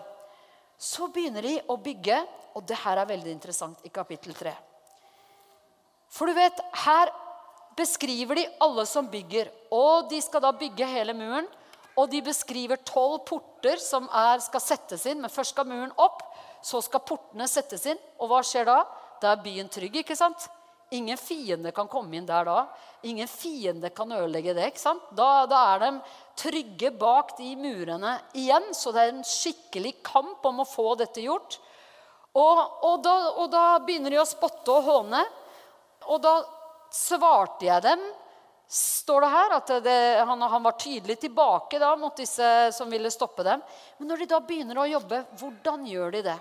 Så 0.78 1.10
begynner 1.12 1.44
de 1.44 1.58
å 1.66 1.76
bygge, 1.82 2.22
og 2.54 2.64
det 2.64 2.78
her 2.84 3.02
er 3.02 3.10
veldig 3.10 3.34
interessant 3.34 3.84
i 3.84 3.92
kapittel 3.92 4.36
3. 4.38 4.54
For 6.14 6.30
du 6.30 6.38
vet, 6.38 6.62
her 6.86 7.12
beskriver 7.76 8.38
de 8.38 8.46
alle 8.64 8.86
som 8.88 9.10
bygger, 9.10 9.50
og 9.74 10.08
de 10.10 10.22
skal 10.24 10.42
da 10.46 10.54
bygge 10.56 10.88
hele 10.88 11.14
muren. 11.18 11.50
Og 11.98 12.10
de 12.12 12.20
beskriver 12.22 12.78
tolv 12.86 13.24
porter 13.26 13.80
som 13.82 14.06
er, 14.14 14.38
skal 14.44 14.62
settes 14.62 15.06
inn, 15.10 15.22
men 15.22 15.32
først 15.32 15.56
skal 15.56 15.66
muren 15.66 15.94
opp. 15.98 16.22
Så 16.62 16.80
skal 16.82 17.02
portene 17.06 17.46
settes 17.50 17.86
inn, 17.90 17.98
og 18.18 18.30
hva 18.30 18.42
skjer 18.46 18.68
da? 18.68 18.78
Da 19.22 19.32
er 19.34 19.42
byen 19.42 19.70
trygg. 19.72 20.00
ikke 20.02 20.16
sant? 20.18 20.46
Ingen 20.94 21.18
fiende 21.20 21.72
kan 21.76 21.88
komme 21.90 22.16
inn 22.16 22.26
der 22.26 22.46
da. 22.48 22.60
Ingen 23.04 23.28
fiende 23.28 23.90
kan 23.92 24.12
ødelegge 24.12 24.54
det. 24.56 24.70
ikke 24.70 24.80
sant? 24.80 25.10
Da, 25.12 25.44
da, 25.50 25.58
er 25.74 25.82
de 25.82 25.90
trygge 26.38 26.92
bak 26.96 27.34
de 27.36 27.50
murene 27.60 28.14
igjen. 28.38 28.70
Så 28.72 28.94
det 28.94 29.02
er 29.02 29.12
en 29.12 29.26
skikkelig 29.26 29.98
kamp 30.06 30.46
om 30.48 30.62
å 30.62 30.68
få 30.68 30.94
dette 31.00 31.24
gjort. 31.24 31.58
Og, 32.38 32.62
og, 32.86 33.02
da, 33.04 33.16
og 33.42 33.50
da, 33.52 33.64
begynner 33.84 34.14
de 34.14 34.22
å 34.22 34.28
spotte 34.28 34.72
og 34.72 34.88
håne. 34.88 35.20
Og 36.08 36.22
da 36.24 36.38
svarte 36.94 37.68
jeg 37.68 37.84
dem, 37.84 38.00
står 38.68 39.24
det 39.24 39.28
her, 39.32 39.54
at 39.56 39.70
det, 39.84 39.98
han, 40.28 40.42
han, 40.42 40.62
var 40.62 40.76
tydelig 40.80 41.16
tilbake 41.20 41.80
da 41.80 41.94
mot 41.96 42.16
disse 42.16 42.68
som 42.76 42.90
ville 42.92 43.10
stoppe 43.10 43.46
dem. 43.46 43.62
Men 43.98 44.12
når 44.12 44.22
de 44.22 44.30
da 44.34 44.40
begynner 44.44 44.82
å 44.82 44.88
jobbe, 44.88 45.22
hvordan 45.40 45.86
gjør 45.88 46.16
de 46.18 46.22
det? 46.28 46.38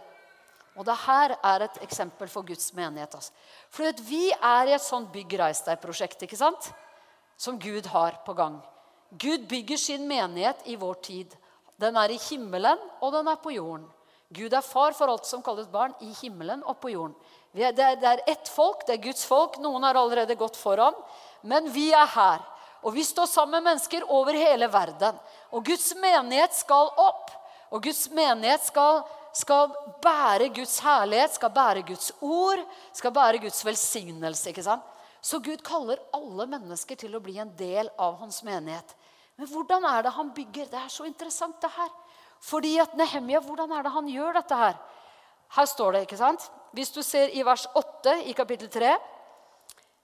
Og 0.77 0.85
det 0.85 0.97
her 1.07 1.33
er 1.39 1.65
et 1.65 1.79
eksempel 1.81 2.29
for 2.29 2.45
Guds 2.45 2.69
menighet. 2.77 3.15
Altså. 3.15 3.31
For 3.73 4.03
vi 4.05 4.27
er 4.35 4.69
i 4.69 4.75
et 4.75 4.83
sånt 4.83 5.09
bygg 5.13 5.37
reis 5.39 5.63
deg-prosjekt 5.65 6.27
ikke 6.27 6.39
sant? 6.39 6.71
som 7.37 7.59
Gud 7.61 7.85
har 7.93 8.15
på 8.25 8.33
gang. 8.33 8.55
Gud 9.09 9.43
bygger 9.47 9.77
sin 9.77 10.07
menighet 10.09 10.63
i 10.65 10.75
vår 10.75 10.95
tid. 11.05 11.35
Den 11.77 11.97
er 12.01 12.09
i 12.09 12.17
himmelen, 12.17 12.81
og 12.97 13.13
den 13.13 13.29
er 13.29 13.37
på 13.37 13.53
jorden. 13.53 13.85
Gud 14.33 14.53
er 14.57 14.65
far 14.65 14.95
for 14.97 15.13
alt 15.13 15.27
som 15.29 15.43
kalles 15.45 15.69
barn, 15.71 15.93
i 16.01 16.09
himmelen 16.17 16.63
og 16.65 16.79
på 16.81 16.91
jorden. 16.91 17.13
Det, 17.55 17.63
er, 17.63 17.95
det 17.97 18.09
er 18.09 18.21
ett 18.29 18.49
folk, 18.51 18.83
det 18.87 18.97
er 18.97 19.05
Guds 19.07 19.25
folk. 19.25 19.57
Noen 19.63 19.85
har 19.87 19.97
allerede 19.97 20.37
gått 20.37 20.57
foran. 20.59 20.95
Men 21.41 21.69
vi 21.73 21.89
er 21.95 22.07
her. 22.13 22.43
Og 22.85 22.93
vi 22.93 23.03
står 23.03 23.27
sammen 23.29 23.57
med 23.57 23.71
mennesker 23.71 24.05
over 24.13 24.37
hele 24.37 24.67
verden. 24.71 25.17
Og 25.51 25.65
Guds 25.65 25.89
menighet 25.97 26.53
skal 26.55 26.91
opp. 27.01 27.31
Og 27.73 27.83
Guds 27.83 28.05
menighet 28.15 28.63
skal, 28.67 29.01
skal 29.35 29.73
bære 30.03 30.51
Guds 30.55 30.77
herlighet, 30.83 31.33
skal 31.35 31.51
bære 31.55 31.83
Guds 31.87 32.11
ord, 32.21 32.61
skal 32.95 33.15
bære 33.15 33.41
Guds 33.43 33.63
velsignelse. 33.65 34.49
ikke 34.49 34.63
sant? 34.63 34.85
Så 35.21 35.41
Gud 35.43 35.63
kaller 35.65 35.99
alle 36.15 36.45
mennesker 36.47 36.95
til 36.95 37.15
å 37.17 37.23
bli 37.23 37.39
en 37.41 37.51
del 37.57 37.89
av 37.99 38.19
hans 38.21 38.43
menighet. 38.47 38.93
Men 39.37 39.49
hvordan 39.51 39.85
er 39.89 40.05
det 40.05 40.13
han 40.15 40.29
bygger? 40.33 40.69
Det 40.71 40.79
er 40.79 40.93
så 40.93 41.05
interessant, 41.09 41.59
det 41.61 41.73
her. 41.73 41.89
Fordi 42.41 42.77
at 42.79 42.93
Nehemia, 42.97 43.41
hvordan 43.41 43.73
er 43.73 43.83
det 43.83 43.93
han 43.93 44.07
gjør 44.09 44.37
dette 44.39 44.57
her? 44.57 44.77
Her 45.55 45.65
står 45.65 45.91
det, 45.95 46.01
ikke 46.07 46.19
sant? 46.19 46.49
Hvis 46.75 46.91
du 46.93 47.01
ser 47.05 47.31
i 47.33 47.43
vers 47.45 47.65
8 47.75 48.17
i 48.29 48.33
kapittel 48.37 48.69
3 48.69 48.89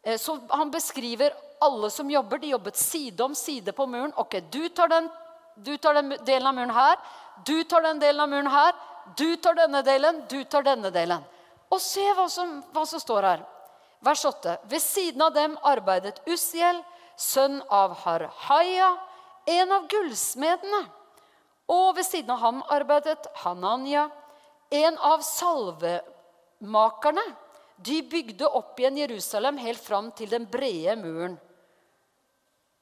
eh, 0.04 0.18
så 0.18 0.40
Han 0.50 0.72
beskriver 0.72 1.34
alle 1.62 1.90
som 1.90 2.10
jobber. 2.12 2.40
De 2.40 2.54
jobbet 2.54 2.78
side 2.78 3.24
om 3.24 3.36
side 3.36 3.72
på 3.72 3.86
muren. 3.88 4.14
Ok, 4.16 4.40
du 4.52 4.70
tar 4.70 4.88
den, 4.88 5.10
du 5.56 5.78
tar 5.78 5.94
den 6.00 6.16
delen 6.26 6.48
av 6.48 6.56
muren 6.56 6.76
her. 6.76 6.98
Du 7.46 7.64
tar 7.64 7.82
den 7.82 8.00
delen 8.00 8.22
av 8.22 8.30
muren 8.30 8.48
her. 8.48 8.74
Du 9.18 9.36
tar 9.38 9.56
denne 9.56 9.82
delen. 9.84 10.24
Du 10.30 10.44
tar 10.44 10.64
denne 10.64 10.92
delen. 10.92 11.24
Og 11.70 11.82
se 11.82 12.04
hva 12.14 12.28
som, 12.30 12.62
hva 12.74 12.86
som 12.86 13.02
står 13.02 13.28
her. 13.28 13.46
Vers 14.04 14.26
8. 14.26 14.58
Ved 14.70 14.82
siden 14.84 15.22
av 15.22 15.34
dem 15.34 15.56
arbeidet 15.64 16.20
Ussiel, 16.28 16.82
sønn 17.18 17.62
av 17.72 17.96
Harhaia, 18.04 18.90
en 19.48 19.72
av 19.72 19.88
gullsmedene. 19.92 20.84
Og 21.72 21.96
ved 21.96 22.06
siden 22.06 22.34
av 22.36 22.42
ham 22.44 22.60
arbeidet 22.74 23.30
Hananya, 23.46 24.10
en 24.74 24.98
av 24.98 25.22
salvemakerne. 25.26 27.24
De 27.84 28.02
bygde 28.10 28.48
opp 28.48 28.80
igjen 28.80 28.98
Jerusalem 29.04 29.58
helt 29.62 29.82
fram 29.84 30.12
til 30.16 30.30
den 30.32 30.46
brede 30.50 30.96
muren. 31.02 31.38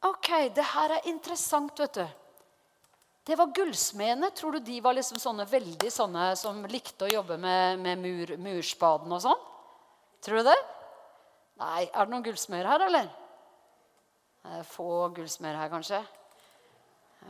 Ok, 0.06 0.30
det 0.56 0.66
her 0.74 0.90
er 0.98 1.08
interessant, 1.10 1.80
vet 1.80 1.94
du. 2.00 2.08
Det 3.28 3.36
var 3.38 3.54
gullsmedene. 3.54 4.32
Tror 4.34 4.52
du 4.58 4.60
de 4.66 4.80
var 4.82 4.94
liksom 4.98 5.20
sånne 5.22 5.46
veldig 5.50 5.92
sånne 5.94 6.36
som 6.40 6.66
likte 6.70 7.06
å 7.06 7.12
jobbe 7.12 7.38
med, 7.42 7.80
med 7.84 8.02
mur, 8.02 8.38
murspaden 8.42 9.14
og 9.14 9.22
sånn? 9.28 9.42
Tror 10.26 10.42
du 10.42 10.50
det? 10.50 10.60
Nei, 11.62 11.84
er 11.86 12.06
det 12.06 12.12
noen 12.14 12.26
gullsmeder 12.26 12.70
her, 12.72 12.82
eller? 12.88 13.12
Er 14.50 14.66
få 14.66 15.10
gullsmeder 15.14 15.60
her, 15.62 15.70
kanskje. 15.70 16.02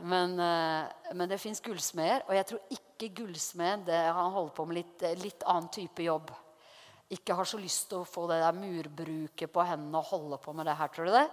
Men, 0.00 0.38
eh, 0.40 1.12
men 1.12 1.28
det 1.28 1.38
fins 1.38 1.60
gullsmeder, 1.60 2.24
og 2.26 2.34
jeg 2.34 2.48
tror 2.48 2.76
ikke 2.78 3.12
gullsmed 3.22 3.90
han 3.92 4.32
holder 4.32 4.54
på 4.56 4.64
med 4.66 4.80
litt, 4.80 5.04
litt, 5.20 5.44
annen 5.44 5.68
type 5.72 6.02
jobb. 6.02 6.32
Ikke 7.12 7.36
har 7.36 7.44
så 7.44 7.60
lyst 7.60 7.90
til 7.90 8.00
å 8.00 8.08
få 8.08 8.24
det 8.30 8.40
der 8.40 8.56
murbruket 8.56 9.52
på 9.52 9.64
hendene 9.68 10.00
og 10.00 10.08
holde 10.14 10.38
på 10.40 10.54
med 10.56 10.66
det 10.66 10.78
her. 10.78 10.88
tror 10.88 11.10
du 11.10 11.12
det? 11.12 11.26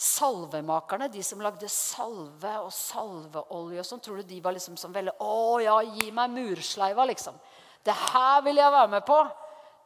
Salvemakerne, 0.00 1.10
de 1.12 1.22
som 1.22 1.42
lagde 1.44 1.68
salve 1.68 2.54
og 2.64 2.72
salveolje 2.72 3.82
og 3.82 3.86
sånn, 3.86 4.00
tror 4.00 4.16
du 4.20 4.30
de 4.30 4.40
var 4.40 4.56
liksom 4.56 4.78
sånn 4.80 4.94
veldig 4.96 5.12
Å 5.20 5.60
ja, 5.60 5.76
gi 5.84 6.10
meg 6.10 6.32
mursleiva, 6.34 7.04
liksom. 7.04 7.36
Det 7.84 7.94
her 7.94 8.40
vil 8.42 8.56
jeg 8.56 8.72
være 8.74 8.90
med 8.96 9.04
på. 9.06 9.18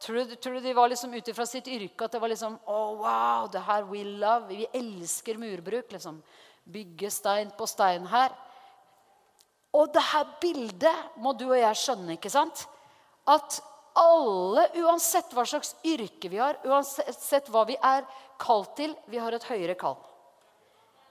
Tror 0.01 0.23
du, 0.23 0.35
tror 0.35 0.57
du 0.57 0.65
de 0.65 0.73
var 0.75 0.89
liksom 0.91 1.13
ut 1.13 1.27
ifra 1.31 1.45
sitt 1.47 1.67
yrke 1.71 2.07
at 2.07 2.15
det 2.15 2.19
var 2.19 2.31
liksom 2.31 2.57
Å, 2.57 2.73
oh, 2.73 2.97
wow, 3.03 3.47
det 3.51 3.61
her 3.67 3.85
we 3.87 4.03
love. 4.03 4.47
Vi 4.49 4.67
elsker 4.73 5.37
murbruk. 5.39 5.91
liksom 5.91 6.23
bygge 6.65 7.11
stein 7.13 7.51
på 7.57 7.67
stein 7.69 8.07
her. 8.09 8.33
Og 9.75 9.91
det 9.93 10.03
her 10.11 10.27
bildet 10.41 11.19
må 11.21 11.33
du 11.37 11.49
og 11.49 11.59
jeg 11.59 11.79
skjønne, 11.79 12.15
ikke 12.15 12.31
sant? 12.31 12.65
At 13.27 13.59
alle, 13.95 14.67
uansett 14.83 15.31
hva 15.35 15.45
slags 15.47 15.73
yrke 15.87 16.29
vi 16.31 16.39
har, 16.41 16.59
uansett 16.67 17.47
hva 17.51 17.63
vi 17.67 17.77
er 17.79 18.03
kalt 18.41 18.75
til, 18.79 18.95
vi 19.11 19.19
har 19.21 19.35
et 19.35 19.47
høyere 19.47 19.75
kall. 19.79 19.97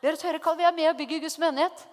Vi 0.00 0.09
har 0.09 0.18
et 0.18 0.24
høyere 0.26 0.42
kall. 0.44 0.59
Vi 0.61 0.66
er 0.68 0.76
med 0.76 0.90
og 0.90 0.98
bygger 0.98 1.22
Guds 1.24 1.38
menighet. 1.40 1.84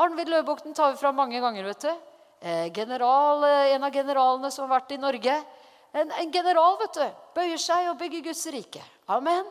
Arnvid 0.00 0.30
Løvbukten 0.32 0.74
tar 0.74 0.94
vi 0.94 1.00
fra 1.02 1.12
mange 1.12 1.40
ganger. 1.40 1.64
vet 1.64 1.80
du. 1.80 1.92
Eh, 2.40 2.72
general, 2.72 3.44
eh, 3.44 3.74
en 3.74 3.84
av 3.84 3.92
generalene 3.92 4.50
som 4.50 4.68
har 4.68 4.80
vært 4.80 4.92
i 4.92 5.00
Norge. 5.00 5.44
En, 5.92 6.10
en 6.10 6.32
general 6.32 6.78
vet 6.78 6.94
du, 6.94 7.04
bøyer 7.34 7.60
seg 7.60 7.90
og 7.90 7.98
bygger 7.98 8.24
Guds 8.24 8.46
rike. 8.46 8.82
Amen. 9.08 9.44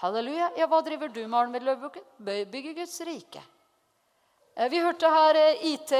Halleluja. 0.00 0.52
Ja, 0.56 0.64
hva 0.64 0.80
driver 0.80 1.10
du 1.12 1.20
med, 1.26 1.36
Arnvild 1.36 1.66
Løvbukken? 1.68 2.04
Bygge 2.24 2.72
Guds 2.78 3.00
rike. 3.04 3.42
Eh, 4.56 4.68
vi 4.72 4.80
hørte 4.80 5.10
her 5.12 5.36
eh, 5.36 5.64
IT 5.74 5.92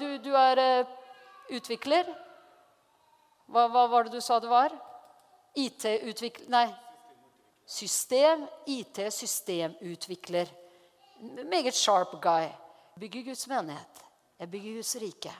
Du, 0.00 0.08
du 0.18 0.32
er 0.34 0.58
eh, 0.58 0.88
utvikler. 1.54 2.10
Hva, 3.46 3.68
hva, 3.70 3.84
var 3.92 4.08
det 4.08 4.16
du 4.16 4.24
sa 4.24 4.40
det 4.42 4.50
var? 4.50 4.74
IT-utvikler 5.54 6.50
Nei. 6.50 6.66
System. 7.64 8.48
IT-systemutvikler. 8.66 10.50
Meget 11.46 11.78
sharp 11.78 12.18
guy. 12.22 12.48
Bygger 12.98 13.28
Guds 13.30 13.46
menighet. 13.46 14.02
Jeg 14.42 14.50
bygger 14.50 14.80
Guds 14.80 14.96
rike. 15.04 15.36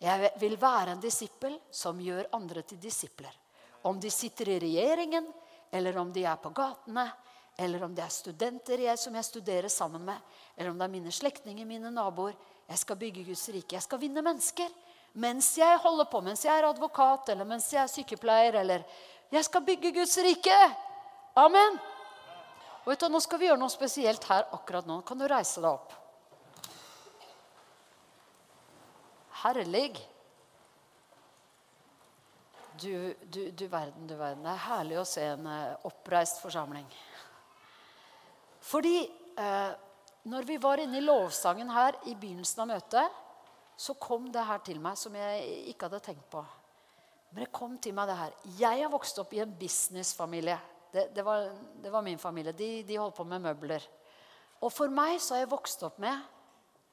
Jeg 0.00 0.32
vil 0.40 0.56
være 0.56 0.96
en 0.96 1.04
disippel 1.04 1.60
som 1.70 2.00
gjør 2.00 2.32
andre 2.40 2.64
til 2.64 2.80
disipler. 2.80 3.36
Om 3.84 4.00
de 4.00 4.10
sitter 4.10 4.48
i 4.56 4.60
regjeringen, 4.64 5.28
eller 5.72 5.96
om 5.98 6.12
de 6.12 6.24
er 6.28 6.36
på 6.40 6.52
gatene, 6.54 7.06
eller 7.56 7.84
om 7.84 7.94
det 7.94 8.04
er 8.04 8.12
studenter 8.12 8.80
jeg, 8.86 8.98
som 9.00 9.14
jeg 9.16 9.28
studerer 9.28 9.72
sammen 9.72 10.04
med, 10.04 10.20
eller 10.56 10.72
om 10.72 10.78
det 10.78 10.86
er 10.86 10.94
mine 10.94 11.12
slektninger, 11.12 11.68
mine 11.68 11.92
naboer. 11.92 12.36
Jeg 12.68 12.80
skal 12.80 12.98
bygge 13.00 13.24
Guds 13.26 13.48
rike. 13.52 13.76
Jeg 13.76 13.84
skal 13.84 14.00
vinne 14.00 14.24
mennesker 14.24 14.68
mens 15.12 15.50
jeg 15.58 15.80
holder 15.82 16.08
på, 16.08 16.22
mens 16.24 16.44
jeg 16.46 16.56
er 16.56 16.64
advokat, 16.64 17.28
eller 17.34 17.44
mens 17.48 17.66
jeg 17.72 17.82
er 17.82 17.90
sykepleier, 17.90 18.60
eller 18.62 18.84
Jeg 19.32 19.44
skal 19.44 19.62
bygge 19.64 19.92
Guds 19.96 20.18
rike! 20.20 20.56
Amen! 21.40 21.78
Og 22.84 22.90
vet 22.90 23.00
du, 23.00 23.08
Nå 23.08 23.20
skal 23.24 23.40
vi 23.40 23.46
gjøre 23.46 23.60
noe 23.60 23.72
spesielt 23.72 24.24
her 24.28 24.44
akkurat 24.52 24.84
nå. 24.84 24.98
Kan 25.08 25.20
du 25.20 25.24
reise 25.30 25.62
deg 25.62 25.70
opp? 25.70 25.94
Herlig. 29.42 30.11
Du, 32.80 33.14
du, 33.28 33.50
du, 33.50 33.66
verden, 33.68 34.06
du 34.08 34.14
verden. 34.16 34.44
Det 34.44 34.52
er 34.52 34.66
herlig 34.68 35.00
å 35.00 35.08
se 35.08 35.24
en 35.34 35.48
uh, 35.48 35.74
oppreist 35.88 36.40
forsamling. 36.40 36.86
Fordi 38.62 38.96
eh, 39.02 39.72
når 40.30 40.46
vi 40.46 40.56
var 40.62 40.78
inne 40.78 41.00
i 41.00 41.04
lovsangen 41.04 41.70
her 41.74 41.96
i 42.06 42.14
begynnelsen 42.14 42.62
av 42.62 42.68
møtet, 42.70 43.22
så 43.76 43.96
kom 43.98 44.28
det 44.32 44.44
her 44.46 44.60
til 44.62 44.78
meg 44.82 44.98
som 45.00 45.14
jeg 45.18 45.72
ikke 45.72 45.88
hadde 45.88 46.02
tenkt 46.06 46.28
på. 46.30 46.44
Men 47.32 47.46
det 47.46 47.54
kom 47.54 47.74
til 47.82 47.96
meg 47.96 48.10
det 48.10 48.18
her. 48.18 48.36
Jeg 48.60 48.84
har 48.84 48.92
vokst 48.92 49.18
opp 49.18 49.32
i 49.34 49.40
en 49.42 49.56
businessfamilie. 49.58 50.58
Det, 50.92 51.08
det, 51.16 51.24
var, 51.24 51.48
det 51.82 51.90
var, 51.90 52.04
min 52.04 52.20
familie. 52.20 52.52
De, 52.54 52.70
de, 52.86 52.98
holdt 53.00 53.16
på 53.16 53.26
med 53.26 53.42
møbler. 53.42 53.84
Og 54.62 54.70
for 54.70 54.92
meg 54.92 55.16
så 55.18 55.34
har 55.34 55.42
jeg 55.42 55.52
vokst 55.54 55.82
opp 55.88 55.98
med 56.02 56.20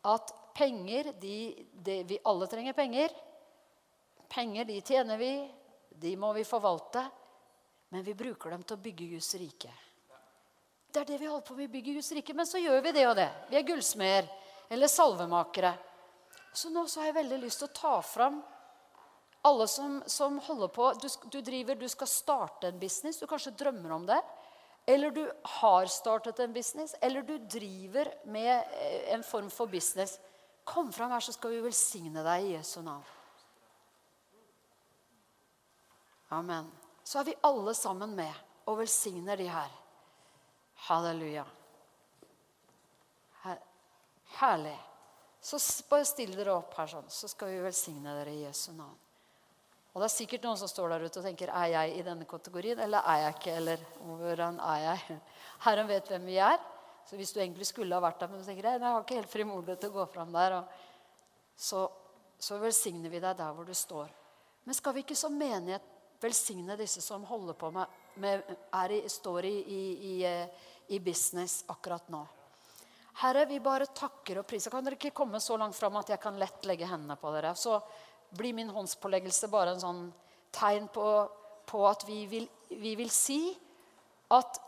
at 0.10 0.32
penger 0.56 1.12
de, 1.20 1.36
de, 1.76 2.02
Vi 2.08 2.22
alle 2.26 2.48
trenger 2.50 2.74
penger. 2.74 3.14
Penger 4.32 4.66
de 4.66 4.80
tjener 4.86 5.20
vi, 5.20 5.34
de 6.00 6.16
må 6.20 6.32
vi 6.34 6.47
forvalte, 6.47 7.04
men 7.89 8.04
vi 8.06 8.16
bruker 8.16 8.54
dem 8.54 8.64
til 8.64 8.78
å 8.78 8.84
bygge 8.84 9.10
Guds 9.16 9.34
rike. 9.41 9.72
Det 10.89 11.02
er 11.02 11.10
det 11.12 11.20
vi 11.22 11.28
holder 11.30 11.45
på 11.45 11.56
med. 11.56 11.68
Vi 11.68 11.74
bygger 11.78 12.00
Guds 12.00 12.12
rike, 12.18 12.34
men 12.34 12.47
så 12.50 12.62
gjør 12.62 12.82
vi 12.86 12.93
det 12.95 13.06
og 13.10 13.18
det. 13.20 13.30
Vi 13.50 13.58
er 13.60 13.66
gullsmeder 13.68 14.30
eller 14.74 14.89
salvemakere. 14.89 15.74
Så 16.54 16.72
nå 16.74 16.86
så 16.89 17.02
har 17.02 17.12
jeg 17.12 17.20
veldig 17.20 17.43
lyst 17.43 17.62
til 17.62 17.70
å 17.70 17.78
ta 17.78 17.97
fram 18.06 18.39
alle 19.45 19.68
som, 19.72 20.00
som 20.10 20.39
holder 20.43 20.72
på 20.74 20.88
du, 21.00 21.08
du, 21.32 21.39
driver, 21.45 21.78
du 21.78 21.88
skal 21.89 22.10
starte 22.10 22.72
en 22.72 22.80
business. 22.80 23.20
Du 23.20 23.28
kanskje 23.30 23.56
drømmer 23.58 23.93
om 23.95 24.08
det. 24.10 24.20
Eller 24.89 25.14
du 25.14 25.24
har 25.60 25.86
startet 25.86 26.39
en 26.39 26.54
business. 26.54 26.95
Eller 27.02 27.22
du 27.22 27.38
driver 27.38 28.10
med 28.26 28.52
eh, 28.82 29.14
en 29.14 29.24
form 29.24 29.50
for 29.54 29.70
business. 29.70 30.18
Kom 30.64 30.91
fram 30.93 31.14
her, 31.14 31.24
så 31.24 31.34
skal 31.34 31.54
vi 31.54 31.64
velsigne 31.64 32.26
deg 32.26 32.50
i 32.50 32.54
Jesu 32.58 32.82
navn. 32.82 33.06
Amen. 36.30 36.70
Så 37.04 37.20
er 37.20 37.30
vi 37.30 37.36
alle 37.42 37.74
sammen 37.74 38.14
med 38.16 38.34
og 38.70 38.78
velsigner 38.82 39.38
de 39.40 39.48
her. 39.50 39.72
Halleluja. 40.88 41.46
Her. 43.44 43.60
Herlig. 44.40 44.78
Så 45.42 45.60
bare 45.90 46.06
still 46.06 46.36
dere 46.36 46.54
opp 46.54 46.76
her, 46.78 46.90
sånn, 46.92 47.08
så 47.10 47.30
skal 47.32 47.54
vi 47.54 47.62
velsigne 47.64 48.14
dere 48.20 48.34
i 48.36 48.44
Jesu 48.44 48.72
navn. 48.76 48.98
Og 49.90 50.04
det 50.04 50.06
er 50.06 50.14
sikkert 50.14 50.44
noen 50.46 50.60
som 50.60 50.70
står 50.70 50.92
der 50.94 51.06
ute 51.08 51.22
og 51.22 51.26
tenker 51.26 51.50
er 51.50 51.72
jeg 51.72 51.96
i 51.98 52.04
denne 52.06 52.28
kategorien, 52.30 52.78
eller 52.84 53.08
er 53.10 53.24
jeg 53.24 53.38
ikke? 53.38 53.56
Eller 53.58 53.86
hvordan 54.04 54.60
er 54.62 54.84
jeg? 54.84 55.18
Herren 55.66 55.90
vet 55.90 56.12
hvem 56.12 56.28
vi 56.30 56.38
er. 56.44 56.60
Så 57.10 57.18
hvis 57.18 57.34
du 57.34 57.40
egentlig 57.40 57.66
skulle 57.66 57.96
ha 57.96 58.04
vært 58.04 58.20
der, 58.22 58.30
men 58.30 58.44
du 58.44 58.46
tenker 58.46 58.68
jeg 58.70 58.84
har 58.84 59.02
ikke 59.02 59.18
helt 59.18 59.32
frimodighet 59.32 59.82
til 59.82 59.90
å 59.90 59.98
gå 59.98 60.06
fram 60.12 60.36
der, 60.36 60.60
så 61.58 61.88
så 62.40 62.58
velsigner 62.58 63.12
vi 63.12 63.20
deg 63.20 63.36
der 63.38 63.56
hvor 63.56 63.68
du 63.68 63.76
står. 63.76 64.08
Men 64.64 64.76
skal 64.76 64.96
vi 64.96 65.04
ikke 65.04 65.18
som 65.18 65.36
menighet 65.36 65.84
velsigne 66.22 66.76
disse 66.80 67.02
som 67.02 67.24
holder 67.28 67.56
på 67.60 67.72
med, 67.72 68.00
med 68.20 68.44
er 68.76 68.96
i, 68.98 69.00
står 69.10 69.46
i, 69.46 69.56
i, 69.60 69.84
i, 70.12 70.14
eh, 70.28 70.68
i 70.96 71.00
business 71.00 71.64
akkurat 71.68 72.10
nå? 72.12 72.26
Herre, 73.20 73.46
vi 73.50 73.60
bare 73.60 73.90
takker 73.92 74.40
og 74.40 74.48
priser. 74.48 74.72
Kan 74.72 74.86
dere 74.86 74.96
ikke 74.96 75.16
komme 75.16 75.42
så 75.44 75.58
langt 75.60 75.76
fram 75.76 75.98
at 76.00 76.12
jeg 76.14 76.22
kan 76.24 76.38
lett 76.40 76.64
legge 76.68 76.88
hendene 76.88 77.18
på 77.20 77.32
dere? 77.36 77.52
Så 77.56 77.76
blir 78.32 78.56
min 78.56 78.70
håndspåleggelse 78.72 79.50
bare 79.52 79.74
en 79.76 79.82
sånn 79.82 80.04
tegn 80.56 80.88
på, 80.94 81.08
på 81.68 81.82
at 81.90 82.06
vi 82.08 82.22
vil, 82.32 82.48
vi 82.70 82.94
vil, 83.00 83.12
si 83.12 83.42
at, 84.32 84.62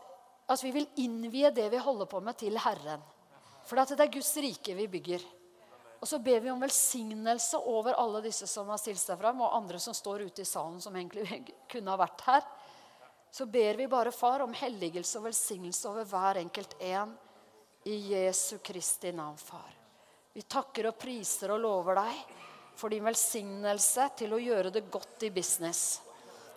at 0.52 0.64
vi 0.64 0.72
vil 0.74 0.88
innvie 1.00 1.52
det 1.54 1.70
vi 1.72 1.80
holder 1.80 2.10
på 2.10 2.20
med, 2.20 2.36
til 2.42 2.58
Herren. 2.60 3.00
For 3.64 3.78
det 3.78 4.00
er 4.02 4.12
Guds 4.12 4.34
rike 4.42 4.76
vi 4.76 4.88
bygger. 4.90 5.24
Og 6.02 6.08
så 6.08 6.18
ber 6.18 6.40
vi 6.42 6.50
om 6.50 6.60
velsignelse 6.60 7.60
over 7.70 7.94
alle 7.94 8.24
disse 8.24 8.48
som 8.50 8.66
har 8.72 8.80
stilt 8.82 8.98
seg 8.98 9.20
fram, 9.20 9.38
og 9.44 9.54
andre 9.54 9.78
som 9.78 9.94
står 9.94 10.24
ute 10.26 10.42
i 10.42 10.48
salen, 10.48 10.80
som 10.82 10.96
egentlig 10.98 11.38
kunne 11.70 11.94
ha 11.94 12.00
vært 12.00 12.24
her. 12.26 12.48
Så 13.30 13.46
ber 13.46 13.78
vi 13.78 13.86
bare, 13.88 14.10
far, 14.10 14.42
om 14.42 14.52
helligelse 14.52 15.20
og 15.20 15.28
velsignelse 15.28 15.86
over 15.88 16.08
hver 16.10 16.42
enkelt 16.42 16.74
en. 16.82 17.14
I 17.86 17.94
Jesu 18.12 18.58
Kristi 18.62 19.12
navn, 19.14 19.38
far. 19.38 19.70
Vi 20.34 20.42
takker 20.42 20.90
og 20.90 20.98
priser 20.98 21.54
og 21.54 21.62
lover 21.62 21.98
deg 21.98 22.20
for 22.78 22.90
din 22.90 23.06
velsignelse 23.06 24.08
til 24.18 24.34
å 24.34 24.42
gjøre 24.42 24.70
det 24.74 24.84
godt 24.90 25.26
i 25.26 25.30
business. 25.34 26.00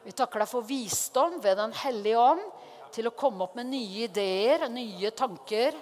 Vi 0.06 0.14
takker 0.14 0.42
deg 0.42 0.50
for 0.50 0.66
visdom 0.66 1.38
ved 1.44 1.58
Den 1.62 1.74
hellige 1.86 2.22
ånd 2.22 2.46
til 2.94 3.10
å 3.10 3.18
komme 3.18 3.46
opp 3.46 3.58
med 3.58 3.70
nye 3.70 4.08
ideer, 4.08 4.66
nye 4.74 5.14
tanker 5.14 5.78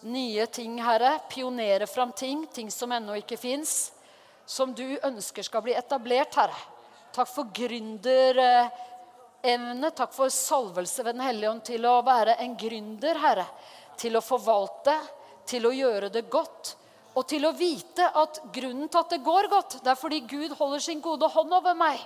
nye 0.00 0.46
ting, 0.46 0.82
Herre. 0.82 1.18
Pionere 1.30 1.86
fram 1.86 2.12
ting, 2.12 2.46
ting 2.52 2.70
som 2.70 2.92
ennå 2.92 3.14
ikke 3.18 3.36
fins. 3.36 3.92
Som 4.46 4.74
du 4.74 4.98
ønsker 5.04 5.42
skal 5.42 5.62
bli 5.64 5.74
etablert, 5.76 6.34
Herre. 6.38 6.54
Takk 7.14 7.28
for 7.30 7.44
gründerevne. 7.54 8.70
Takk 9.96 10.14
for 10.14 10.28
salvelse 10.32 11.02
ved 11.04 11.14
Den 11.16 11.26
hellige 11.26 11.50
ånd 11.50 11.64
til 11.66 11.86
å 11.86 12.02
være 12.06 12.34
en 12.44 12.56
gründer, 12.56 13.18
Herre. 13.22 13.46
Til 13.98 14.16
å 14.16 14.22
forvalte, 14.24 14.94
til 15.48 15.66
å 15.66 15.72
gjøre 15.74 16.08
det 16.14 16.30
godt. 16.30 16.76
Og 17.18 17.26
til 17.26 17.46
å 17.48 17.56
vite 17.56 18.06
at 18.14 18.40
grunnen 18.54 18.88
til 18.88 19.00
at 19.00 19.10
det 19.10 19.24
går 19.26 19.48
godt, 19.50 19.80
det 19.82 19.90
er 19.90 19.98
fordi 19.98 20.20
Gud 20.30 20.52
holder 20.58 20.78
sin 20.84 21.00
gode 21.02 21.26
hånd 21.32 21.52
over 21.56 21.74
meg. 21.74 21.98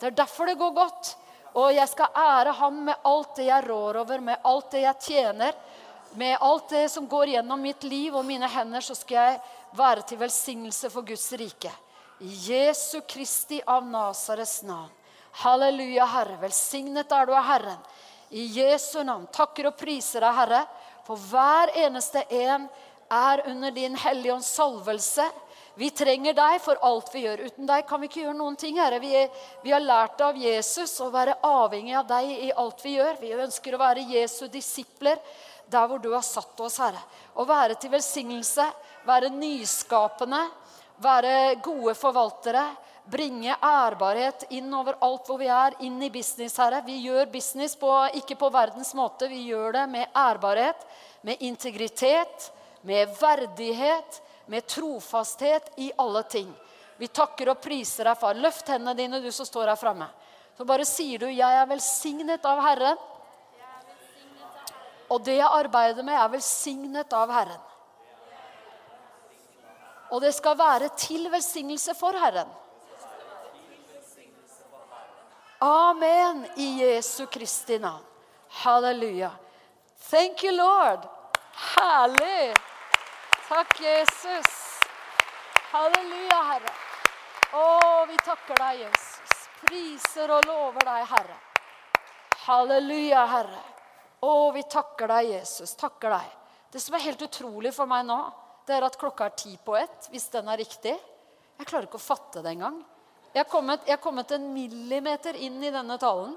Det 0.00 0.06
er 0.10 0.18
derfor 0.18 0.46
det 0.50 0.58
går 0.60 0.74
godt. 0.76 1.16
Og 1.56 1.72
jeg 1.74 1.88
skal 1.90 2.14
ære 2.14 2.52
ham 2.60 2.84
med 2.86 3.06
alt 3.08 3.36
det 3.38 3.46
jeg 3.48 3.64
rår 3.66 3.96
over, 4.02 4.20
med 4.22 4.44
alt 4.46 4.70
det 4.74 4.84
jeg 4.84 4.96
tjener 5.06 5.56
med 6.14 6.36
alt 6.40 6.68
det 6.68 6.88
som 6.88 7.06
går 7.08 7.34
gjennom 7.34 7.60
mitt 7.62 7.82
liv 7.86 8.16
og 8.16 8.24
mine 8.26 8.48
hender, 8.50 8.82
så 8.82 8.94
skal 8.98 9.16
jeg 9.16 9.40
være 9.78 10.06
til 10.06 10.18
velsignelse 10.20 10.90
for 10.90 11.06
Guds 11.06 11.28
rike. 11.38 11.72
I 12.20 12.32
Jesu 12.50 13.00
Kristi 13.08 13.60
av 13.66 13.86
Nasares 13.86 14.60
navn. 14.66 14.90
Halleluja, 15.40 16.04
Herre. 16.10 16.36
Velsignet 16.42 17.12
er 17.12 17.26
du 17.26 17.34
av 17.34 17.46
Herren. 17.46 17.78
I 18.30 18.44
Jesu 18.58 19.02
navn 19.06 19.28
takker 19.32 19.70
og 19.70 19.78
priser 19.78 20.22
deg, 20.26 20.34
Herre, 20.36 20.64
for 21.06 21.18
hver 21.30 21.72
eneste 21.86 22.24
en 22.42 22.66
er 23.10 23.42
under 23.50 23.72
din 23.74 23.96
hellige 23.98 24.34
ånds 24.34 24.50
salvelse. 24.54 25.24
Vi 25.74 25.88
trenger 25.96 26.34
deg 26.36 26.58
for 26.62 26.78
alt 26.84 27.08
vi 27.14 27.24
gjør. 27.24 27.44
Uten 27.46 27.66
deg 27.66 27.86
kan 27.88 28.02
vi 28.02 28.10
ikke 28.10 28.24
gjøre 28.24 28.36
noen 28.36 28.58
ting. 28.58 28.76
Herre. 28.78 28.98
Vi, 29.00 29.22
vi 29.62 29.72
har 29.72 29.82
lært 29.82 30.20
av 30.20 30.36
Jesus 30.38 30.92
å 31.00 31.08
være 31.14 31.38
avhengig 31.46 31.94
av 31.96 32.08
deg 32.10 32.34
i 32.48 32.50
alt 32.52 32.84
vi 32.84 32.98
gjør. 32.98 33.16
Vi 33.22 33.32
ønsker 33.46 33.74
å 33.74 33.80
være 33.80 34.04
Jesu 34.10 34.44
disipler 34.52 35.18
der 35.70 35.88
hvor 35.88 36.00
du 36.02 36.10
har 36.12 36.24
satt 36.26 36.60
oss, 36.60 36.78
Herre. 36.82 37.00
Å 37.34 37.46
være 37.48 37.76
til 37.80 37.92
velsignelse, 37.92 38.66
være 39.06 39.30
nyskapende, 39.34 40.44
være 41.02 41.56
gode 41.64 41.94
forvaltere. 41.98 42.64
Bringe 43.10 43.56
ærbarhet 43.64 44.44
inn 44.54 44.68
over 44.76 44.98
alt 45.02 45.26
hvor 45.26 45.40
vi 45.40 45.48
er, 45.50 45.74
inn 45.82 45.96
i 46.04 46.10
business, 46.14 46.58
Herre. 46.60 46.82
Vi 46.86 47.00
gjør 47.06 47.30
business 47.32 47.74
på, 47.78 47.90
ikke 48.20 48.36
på 48.38 48.50
verdens 48.54 48.92
måte, 48.94 49.30
vi 49.30 49.46
gjør 49.48 49.80
det 49.80 49.86
med 49.90 50.16
ærbarhet, 50.16 50.84
med 51.26 51.42
integritet, 51.42 52.50
med 52.86 53.10
verdighet, 53.20 54.20
med 54.50 54.66
trofasthet 54.66 55.72
i 55.78 55.90
alle 55.98 56.22
ting. 56.30 56.50
Vi 57.00 57.08
takker 57.08 57.48
og 57.48 57.62
priser 57.64 58.04
deg, 58.04 58.18
far. 58.20 58.36
Løft 58.36 58.68
hendene 58.68 58.94
dine, 58.98 59.22
du 59.24 59.30
som 59.32 59.48
står 59.48 59.72
her 59.72 59.80
framme. 59.80 60.10
Så 60.56 60.66
bare 60.68 60.84
sier 60.84 61.18
du, 61.18 61.26
'Jeg 61.30 61.56
er 61.56 61.66
velsignet 61.66 62.44
av 62.44 62.58
Herren'. 62.60 62.98
Og 65.10 65.24
det 65.26 65.36
jeg 65.40 65.50
arbeider 65.50 66.06
med, 66.06 66.14
er 66.14 66.32
velsignet 66.32 67.12
av 67.16 67.32
Herren. 67.34 67.66
Og 70.10 70.22
det 70.22 70.32
skal 70.34 70.58
være 70.58 70.90
til 70.98 71.28
velsignelse 71.30 71.94
for 71.98 72.16
Herren. 72.18 72.48
Amen 75.60 76.46
i 76.56 76.68
Jesu 76.80 77.26
Kristi 77.26 77.78
navn. 77.78 78.04
Halleluja. 78.62 79.30
Thank 80.10 80.44
you, 80.44 80.52
Lord. 80.56 81.04
Herlig. 81.52 82.54
Takk, 83.48 83.80
Jesus. 83.80 84.80
Halleluja, 85.72 86.38
Herre. 86.52 86.72
Å, 87.52 87.66
vi 88.08 88.16
takker 88.24 88.58
deg, 88.62 88.80
Jesus. 88.86 89.44
Priser 89.66 90.32
og 90.32 90.48
lover 90.48 90.86
deg, 90.86 91.04
Herre. 91.12 91.36
Halleluja, 92.46 93.26
Herre. 93.34 93.79
Å, 94.20 94.32
vi 94.52 94.62
takker 94.68 95.08
deg, 95.08 95.32
Jesus. 95.38 95.72
Takker 95.80 96.12
deg. 96.12 96.36
Det 96.70 96.80
som 96.82 96.94
er 96.94 97.06
helt 97.06 97.22
utrolig 97.24 97.72
for 97.74 97.88
meg 97.90 98.04
nå, 98.06 98.18
det 98.68 98.76
er 98.76 98.84
at 98.86 98.98
klokka 99.00 99.30
er 99.30 99.38
ti 99.38 99.54
på 99.64 99.74
ett, 99.78 100.10
hvis 100.12 100.28
den 100.34 100.50
er 100.52 100.60
riktig. 100.60 100.92
Jeg 101.58 101.68
klarer 101.68 101.88
ikke 101.88 101.98
å 101.98 102.02
fatte 102.02 102.42
det 102.44 102.52
engang. 102.52 102.78
Jeg 103.32 103.44
har 103.44 103.48
kommet, 103.50 103.88
kommet 104.02 104.32
en 104.36 104.46
millimeter 104.52 105.38
inn 105.38 105.58
i 105.62 105.72
denne 105.72 105.96
talen. 106.02 106.36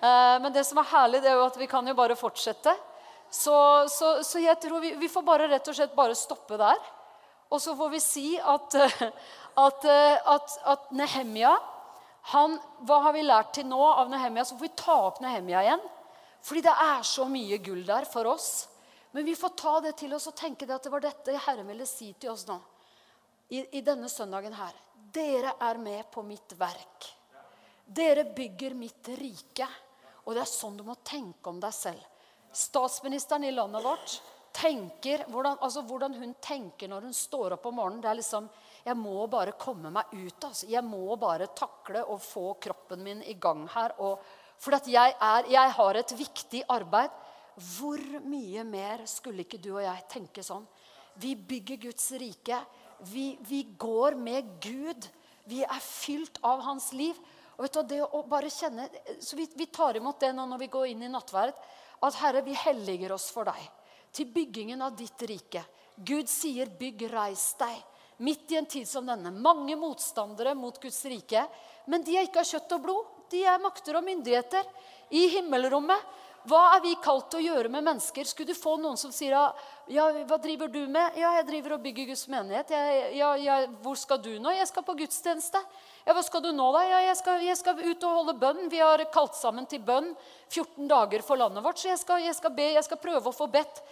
Eh, 0.00 0.36
men 0.42 0.52
det 0.54 0.64
som 0.68 0.78
er 0.82 0.92
herlig, 0.92 1.22
det 1.24 1.32
er 1.32 1.38
jo 1.38 1.48
at 1.48 1.58
vi 1.58 1.68
kan 1.70 1.86
jo 1.86 1.96
bare 1.98 2.18
fortsette. 2.18 2.74
Så, 3.30 3.56
så, 3.92 4.12
så 4.24 4.40
jeg 4.40 4.56
tror 4.62 4.80
vi, 4.84 4.94
vi, 5.00 5.10
får 5.10 5.24
bare 5.26 5.48
rett 5.50 5.68
og 5.68 5.76
slett 5.76 5.96
bare 5.96 6.16
stoppe 6.18 6.58
der. 6.60 6.78
Og 7.48 7.60
så 7.64 7.74
får 7.76 7.92
vi 7.92 8.00
si 8.04 8.26
at, 8.38 8.78
at, 9.66 9.88
at, 9.88 10.56
at 10.76 10.88
Nehemia 10.92 11.56
han, 12.28 12.58
Hva 12.84 12.98
har 13.06 13.14
vi 13.16 13.22
lært 13.24 13.54
til 13.56 13.64
nå 13.70 13.80
av 13.88 14.10
Nehemia? 14.12 14.44
Så 14.44 14.58
får 14.58 14.68
vi 14.68 14.76
ta 14.76 14.96
opp 15.06 15.22
Nehemia 15.24 15.62
igjen. 15.64 15.86
Fordi 16.42 16.62
det 16.64 16.74
er 16.74 17.02
så 17.06 17.26
mye 17.28 17.58
gull 17.62 17.84
der 17.86 18.06
for 18.08 18.28
oss. 18.30 18.68
Men 19.10 19.24
vi 19.24 19.36
får 19.36 19.48
ta 19.48 19.80
det 19.80 19.94
til 19.98 20.14
oss 20.14 20.28
og 20.30 20.36
tenke 20.36 20.66
det 20.66 20.76
at 20.76 20.84
det 20.84 20.92
var 20.92 21.02
dette 21.02 21.40
Herren 21.46 21.68
ville 21.68 21.86
si 21.88 22.12
til 22.20 22.34
oss 22.34 22.46
nå. 22.48 22.58
I, 23.48 23.64
I, 23.78 23.80
denne 23.80 24.08
søndagen 24.12 24.52
her. 24.52 24.74
Dere 25.12 25.54
er 25.64 25.78
med 25.80 26.10
på 26.12 26.22
mitt 26.22 26.52
verk. 26.60 27.08
Dere 27.84 28.26
bygger 28.36 28.76
mitt 28.76 29.08
rike. 29.16 29.68
Og 30.26 30.36
det 30.36 30.42
er 30.44 30.50
sånn 30.50 30.76
du 30.76 30.84
må 30.84 30.98
tenke 31.00 31.48
om 31.48 31.60
deg 31.60 31.72
selv. 31.72 32.02
Statsministeren 32.52 33.46
i 33.48 33.52
landet 33.54 33.84
vårt 33.84 34.18
tenker, 34.52 35.24
hvordan, 35.28 35.56
altså 35.64 35.82
hvordan 35.86 36.14
hun 36.18 36.34
tenker 36.42 36.90
når 36.90 37.06
hun 37.08 37.16
står 37.16 37.56
opp 37.56 37.68
om 37.70 37.78
morgenen. 37.80 38.02
Det 38.04 38.10
er 38.10 38.20
liksom 38.20 38.48
Jeg 38.84 38.96
må 38.96 39.26
bare 39.26 39.56
komme 39.60 39.90
meg 39.92 40.12
ut. 40.12 40.44
Altså. 40.44 40.66
Jeg 40.68 40.84
må 40.84 41.16
bare 41.16 41.48
takle 41.56 42.04
og 42.04 42.20
få 42.22 42.54
kroppen 42.60 43.02
min 43.04 43.22
i 43.22 43.34
gang 43.40 43.66
her. 43.72 43.96
og 43.98 44.20
for 44.58 44.74
jeg, 44.90 45.14
er, 45.14 45.48
jeg 45.50 45.74
har 45.78 45.98
et 46.00 46.14
viktig 46.18 46.64
arbeid. 46.68 47.14
Hvor 47.58 48.02
mye 48.26 48.62
mer 48.66 49.04
skulle 49.10 49.42
ikke 49.42 49.60
du 49.62 49.72
og 49.76 49.82
jeg 49.82 50.06
tenke 50.10 50.44
sånn? 50.46 50.66
Vi 51.18 51.34
bygger 51.34 51.80
Guds 51.88 52.10
rike. 52.18 52.60
Vi, 53.10 53.32
vi 53.46 53.64
går 53.78 54.14
med 54.18 54.58
Gud. 54.62 55.08
Vi 55.50 55.62
er 55.64 55.82
fylt 55.82 56.38
av 56.46 56.62
hans 56.66 56.92
liv. 56.94 57.18
Og 57.56 57.64
vet 57.66 57.74
du, 57.74 57.82
det 57.90 58.00
å 58.04 58.22
bare 58.30 58.50
kjenne, 58.52 58.86
så 59.22 59.38
vi, 59.38 59.48
vi 59.58 59.66
tar 59.74 59.98
imot 59.98 60.20
det 60.22 60.30
nå 60.34 60.44
når 60.46 60.62
vi 60.62 60.70
går 60.74 60.90
inn 60.92 61.06
i 61.06 61.10
nattverd. 61.10 61.54
At 62.06 62.18
Herre, 62.20 62.44
vi 62.46 62.54
helliger 62.54 63.14
oss 63.14 63.30
for 63.34 63.48
deg. 63.50 63.62
Til 64.14 64.30
byggingen 64.30 64.82
av 64.82 64.94
ditt 64.98 65.22
rike. 65.26 65.64
Gud 65.98 66.30
sier, 66.30 66.70
'Bygg, 66.70 67.08
reis 67.10 67.50
deg'. 67.58 67.82
Midt 68.22 68.52
i 68.54 68.58
en 68.58 68.66
tid 68.66 68.86
som 68.86 69.06
denne. 69.06 69.30
Mange 69.34 69.74
motstandere 69.78 70.54
mot 70.54 70.78
Guds 70.82 71.04
rike. 71.10 71.42
Men 71.86 72.06
de 72.06 72.16
er 72.16 72.26
ikke 72.26 72.42
av 72.42 72.50
kjøtt 72.50 72.74
og 72.78 72.84
blod 72.86 73.17
de 73.32 73.44
er 73.44 73.60
makter 73.62 73.98
og 73.98 74.06
myndigheter 74.06 74.64
i 75.10 75.26
himmelrommet. 75.36 76.14
Hva 76.48 76.60
er 76.76 76.80
vi 76.80 76.94
kalt 77.02 77.26
til 77.32 77.42
å 77.42 77.44
gjøre 77.44 77.70
med 77.72 77.84
mennesker? 77.84 78.24
Skulle 78.24 78.54
du 78.54 78.56
få 78.56 78.76
noen 78.80 78.96
som 78.96 79.10
sier 79.12 79.34
ja, 79.34 80.04
hva 80.28 80.38
driver 80.40 80.70
du 80.70 80.80
med? 80.88 81.16
Ja, 81.18 81.34
jeg 81.36 81.46
driver 81.48 81.74
og 81.76 81.82
bygger 81.84 82.08
Guds 82.08 82.24
menighet. 82.30 82.70
Ja, 83.16 83.32
ja, 83.36 83.56
hvor 83.82 83.98
skal 84.00 84.20
du 84.22 84.30
nå? 84.40 84.52
Jeg 84.56 84.68
skal 84.70 84.86
på 84.86 84.96
gudstjeneste. 84.96 85.60
Ja, 86.06 86.14
Hva 86.16 86.22
skal 86.24 86.40
du 86.40 86.48
nå, 86.56 86.70
da? 86.72 86.86
Ja, 86.88 86.98
jeg 87.04 87.16
skal, 87.20 87.42
jeg 87.44 87.56
skal 87.60 87.80
ut 87.82 88.04
og 88.08 88.18
holde 88.20 88.36
bønn. 88.40 88.68
Vi 88.72 88.80
har 88.80 89.02
kalt 89.12 89.36
sammen 89.36 89.66
til 89.68 89.82
bønn 89.84 90.14
14 90.48 90.88
dager 90.88 91.24
for 91.26 91.36
landet 91.36 91.64
vårt. 91.64 91.82
Så 91.82 91.90
jeg 91.90 92.00
skal, 92.00 92.22
jeg 92.24 92.36
skal 92.38 92.54
be, 92.56 92.70
jeg 92.78 92.86
skal 92.86 93.02
prøve 93.02 93.28
å 93.28 93.36
få 93.36 93.50
bedt 93.52 93.82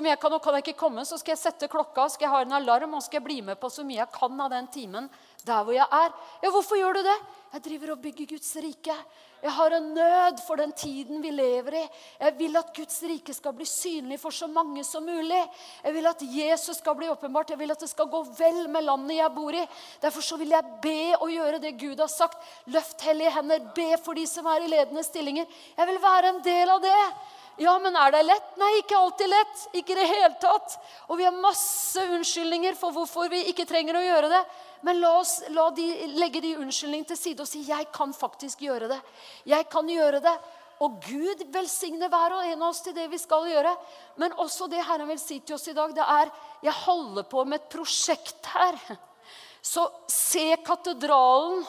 mye 0.00 0.14
jeg 0.14 0.20
kan. 0.22 0.32
Og 0.32 0.42
kan 0.42 0.56
jeg 0.56 0.64
ikke 0.64 0.80
komme, 0.86 1.04
så 1.04 1.18
skal 1.20 1.34
jeg 1.34 1.42
sette 1.42 1.68
klokka, 1.68 2.08
skal 2.08 2.26
jeg 2.26 2.32
ha 2.32 2.42
en 2.46 2.56
alarm 2.62 2.96
og 2.96 3.04
skal 3.04 3.20
jeg 3.20 3.26
bli 3.28 3.40
med 3.44 3.60
på 3.60 3.68
så 3.72 3.84
mye 3.84 4.00
jeg 4.00 4.14
kan 4.14 4.40
av 4.40 4.54
den 4.56 4.70
timen 4.72 5.10
der 5.46 5.66
hvor 5.66 5.76
jeg 5.76 5.86
er. 5.86 6.14
Ja, 6.42 6.50
hvorfor 6.50 6.80
gjør 6.80 6.96
du 6.96 7.04
det? 7.06 7.18
Jeg 7.56 7.62
driver 7.64 7.94
og 7.94 8.02
bygger 8.04 8.26
Guds 8.28 8.50
rike. 8.60 8.94
Jeg 9.40 9.52
har 9.56 9.74
en 9.76 9.86
nød 9.96 10.40
for 10.44 10.60
den 10.60 10.72
tiden 10.76 11.22
vi 11.24 11.30
lever 11.32 11.78
i. 11.78 11.84
Jeg 12.20 12.34
vil 12.36 12.58
at 12.60 12.72
Guds 12.76 12.98
rike 13.08 13.32
skal 13.32 13.54
bli 13.56 13.64
synlig 13.64 14.18
for 14.20 14.34
så 14.34 14.44
mange 14.46 14.84
som 14.84 15.06
mulig. 15.08 15.40
Jeg 15.84 15.94
vil 15.94 16.08
at 16.10 16.24
Jesus 16.34 16.82
skal 16.82 16.98
bli 16.98 17.08
åpenbart. 17.08 17.54
Jeg 17.54 17.58
vil 17.62 17.72
at 17.72 17.80
det 17.80 17.88
skal 17.88 18.10
gå 18.12 18.20
vel 18.36 18.68
med 18.68 18.84
landet 18.84 19.16
jeg 19.22 19.32
bor 19.38 19.56
i. 19.56 19.64
Derfor 20.02 20.20
så 20.20 20.36
vil 20.36 20.52
jeg 20.52 20.76
be 20.84 21.00
og 21.16 21.32
gjøre 21.32 21.62
det 21.64 21.72
Gud 21.80 22.04
har 22.04 22.12
sagt. 22.12 22.44
Løft 22.68 23.00
hellige 23.08 23.32
hender. 23.38 23.72
Be 23.78 23.88
for 24.04 24.20
de 24.20 24.26
som 24.28 24.52
er 24.52 24.66
i 24.66 24.70
ledende 24.74 25.06
stillinger. 25.08 25.48
Jeg 25.78 25.92
vil 25.92 26.02
være 26.04 26.34
en 26.34 26.44
del 26.44 26.76
av 26.76 26.84
det. 26.84 27.00
Ja, 27.56 27.78
men 27.80 27.96
er 27.96 28.12
det 28.12 28.22
lett? 28.26 28.48
Nei, 28.60 28.70
ikke 28.82 28.98
alltid 28.98 29.30
lett. 29.32 29.60
Ikke 29.80 29.94
i 29.94 29.96
det 29.96 30.08
hele 30.10 30.34
tatt. 30.40 30.76
Og 31.08 31.16
vi 31.16 31.24
har 31.24 31.32
masse 31.40 32.02
unnskyldninger 32.04 32.76
for 32.76 32.92
hvorfor 32.92 33.30
vi 33.32 33.46
ikke 33.52 33.64
trenger 33.68 33.96
å 33.96 34.04
gjøre 34.04 34.28
det. 34.34 34.42
Men 34.84 35.00
la 35.00 35.14
oss 35.22 35.38
la 35.56 35.70
de, 35.76 35.86
legge 36.20 36.42
de 36.44 36.52
unnskyldningene 36.60 37.08
til 37.08 37.18
side 37.18 37.40
og 37.40 37.48
si 37.48 37.64
'Jeg 37.64 37.88
kan 37.92 38.12
faktisk 38.12 38.60
gjøre 38.60 38.90
det'. 38.92 39.00
Jeg 39.46 39.68
kan 39.70 39.88
gjøre 39.88 40.20
det. 40.20 40.36
Og 40.84 41.00
Gud 41.00 41.46
velsigne 41.52 42.08
hver 42.12 42.34
og 42.36 42.44
en 42.44 42.62
av 42.62 42.68
oss 42.68 42.82
til 42.84 42.92
det 42.92 43.08
vi 43.08 43.18
skal 43.18 43.48
gjøre. 43.48 43.72
Men 44.16 44.32
også 44.32 44.68
det 44.68 44.84
Herren 44.84 45.08
vil 45.08 45.18
si 45.18 45.40
til 45.40 45.54
oss 45.54 45.68
i 45.68 45.72
dag, 45.72 45.94
det 45.94 46.04
er 46.04 46.30
Jeg 46.62 46.72
holder 46.72 47.22
på 47.22 47.44
med 47.44 47.60
et 47.60 47.70
prosjekt 47.70 48.46
her. 48.46 48.76
Så 49.62 49.90
se 50.08 50.56
katedralen 50.64 51.64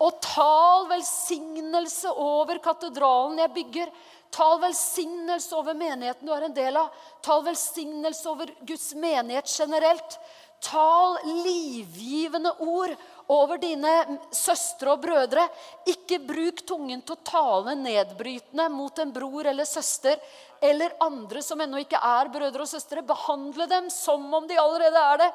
og 0.00 0.20
tal 0.24 0.86
velsignelse 0.88 2.08
over 2.16 2.58
katedralen 2.58 3.38
jeg 3.38 3.54
bygger. 3.54 3.92
Tal 4.30 4.60
velsignelse 4.62 5.56
over 5.58 5.74
menigheten 5.74 6.26
du 6.28 6.34
er 6.34 6.46
en 6.46 6.54
del 6.54 6.76
av. 6.78 6.92
Tal 7.22 7.42
velsignelse 7.44 8.28
over 8.30 8.52
Guds 8.66 8.92
menighet 8.94 9.50
generelt. 9.58 10.18
Tal 10.60 11.16
livgivende 11.24 12.52
ord 12.58 12.92
over 13.32 13.58
dine 13.58 13.92
søstre 14.34 14.92
og 14.92 15.02
brødre. 15.02 15.46
Ikke 15.88 16.20
bruk 16.22 16.62
tungen 16.68 17.00
til 17.02 17.16
å 17.16 17.24
tale 17.26 17.74
nedbrytende 17.80 18.68
mot 18.74 18.98
en 19.00 19.14
bror 19.14 19.48
eller 19.50 19.68
søster 19.68 20.20
eller 20.60 20.92
andre 21.00 21.42
som 21.42 21.60
ennå 21.64 21.80
ikke 21.80 22.00
er 22.04 22.28
brødre 22.32 22.66
og 22.66 22.70
søstre. 22.70 23.02
Behandle 23.06 23.66
dem 23.70 23.88
som 23.90 24.26
om 24.34 24.48
de 24.50 24.58
allerede 24.60 25.04
er 25.14 25.22
det. 25.24 25.30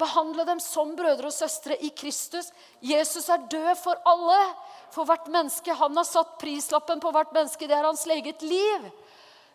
Behandle 0.00 0.44
dem 0.48 0.60
som 0.60 0.96
brødre 0.98 1.30
og 1.30 1.36
søstre 1.36 1.78
i 1.86 1.92
Kristus. 1.94 2.50
Jesus 2.82 3.28
er 3.30 3.46
død 3.50 3.76
for 3.78 4.00
alle 4.10 4.40
for 4.94 5.08
hvert 5.08 5.26
menneske. 5.32 5.74
Han 5.74 5.96
har 5.98 6.06
satt 6.08 6.36
prislappen 6.40 7.02
på 7.02 7.12
hvert 7.14 7.32
menneske. 7.34 7.66
Det 7.68 7.76
er 7.76 7.86
hans 7.86 8.06
eget 8.06 8.42
liv. 8.46 8.86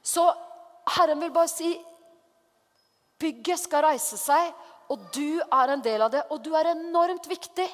Så 0.03 0.25
Herren 0.97 1.21
vil 1.23 1.33
bare 1.33 1.51
si 1.51 1.73
bygget 3.19 3.65
skal 3.65 3.83
reise 3.89 4.17
seg, 4.19 4.51
og 4.89 5.09
du 5.13 5.41
er 5.43 5.73
en 5.73 5.83
del 5.83 6.01
av 6.05 6.13
det. 6.13 6.23
Og 6.33 6.41
du 6.43 6.53
er 6.57 6.71
enormt 6.71 7.27
viktig. 7.29 7.67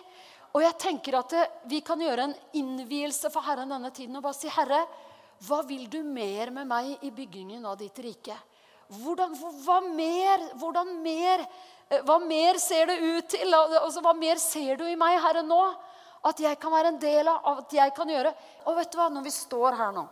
Og 0.55 0.63
jeg 0.63 0.80
tenker 0.80 1.20
at 1.20 1.36
vi 1.70 1.82
kan 1.86 1.99
gjøre 2.01 2.30
en 2.30 2.36
innvielse 2.55 3.30
for 3.34 3.45
Herren 3.45 3.72
denne 3.76 3.91
tiden 3.91 4.16
og 4.16 4.24
bare 4.24 4.38
si, 4.38 4.47
'Herre, 4.47 4.86
hva 5.45 5.61
vil 5.68 5.89
du 5.91 6.01
mer 6.03 6.49
med 6.51 6.68
meg 6.68 7.03
i 7.03 7.11
byggingen 7.11 7.66
av 7.66 7.78
ditt 7.78 7.97
rike?' 7.99 8.39
Hvordan, 8.86 9.34
hva, 9.66 9.80
mer, 9.82 10.43
hvordan 10.61 10.91
mer, 11.01 11.41
hva 12.05 12.20
mer 12.22 12.59
ser 12.61 12.86
det 12.86 12.99
ut 13.01 13.28
til? 13.34 13.49
Altså, 13.49 14.01
hva 14.05 14.13
mer 14.13 14.38
ser 14.38 14.78
du 14.78 14.86
i 14.86 14.95
meg, 14.95 15.18
Herre, 15.24 15.41
nå? 15.41 15.61
At 16.26 16.41
jeg 16.41 16.57
kan 16.61 16.73
være 16.73 16.93
en 16.93 17.01
del 17.01 17.30
av, 17.30 17.59
at 17.61 17.73
jeg 17.76 17.93
kan 17.95 18.09
gjøre. 18.09 18.32
Og 18.65 18.78
vet 18.80 18.91
du 18.91 18.97
hva, 18.99 19.09
når 19.13 19.26
vi 19.28 19.34
står 19.34 19.78
her 19.78 19.93
nå 19.95 20.05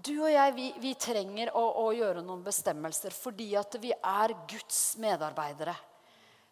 Du 0.00 0.14
og 0.22 0.30
jeg, 0.32 0.54
vi, 0.56 0.70
vi 0.80 0.94
trenger 0.96 1.50
å, 1.52 1.64
å, 1.82 1.90
gjøre 1.92 2.22
noen 2.24 2.40
bestemmelser 2.44 3.12
fordi 3.12 3.50
at 3.60 3.76
vi 3.82 3.92
er 3.92 4.32
Guds 4.48 4.96
medarbeidere. 5.02 5.74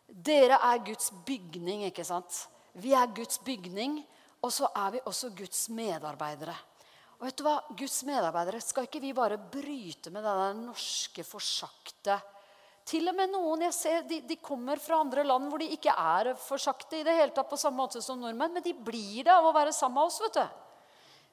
Dere 0.09 0.59
er 0.69 0.83
Guds 0.85 1.11
bygning, 1.25 1.87
ikke 1.89 2.05
sant? 2.05 2.45
Vi 2.77 2.93
er 2.97 3.09
Guds 3.17 3.41
bygning, 3.45 4.03
og 4.45 4.53
så 4.53 4.69
er 4.77 4.99
vi 4.99 5.05
også 5.09 5.33
Guds 5.37 5.67
medarbeidere. 5.73 6.55
Og 7.19 7.27
vet 7.27 7.39
du 7.41 7.47
hva? 7.47 7.57
Guds 7.73 8.03
medarbeidere 8.07 8.61
skal 8.63 8.87
ikke 8.87 9.03
vi 9.03 9.17
bare 9.17 9.41
bryte 9.41 10.13
med 10.15 10.23
den 10.29 10.67
norske 10.69 11.25
forsakte 11.27 12.21
til 12.89 13.11
og 13.11 13.17
med 13.19 13.33
noen 13.35 13.67
jeg 13.67 13.75
ser, 13.77 14.05
de, 14.09 14.23
de, 14.25 14.39
kommer 14.41 14.81
fra 14.81 15.03
andre 15.03 15.25
land 15.27 15.51
hvor 15.51 15.61
de 15.61 15.69
ikke 15.75 15.93
er 15.93 16.33
for 16.41 16.61
sakte 16.63 17.01
i 17.01 17.05
det 17.05 17.17
hele 17.19 17.35
tatt 17.37 17.51
på 17.51 17.59
samme 17.61 17.83
måte 17.83 18.01
som 18.05 18.21
nordmenn, 18.21 18.55
men 18.55 18.65
de 18.65 18.73
blir 18.73 19.27
det 19.27 19.35
av 19.35 19.45
å 19.45 19.53
være 19.53 19.75
sammen 19.77 20.01
med 20.01 20.09
oss. 20.09 20.23
vet 20.25 20.39
du. 20.39 20.65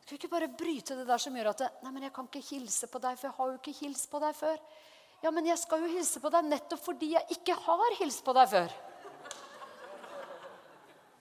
Skal 0.06 0.14
vi 0.14 0.20
ikke 0.20 0.34
bare 0.34 0.51
bryte 0.51 0.97
det 0.99 1.08
der 1.08 1.22
som 1.22 1.38
gjør 1.38 1.53
at 1.53 1.64
Nei, 1.82 1.93
men 1.93 2.03
jeg 2.06 2.14
kan 2.14 2.28
ikke 2.28 2.43
hilse 2.49 2.89
på 2.91 2.99
deg, 3.01 3.16
for 3.18 3.30
jeg 3.30 3.38
har 3.38 3.53
jo 3.53 3.62
ikke 3.62 3.78
hilst 3.80 4.10
på 4.12 4.20
deg 4.22 4.36
før. 4.38 4.60
Ja, 5.24 5.32
men 5.32 5.47
jeg 5.47 5.58
skal 5.58 5.82
jo 5.82 5.93
hilse 5.95 6.22
på 6.22 6.30
deg 6.34 6.49
nettopp 6.49 6.84
fordi 6.84 7.14
jeg 7.16 7.38
ikke 7.38 7.56
har 7.66 7.95
hilst 8.01 8.22
på 8.26 8.36
deg 8.36 8.51
før. 8.51 8.76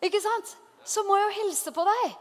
Ikke 0.05 0.21
sant? 0.21 0.57
Så 0.85 1.07
må 1.07 1.17
jeg 1.17 1.31
jo 1.31 1.37
hilse 1.39 1.73
på 1.73 1.87
deg. 1.87 2.19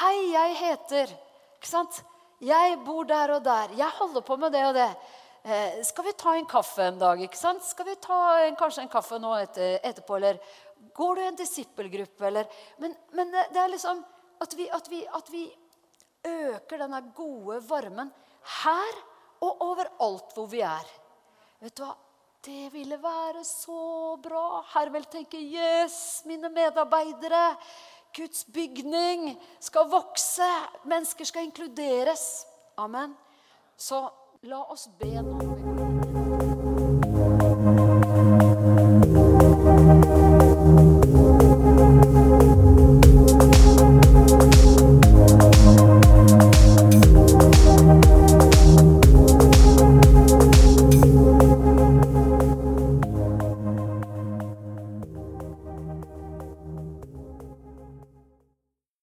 Hei, 0.00 0.16
jeg 0.32 0.56
heter 0.58 1.12
Ikke 1.60 1.70
sant? 1.70 2.00
Jeg 2.42 2.80
bor 2.84 3.06
der 3.06 3.36
og 3.36 3.44
der. 3.44 3.76
Jeg 3.78 3.94
holder 4.00 4.24
på 4.26 4.36
med 4.40 4.52
det 4.52 4.64
og 4.66 4.74
det. 4.74 4.88
Eh, 5.44 5.82
skal 5.84 6.04
vi 6.04 6.12
ta 6.12 6.36
en 6.36 6.46
kaffe 6.46 6.82
en 6.82 6.98
dag? 6.98 7.20
ikke 7.20 7.36
sant? 7.36 7.64
Skal 7.68 7.84
vi 7.90 7.94
ta 8.00 8.18
en, 8.46 8.54
kanskje 8.56 8.86
en 8.86 8.88
kaffe 8.88 9.18
nå 9.20 9.34
etter, 9.36 9.74
etterpå? 9.84 10.16
Eller 10.16 10.38
går 10.96 11.18
du 11.18 11.20
i 11.20 11.26
en 11.28 11.36
disippelgruppe? 11.36 12.24
Eller, 12.30 12.48
men, 12.80 12.94
men 13.12 13.34
det, 13.34 13.58
er 13.60 13.68
liksom 13.68 14.00
at 14.40 14.56
vi, 14.56 14.70
at, 14.72 14.88
vi, 14.88 15.02
at 15.04 15.28
vi 15.28 15.42
øker 16.24 16.80
denne 16.86 17.02
gode 17.12 17.60
varmen 17.68 18.08
her 18.62 19.02
og 19.44 19.66
overalt 19.68 20.32
hvor 20.32 20.48
vi 20.48 20.64
er. 20.64 20.88
Vet 21.60 21.76
du 21.76 21.84
hva? 21.84 21.92
Det 22.44 22.72
ville 22.72 22.96
være 23.00 23.44
så 23.44 24.16
bra. 24.24 24.62
Her 24.72 24.88
vil 24.96 25.04
tenke 25.12 25.36
Yes, 25.36 26.24
mine 26.24 26.48
medarbeidere. 26.56 27.50
Guds 28.16 28.46
bygning 28.48 29.34
skal 29.60 29.92
vokse. 29.92 30.48
Mennesker 30.88 31.28
skal 31.28 31.50
inkluderes. 31.50 32.46
Amen. 32.80 33.12
Så 33.76 34.06
La 34.46 34.60
oss 34.70 34.90
be 34.98 35.22
nå. 35.22 35.43